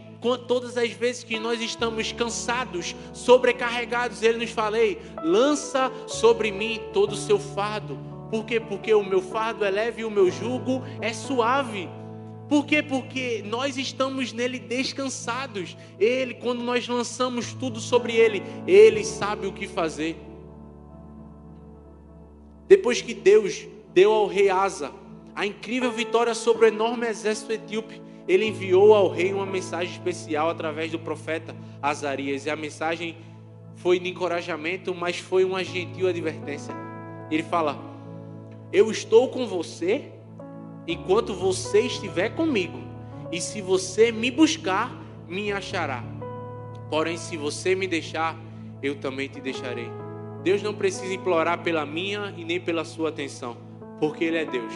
todas 0.47 0.77
as 0.77 0.91
vezes 0.91 1.25
que 1.25 1.39
nós 1.39 1.61
estamos 1.61 2.13
cansados, 2.13 2.95
sobrecarregados, 3.13 4.23
ele 4.23 4.39
nos 4.39 4.51
fala: 4.51 4.79
Ei, 4.79 5.01
lança 5.23 5.91
sobre 6.07 6.51
mim 6.51 6.81
todo 6.93 7.13
o 7.13 7.17
seu 7.17 7.39
fardo. 7.39 7.99
Por 8.31 8.45
quê? 8.45 8.61
Porque 8.61 8.93
o 8.95 9.03
meu 9.03 9.23
fardo 9.23 9.65
é 9.65 9.71
leve 9.71 10.03
e 10.03 10.05
o 10.05 10.11
meu 10.11 10.31
jugo 10.31 10.83
é 11.01 11.13
suave. 11.13 11.89
Por 12.51 12.67
quê? 12.67 12.83
Porque 12.83 13.45
nós 13.47 13.77
estamos 13.77 14.33
nele 14.33 14.59
descansados. 14.59 15.77
Ele, 16.01 16.35
quando 16.35 16.65
nós 16.65 16.89
lançamos 16.89 17.55
tudo 17.55 17.79
sobre 17.79 18.17
ele, 18.17 18.43
ele 18.67 19.05
sabe 19.05 19.47
o 19.47 19.53
que 19.53 19.69
fazer. 19.69 20.17
Depois 22.67 23.01
que 23.01 23.15
Deus 23.15 23.69
deu 23.95 24.11
ao 24.11 24.27
rei 24.27 24.51
Asa 24.51 24.91
a 25.33 25.47
incrível 25.47 25.93
vitória 25.93 26.35
sobre 26.35 26.65
o 26.65 26.69
enorme 26.69 27.07
exército 27.07 27.53
etíope, 27.53 28.03
ele 28.27 28.47
enviou 28.47 28.95
ao 28.95 29.09
rei 29.09 29.33
uma 29.33 29.47
mensagem 29.47 29.93
especial 29.93 30.51
através 30.51 30.91
do 30.91 30.99
profeta 30.99 31.55
Azarias. 31.81 32.47
E 32.47 32.51
a 32.51 32.57
mensagem 32.57 33.17
foi 33.77 34.01
de 34.01 34.09
encorajamento, 34.09 34.93
mas 34.93 35.17
foi 35.17 35.45
uma 35.45 35.63
gentil 35.63 36.09
advertência. 36.09 36.75
Ele 37.31 37.45
fala: 37.45 37.79
Eu 38.73 38.91
estou 38.91 39.29
com 39.29 39.47
você 39.47 40.11
enquanto 40.87 41.35
você 41.35 41.83
estiver 41.83 42.31
comigo. 42.31 42.79
E 43.31 43.41
se 43.41 43.61
você 43.61 44.11
me 44.11 44.31
buscar, 44.31 44.93
me 45.29 45.53
achará. 45.53 46.03
Porém, 46.91 47.17
se 47.17 47.37
você 47.37 47.75
me 47.75 47.87
deixar, 47.87 48.37
eu 48.83 48.97
também 48.97 49.29
te 49.29 49.41
deixarei. 49.41 49.89
Deus 50.43 50.63
não 50.63 50.75
precisa 50.75 51.15
implorar 51.15 51.63
pela 51.63 51.87
minha 51.87 52.35
e 52.37 52.45
nem 52.45 52.59
pela 52.59 52.85
sua 52.85 53.11
atenção, 53.11 53.57
porque 54.01 54.25
Ele 54.25 54.39
é 54.39 54.45
Deus. 54.45 54.73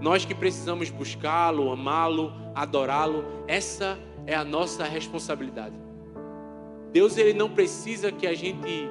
Nós 0.00 0.24
que 0.24 0.34
precisamos 0.34 0.90
buscá-lo, 0.90 1.72
amá-lo, 1.72 2.32
adorá-lo, 2.54 3.24
essa 3.48 3.98
é 4.26 4.34
a 4.34 4.44
nossa 4.44 4.84
responsabilidade. 4.84 5.74
Deus 6.92 7.16
ele 7.16 7.32
não 7.32 7.50
precisa 7.50 8.10
que 8.12 8.26
a 8.26 8.34
gente 8.34 8.88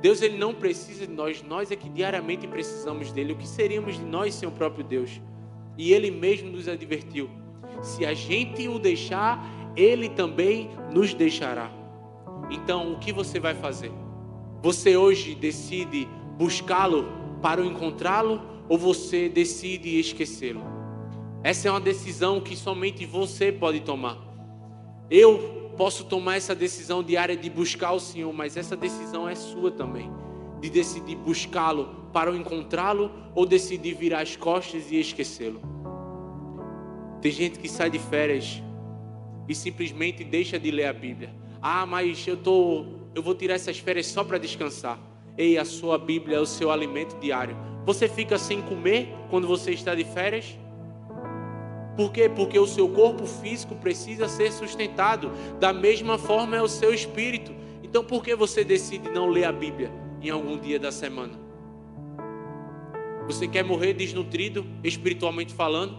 Deus 0.00 0.20
ele 0.20 0.36
não 0.36 0.54
precisa 0.54 1.06
de 1.06 1.12
nós, 1.12 1.42
nós 1.42 1.70
é 1.70 1.76
que 1.76 1.88
diariamente 1.88 2.46
precisamos 2.46 3.10
dele. 3.12 3.32
O 3.32 3.36
que 3.36 3.48
seríamos 3.48 3.96
de 3.96 4.04
nós 4.04 4.34
sem 4.34 4.48
o 4.48 4.52
próprio 4.52 4.84
Deus? 4.84 5.20
E 5.76 5.92
ele 5.92 6.10
mesmo 6.10 6.50
nos 6.50 6.68
advertiu: 6.68 7.28
se 7.82 8.04
a 8.04 8.14
gente 8.14 8.68
o 8.68 8.78
deixar, 8.78 9.44
ele 9.76 10.08
também 10.08 10.70
nos 10.92 11.12
deixará. 11.14 11.70
Então, 12.50 12.92
o 12.92 12.98
que 12.98 13.12
você 13.12 13.38
vai 13.38 13.54
fazer? 13.54 13.92
Você 14.62 14.96
hoje 14.96 15.34
decide 15.34 16.08
buscá-lo 16.38 17.06
para 17.42 17.64
encontrá-lo 17.64 18.40
ou 18.68 18.78
você 18.78 19.28
decide 19.28 19.98
esquecê-lo? 19.98 20.62
Essa 21.42 21.68
é 21.68 21.70
uma 21.70 21.80
decisão 21.80 22.40
que 22.40 22.56
somente 22.56 23.04
você 23.04 23.52
pode 23.52 23.80
tomar. 23.80 24.18
Eu 25.10 25.72
posso 25.76 26.04
tomar 26.04 26.36
essa 26.36 26.54
decisão 26.54 27.02
diária 27.02 27.36
de 27.36 27.48
buscar 27.48 27.92
o 27.92 28.00
Senhor, 28.00 28.32
mas 28.32 28.56
essa 28.56 28.76
decisão 28.76 29.28
é 29.28 29.34
sua 29.34 29.70
também. 29.70 30.10
De 30.60 30.70
decidir 30.70 31.16
buscá-lo 31.16 32.05
para 32.16 32.34
encontrá-lo 32.34 33.10
ou 33.34 33.44
decidir 33.44 33.92
virar 33.92 34.22
as 34.22 34.36
costas 34.36 34.90
e 34.90 34.98
esquecê-lo. 34.98 35.60
Tem 37.20 37.30
gente 37.30 37.58
que 37.58 37.68
sai 37.68 37.90
de 37.90 37.98
férias 37.98 38.62
e 39.46 39.54
simplesmente 39.54 40.24
deixa 40.24 40.58
de 40.58 40.70
ler 40.70 40.86
a 40.86 40.94
Bíblia. 40.94 41.34
Ah, 41.60 41.84
mas 41.84 42.26
eu 42.26 42.38
tô, 42.38 42.86
eu 43.14 43.22
vou 43.22 43.34
tirar 43.34 43.56
essas 43.56 43.78
férias 43.78 44.06
só 44.06 44.24
para 44.24 44.38
descansar. 44.38 44.98
Ei, 45.36 45.58
a 45.58 45.64
sua 45.66 45.98
Bíblia 45.98 46.38
é 46.38 46.40
o 46.40 46.46
seu 46.46 46.70
alimento 46.70 47.20
diário. 47.20 47.54
Você 47.84 48.08
fica 48.08 48.38
sem 48.38 48.62
comer 48.62 49.14
quando 49.28 49.46
você 49.46 49.72
está 49.72 49.94
de 49.94 50.04
férias? 50.04 50.56
Por 51.98 52.10
quê? 52.10 52.30
Porque 52.30 52.58
o 52.58 52.66
seu 52.66 52.88
corpo 52.88 53.26
físico 53.26 53.74
precisa 53.74 54.26
ser 54.26 54.50
sustentado. 54.52 55.30
Da 55.60 55.70
mesma 55.70 56.16
forma 56.16 56.56
é 56.56 56.62
o 56.62 56.68
seu 56.68 56.94
espírito. 56.94 57.52
Então 57.82 58.02
por 58.02 58.24
que 58.24 58.34
você 58.34 58.64
decide 58.64 59.10
não 59.10 59.28
ler 59.28 59.44
a 59.44 59.52
Bíblia 59.52 59.92
em 60.22 60.30
algum 60.30 60.56
dia 60.56 60.78
da 60.78 60.90
semana? 60.90 61.44
Você 63.26 63.48
quer 63.48 63.64
morrer 63.64 63.92
desnutrido, 63.92 64.64
espiritualmente 64.82 65.52
falando? 65.52 65.96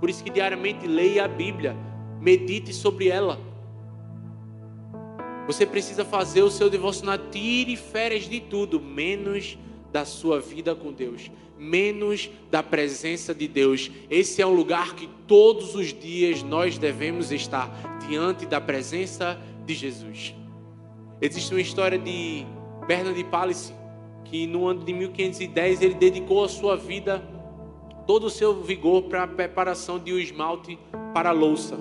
Por 0.00 0.10
isso 0.10 0.22
que 0.22 0.30
diariamente 0.30 0.86
leia 0.86 1.24
a 1.24 1.28
Bíblia, 1.28 1.76
medite 2.20 2.72
sobre 2.72 3.08
ela. 3.08 3.40
Você 5.46 5.64
precisa 5.64 6.04
fazer 6.04 6.42
o 6.42 6.50
seu 6.50 6.68
devocional, 6.68 7.18
tire 7.30 7.76
férias 7.76 8.28
de 8.28 8.40
tudo, 8.40 8.80
menos 8.80 9.56
da 9.92 10.04
sua 10.04 10.40
vida 10.40 10.74
com 10.74 10.92
Deus 10.92 11.30
menos 11.58 12.30
da 12.50 12.62
presença 12.62 13.34
de 13.34 13.48
Deus. 13.48 13.90
Esse 14.10 14.42
é 14.42 14.46
um 14.46 14.54
lugar 14.54 14.94
que 14.94 15.08
todos 15.26 15.74
os 15.74 15.92
dias 15.92 16.42
nós 16.42 16.78
devemos 16.78 17.32
estar 17.32 17.98
diante 18.06 18.46
da 18.46 18.60
presença 18.60 19.38
de 19.64 19.74
Jesus. 19.74 20.34
Existe 21.20 21.52
uma 21.52 21.60
história 21.60 21.98
de 21.98 22.44
Bernard 22.86 23.22
Palissy 23.24 23.72
que 24.30 24.46
no 24.46 24.66
ano 24.66 24.84
de 24.84 24.92
1510 24.92 25.82
ele 25.82 25.94
dedicou 25.94 26.44
a 26.44 26.48
sua 26.48 26.76
vida, 26.76 27.22
todo 28.06 28.24
o 28.24 28.30
seu 28.30 28.62
vigor 28.62 29.04
para 29.04 29.24
a 29.24 29.26
preparação 29.26 29.98
de 29.98 30.12
um 30.12 30.18
esmalte 30.18 30.78
para 31.12 31.30
a 31.30 31.32
louça. 31.32 31.78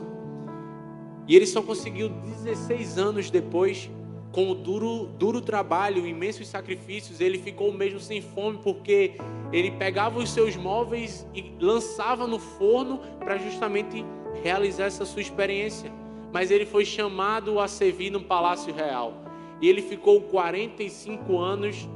E 1.27 1.35
ele 1.35 1.45
só 1.45 1.61
conseguiu 1.61 2.09
16 2.09 2.97
anos 2.97 3.29
depois 3.29 3.89
com 4.35 4.51
o 4.51 4.53
duro, 4.53 5.05
duro 5.17 5.39
trabalho, 5.39 6.05
imensos 6.05 6.49
sacrifícios, 6.49 7.21
ele 7.21 7.37
ficou 7.37 7.71
mesmo 7.71 8.01
sem 8.01 8.21
fome, 8.21 8.59
porque 8.61 9.13
ele 9.53 9.71
pegava 9.71 10.19
os 10.19 10.29
seus 10.29 10.57
móveis 10.57 11.25
e 11.33 11.53
lançava 11.57 12.27
no 12.27 12.37
forno 12.37 12.99
para 13.17 13.37
justamente 13.37 14.05
realizar 14.43 14.87
essa 14.87 15.05
sua 15.05 15.21
experiência. 15.21 15.89
Mas 16.33 16.51
ele 16.51 16.65
foi 16.65 16.83
chamado 16.83 17.61
a 17.61 17.67
servir 17.69 18.09
no 18.09 18.19
palácio 18.19 18.73
real. 18.73 19.13
E 19.61 19.69
ele 19.69 19.81
ficou 19.81 20.19
45 20.19 21.37
anos 21.39 21.87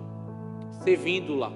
servindo 0.79 1.35
lá. 1.35 1.51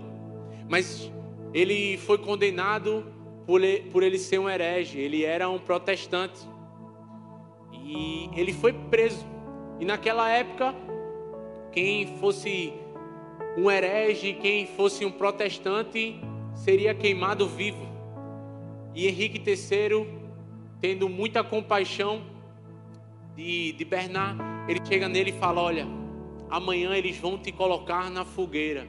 Mas 0.67 1.11
ele 1.53 1.97
foi 1.97 2.17
condenado 2.17 3.05
por 3.45 3.63
ele, 3.63 3.89
por 3.91 4.03
ele 4.03 4.17
ser 4.17 4.39
um 4.39 4.49
herege, 4.49 4.99
ele 4.99 5.23
era 5.23 5.49
um 5.49 5.59
protestante. 5.59 6.39
E 7.71 8.29
ele 8.35 8.53
foi 8.53 8.73
preso. 8.73 9.25
E 9.79 9.85
naquela 9.85 10.29
época, 10.29 10.73
quem 11.71 12.17
fosse 12.17 12.73
um 13.57 13.69
herege, 13.69 14.33
quem 14.33 14.65
fosse 14.65 15.05
um 15.05 15.11
protestante, 15.11 16.19
seria 16.55 16.93
queimado 16.93 17.47
vivo. 17.47 17.85
E 18.95 19.07
Henrique 19.07 19.41
III, 19.45 20.07
tendo 20.79 21.09
muita 21.09 21.43
compaixão 21.43 22.21
de, 23.35 23.73
de 23.73 23.85
Bernard, 23.85 24.39
ele 24.67 24.79
chega 24.85 25.09
nele 25.09 25.31
e 25.31 25.33
fala: 25.33 25.61
Olha, 25.61 25.85
amanhã 26.49 26.95
eles 26.95 27.17
vão 27.17 27.37
te 27.37 27.51
colocar 27.51 28.09
na 28.09 28.23
fogueira 28.23 28.87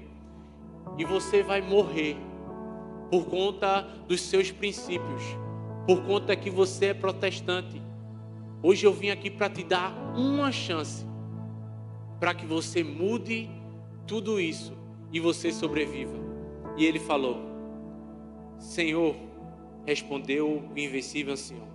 e 0.99 1.05
você 1.05 1.43
vai 1.43 1.61
morrer 1.61 2.17
por 3.11 3.27
conta 3.27 3.83
dos 4.09 4.21
seus 4.21 4.51
princípios, 4.51 5.23
por 5.87 6.03
conta 6.03 6.35
que 6.35 6.51
você 6.51 6.87
é 6.87 6.95
protestante. 6.95 7.81
Hoje 8.63 8.87
eu 8.87 8.93
vim 8.93 9.11
aqui 9.11 9.31
para 9.31 9.51
te 9.51 9.63
dar 9.63 9.93
uma 10.17 10.51
chance 10.51 11.05
para 12.19 12.33
que 12.35 12.47
você 12.47 12.83
mude 12.83 13.51
tudo 14.07 14.41
isso 14.41 14.73
e 15.13 15.21
você 15.21 15.53
sobreviva. 15.53 16.17
E 16.77 16.87
ele 16.87 16.99
falou: 16.99 17.39
Senhor, 18.59 19.15
respondeu 19.87 20.65
o 20.75 20.79
invencível 20.79 21.35
ancião, 21.35 21.69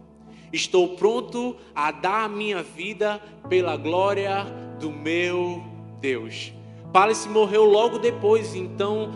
estou 0.52 0.96
pronto 0.96 1.56
a 1.76 1.92
dar 1.92 2.26
a 2.26 2.30
minha 2.30 2.64
vida 2.64 3.22
pela 3.48 3.78
glória 3.78 4.44
do 4.80 4.92
meu 4.92 5.64
Deus. 6.02 6.52
Palisse 6.92 7.30
morreu 7.30 7.66
logo 7.66 8.00
depois, 8.00 8.56
então 8.56 9.12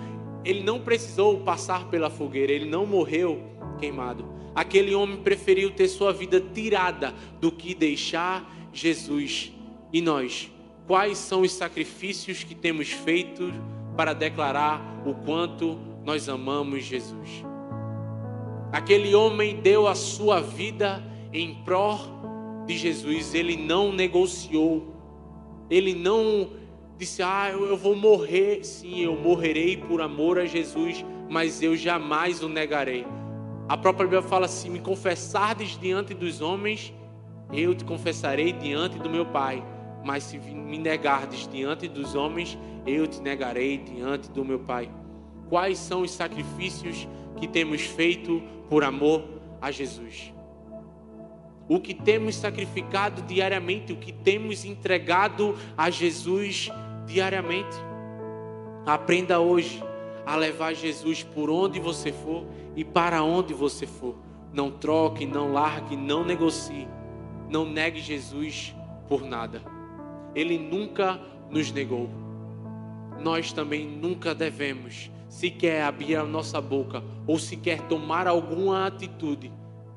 ele 0.45 0.61
não 0.61 0.79
precisou 0.79 1.39
passar 1.39 1.89
pela 1.89 2.09
fogueira, 2.09 2.51
ele 2.51 2.69
não 2.69 2.85
morreu 2.85 3.41
queimado. 3.79 4.25
Aquele 4.53 4.93
homem 4.93 5.17
preferiu 5.17 5.71
ter 5.71 5.87
sua 5.87 6.13
vida 6.13 6.39
tirada 6.39 7.13
do 7.41 7.51
que 7.51 7.73
deixar 7.73 8.47
Jesus. 8.71 9.51
E 9.91 10.01
nós, 10.01 10.51
quais 10.85 11.17
são 11.17 11.41
os 11.41 11.51
sacrifícios 11.51 12.43
que 12.43 12.53
temos 12.53 12.89
feito 12.91 13.51
para 13.97 14.13
declarar 14.13 15.01
o 15.05 15.13
quanto 15.15 15.79
nós 16.05 16.29
amamos 16.29 16.83
Jesus? 16.83 17.43
Aquele 18.71 19.15
homem 19.15 19.55
deu 19.55 19.87
a 19.87 19.95
sua 19.95 20.39
vida 20.39 21.03
em 21.31 21.55
pró 21.63 21.99
de 22.65 22.77
Jesus, 22.77 23.33
ele 23.33 23.57
não 23.57 23.91
negociou, 23.91 24.95
ele 25.69 25.93
não 25.93 26.49
disse, 27.03 27.21
ah, 27.21 27.49
eu 27.51 27.75
vou 27.75 27.95
morrer, 27.95 28.63
sim, 28.63 29.01
eu 29.01 29.15
morrerei 29.15 29.75
por 29.75 30.01
amor 30.01 30.39
a 30.39 30.45
Jesus, 30.45 31.05
mas 31.29 31.61
eu 31.61 31.75
jamais 31.75 32.41
o 32.41 32.47
negarei. 32.47 33.05
A 33.67 33.77
própria 33.77 34.05
Bíblia 34.05 34.21
fala 34.21 34.45
assim: 34.45 34.69
me 34.69 34.79
confessardes 34.79 35.77
diante 35.79 36.13
dos 36.13 36.41
homens, 36.41 36.93
eu 37.51 37.75
te 37.75 37.83
confessarei 37.83 38.53
diante 38.53 38.97
do 38.99 39.09
meu 39.09 39.25
Pai. 39.25 39.63
Mas 40.03 40.23
se 40.23 40.37
me 40.37 40.77
negardes 40.77 41.47
diante 41.47 41.87
dos 41.87 42.13
homens, 42.13 42.57
eu 42.85 43.07
te 43.07 43.21
negarei 43.21 43.77
diante 43.77 44.29
do 44.31 44.43
meu 44.43 44.59
Pai. 44.59 44.89
Quais 45.49 45.77
são 45.77 46.01
os 46.01 46.11
sacrifícios 46.11 47.07
que 47.37 47.47
temos 47.47 47.81
feito 47.81 48.41
por 48.69 48.83
amor 48.83 49.23
a 49.61 49.71
Jesus? 49.71 50.33
O 51.69 51.79
que 51.79 51.93
temos 51.93 52.35
sacrificado 52.35 53.21
diariamente, 53.21 53.93
o 53.93 53.97
que 53.97 54.11
temos 54.11 54.65
entregado 54.65 55.55
a 55.77 55.89
Jesus 55.89 56.69
diariamente. 57.05 57.75
Aprenda 58.85 59.39
hoje 59.39 59.83
a 60.25 60.35
levar 60.35 60.73
Jesus 60.73 61.23
por 61.23 61.49
onde 61.49 61.79
você 61.79 62.11
for 62.11 62.45
e 62.75 62.83
para 62.83 63.23
onde 63.23 63.53
você 63.53 63.85
for. 63.85 64.15
Não 64.53 64.71
troque, 64.71 65.25
não 65.25 65.51
largue, 65.51 65.95
não 65.95 66.23
negocie. 66.23 66.87
Não 67.49 67.65
negue 67.65 67.99
Jesus 67.99 68.75
por 69.07 69.23
nada. 69.23 69.61
Ele 70.35 70.57
nunca 70.57 71.19
nos 71.49 71.71
negou. 71.71 72.09
Nós 73.21 73.53
também 73.53 73.85
nunca 73.85 74.33
devemos 74.33 75.11
sequer 75.29 75.83
abrir 75.83 76.15
a 76.15 76.23
nossa 76.23 76.61
boca 76.61 77.03
ou 77.25 77.39
sequer 77.39 77.81
tomar 77.87 78.27
alguma 78.27 78.85
atitude 78.85 79.51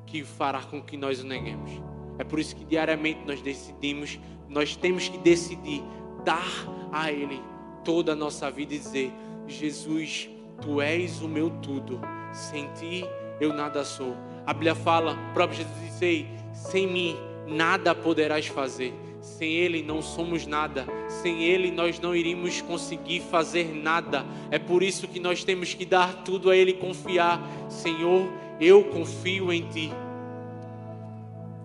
que 0.05 0.23
fará 0.23 0.61
com 0.61 0.81
que 0.81 0.97
nós 0.97 1.21
o 1.21 1.27
neguemos. 1.27 1.71
É 2.17 2.23
por 2.23 2.39
isso 2.39 2.55
que 2.55 2.65
diariamente 2.65 3.19
nós 3.25 3.41
decidimos, 3.41 4.19
nós 4.49 4.75
temos 4.75 5.07
que 5.07 5.17
decidir 5.19 5.83
dar 6.23 6.47
a 6.91 7.11
Ele 7.11 7.41
toda 7.83 8.13
a 8.13 8.15
nossa 8.15 8.49
vida 8.51 8.73
e 8.73 8.79
dizer: 8.79 9.11
Jesus, 9.47 10.29
Tu 10.61 10.81
és 10.81 11.21
o 11.21 11.27
meu 11.27 11.49
tudo. 11.61 11.99
Sem 12.33 12.67
ti 12.73 13.05
eu 13.39 13.53
nada 13.53 13.83
sou. 13.85 14.15
A 14.45 14.53
Bíblia 14.53 14.75
fala, 14.75 15.13
o 15.13 15.33
próprio 15.33 15.59
Jesus 15.59 15.85
disse: 15.85 16.27
sem 16.53 16.87
mim 16.87 17.15
nada 17.47 17.93
poderás 17.93 18.47
fazer. 18.47 18.93
Sem 19.21 19.51
Ele 19.51 19.83
não 19.83 20.01
somos 20.01 20.47
nada. 20.47 20.85
Sem 21.07 21.43
Ele 21.43 21.71
nós 21.71 21.99
não 21.99 22.15
iríamos 22.15 22.61
conseguir 22.61 23.21
fazer 23.21 23.73
nada. 23.73 24.25
É 24.49 24.57
por 24.57 24.81
isso 24.81 25.07
que 25.07 25.19
nós 25.19 25.43
temos 25.43 25.73
que 25.73 25.85
dar 25.85 26.23
tudo 26.23 26.49
a 26.49 26.55
Ele 26.55 26.73
confiar. 26.73 27.41
Senhor, 27.69 28.27
eu 28.59 28.85
confio 28.85 29.51
em 29.51 29.61
Ti. 29.69 29.91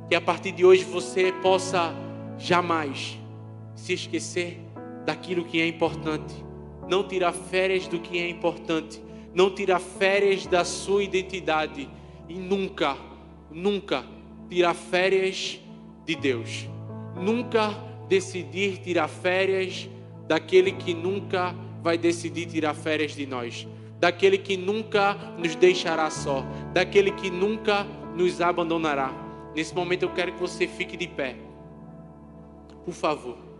Que 0.09 0.15
a 0.15 0.21
partir 0.21 0.53
de 0.53 0.65
hoje 0.65 0.85
você 0.85 1.33
possa 1.43 1.95
jamais 2.39 3.19
se 3.75 3.95
esquecer 3.95 4.62
daquilo 5.05 5.45
que 5.45 5.61
é 5.61 5.67
importante. 5.67 6.35
Não 6.89 7.07
tirar 7.07 7.33
férias 7.33 7.87
do 7.87 7.99
que 7.99 8.19
é 8.19 8.29
importante. 8.29 9.03
Não 9.35 9.55
tirar 9.55 9.81
férias 9.81 10.47
da 10.47 10.65
sua 10.65 11.03
identidade. 11.03 11.89
E 12.29 12.35
nunca, 12.35 12.97
nunca 13.51 14.05
tirar 14.49 14.75
férias 14.75 15.61
de 16.05 16.15
Deus. 16.15 16.69
Nunca 17.17 17.71
decidir 18.09 18.79
tirar 18.79 19.09
férias 19.09 19.89
daquele 20.27 20.73
que 20.73 20.95
nunca 20.95 21.55
vai 21.83 21.99
decidir 21.99 22.47
tirar 22.47 22.75
férias 22.75 23.15
de 23.15 23.27
nós. 23.27 23.67
Daquele 23.99 24.39
que 24.39 24.57
nunca 24.57 25.15
nos 25.39 25.55
deixará 25.55 26.11
só. 26.11 26.45
Daquele 26.73 27.13
que 27.13 27.31
nunca 27.31 27.85
nos 28.17 28.41
abandonará. 28.41 29.13
Nesse 29.55 29.75
momento 29.75 30.03
eu 30.03 30.11
quero 30.11 30.33
que 30.33 30.41
você 30.41 30.67
fique 30.67 30.97
de 30.97 31.07
pé. 31.07 31.37
Por 32.85 32.95
favor. 32.95 33.52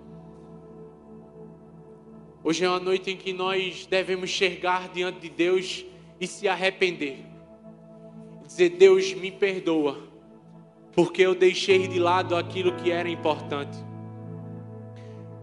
Hoje 2.45 2.65
é 2.65 2.69
uma 2.69 2.81
noite 2.81 3.09
em 3.09 3.17
que 3.17 3.33
nós 3.33 3.87
devemos 3.87 4.29
chegar 4.29 4.89
diante 4.89 5.21
de 5.21 5.29
Deus 5.29 5.85
e 6.21 6.27
se 6.27 6.49
arrepender. 6.49 7.25
Dizer: 8.45 8.71
Deus, 8.71 9.15
me 9.15 9.31
perdoa, 9.31 9.97
porque 10.93 11.23
eu 11.23 11.37
deixei 11.37 11.87
de 11.87 12.01
lado 12.01 12.35
aquilo 12.35 12.73
que 12.73 12.91
era 12.91 13.09
importante. 13.09 13.79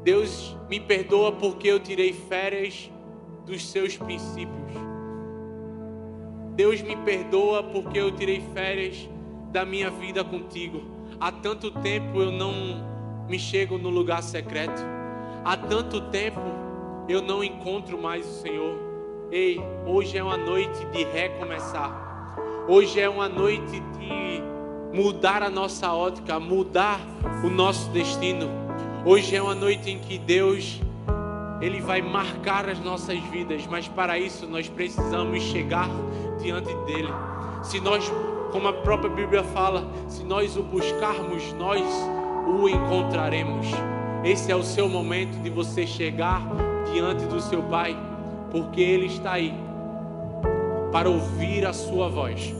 Deus, 0.03 0.57
me 0.69 0.77
perdoa 0.77 1.31
porque 1.31 1.69
eu 1.69 1.79
tirei 1.79 2.11
férias 2.11 2.91
dos 3.45 3.65
seus 3.65 3.95
princípios. 3.95 4.73
Deus, 6.53 6.81
me 6.81 6.97
perdoa 6.97 7.63
porque 7.63 7.97
eu 7.97 8.11
tirei 8.11 8.41
férias 8.53 9.07
da 9.53 9.63
minha 9.63 9.89
vida 9.89 10.21
contigo. 10.21 10.83
Há 11.17 11.31
tanto 11.31 11.71
tempo 11.71 12.19
eu 12.19 12.31
não 12.31 13.25
me 13.29 13.39
chego 13.39 13.77
no 13.77 13.89
lugar 13.89 14.21
secreto. 14.21 14.81
Há 15.45 15.55
tanto 15.55 16.01
tempo 16.09 16.68
eu 17.09 17.23
não 17.23 17.43
encontro 17.43 17.99
mais 17.99 18.23
o 18.23 18.41
Senhor. 18.41 18.77
Ei, 19.31 19.59
hoje 19.85 20.15
é 20.15 20.23
uma 20.23 20.37
noite 20.37 20.85
de 20.85 21.03
recomeçar. 21.03 22.35
Hoje 22.67 23.01
é 23.01 23.09
uma 23.09 23.27
noite 23.27 23.79
de 23.97 24.43
mudar 24.93 25.41
a 25.41 25.49
nossa 25.49 25.91
ótica, 25.91 26.39
mudar 26.39 26.99
o 27.43 27.49
nosso 27.49 27.89
destino. 27.89 28.47
Hoje 29.03 29.35
é 29.35 29.41
uma 29.41 29.55
noite 29.55 29.89
em 29.89 29.97
que 29.97 30.19
Deus 30.19 30.79
ele 31.59 31.81
vai 31.81 31.99
marcar 31.99 32.69
as 32.69 32.79
nossas 32.79 33.17
vidas, 33.23 33.65
mas 33.65 33.87
para 33.87 34.19
isso 34.19 34.45
nós 34.45 34.69
precisamos 34.69 35.41
chegar 35.41 35.89
diante 36.39 36.73
dele. 36.85 37.11
Se 37.63 37.79
nós, 37.79 38.09
como 38.51 38.67
a 38.67 38.73
própria 38.73 39.09
Bíblia 39.09 39.43
fala, 39.43 39.83
se 40.07 40.23
nós 40.23 40.55
o 40.55 40.61
buscarmos, 40.61 41.53
nós 41.53 41.83
o 42.47 42.69
encontraremos. 42.69 43.65
Esse 44.23 44.51
é 44.51 44.55
o 44.55 44.63
seu 44.63 44.87
momento 44.87 45.41
de 45.41 45.49
você 45.49 45.87
chegar 45.87 46.68
diante 46.91 47.25
do 47.25 47.39
seu 47.41 47.63
Pai, 47.63 47.97
porque 48.51 48.81
Ele 48.81 49.05
está 49.07 49.33
aí 49.33 49.53
para 50.91 51.09
ouvir 51.09 51.65
a 51.65 51.73
sua 51.73 52.09
voz. 52.09 52.58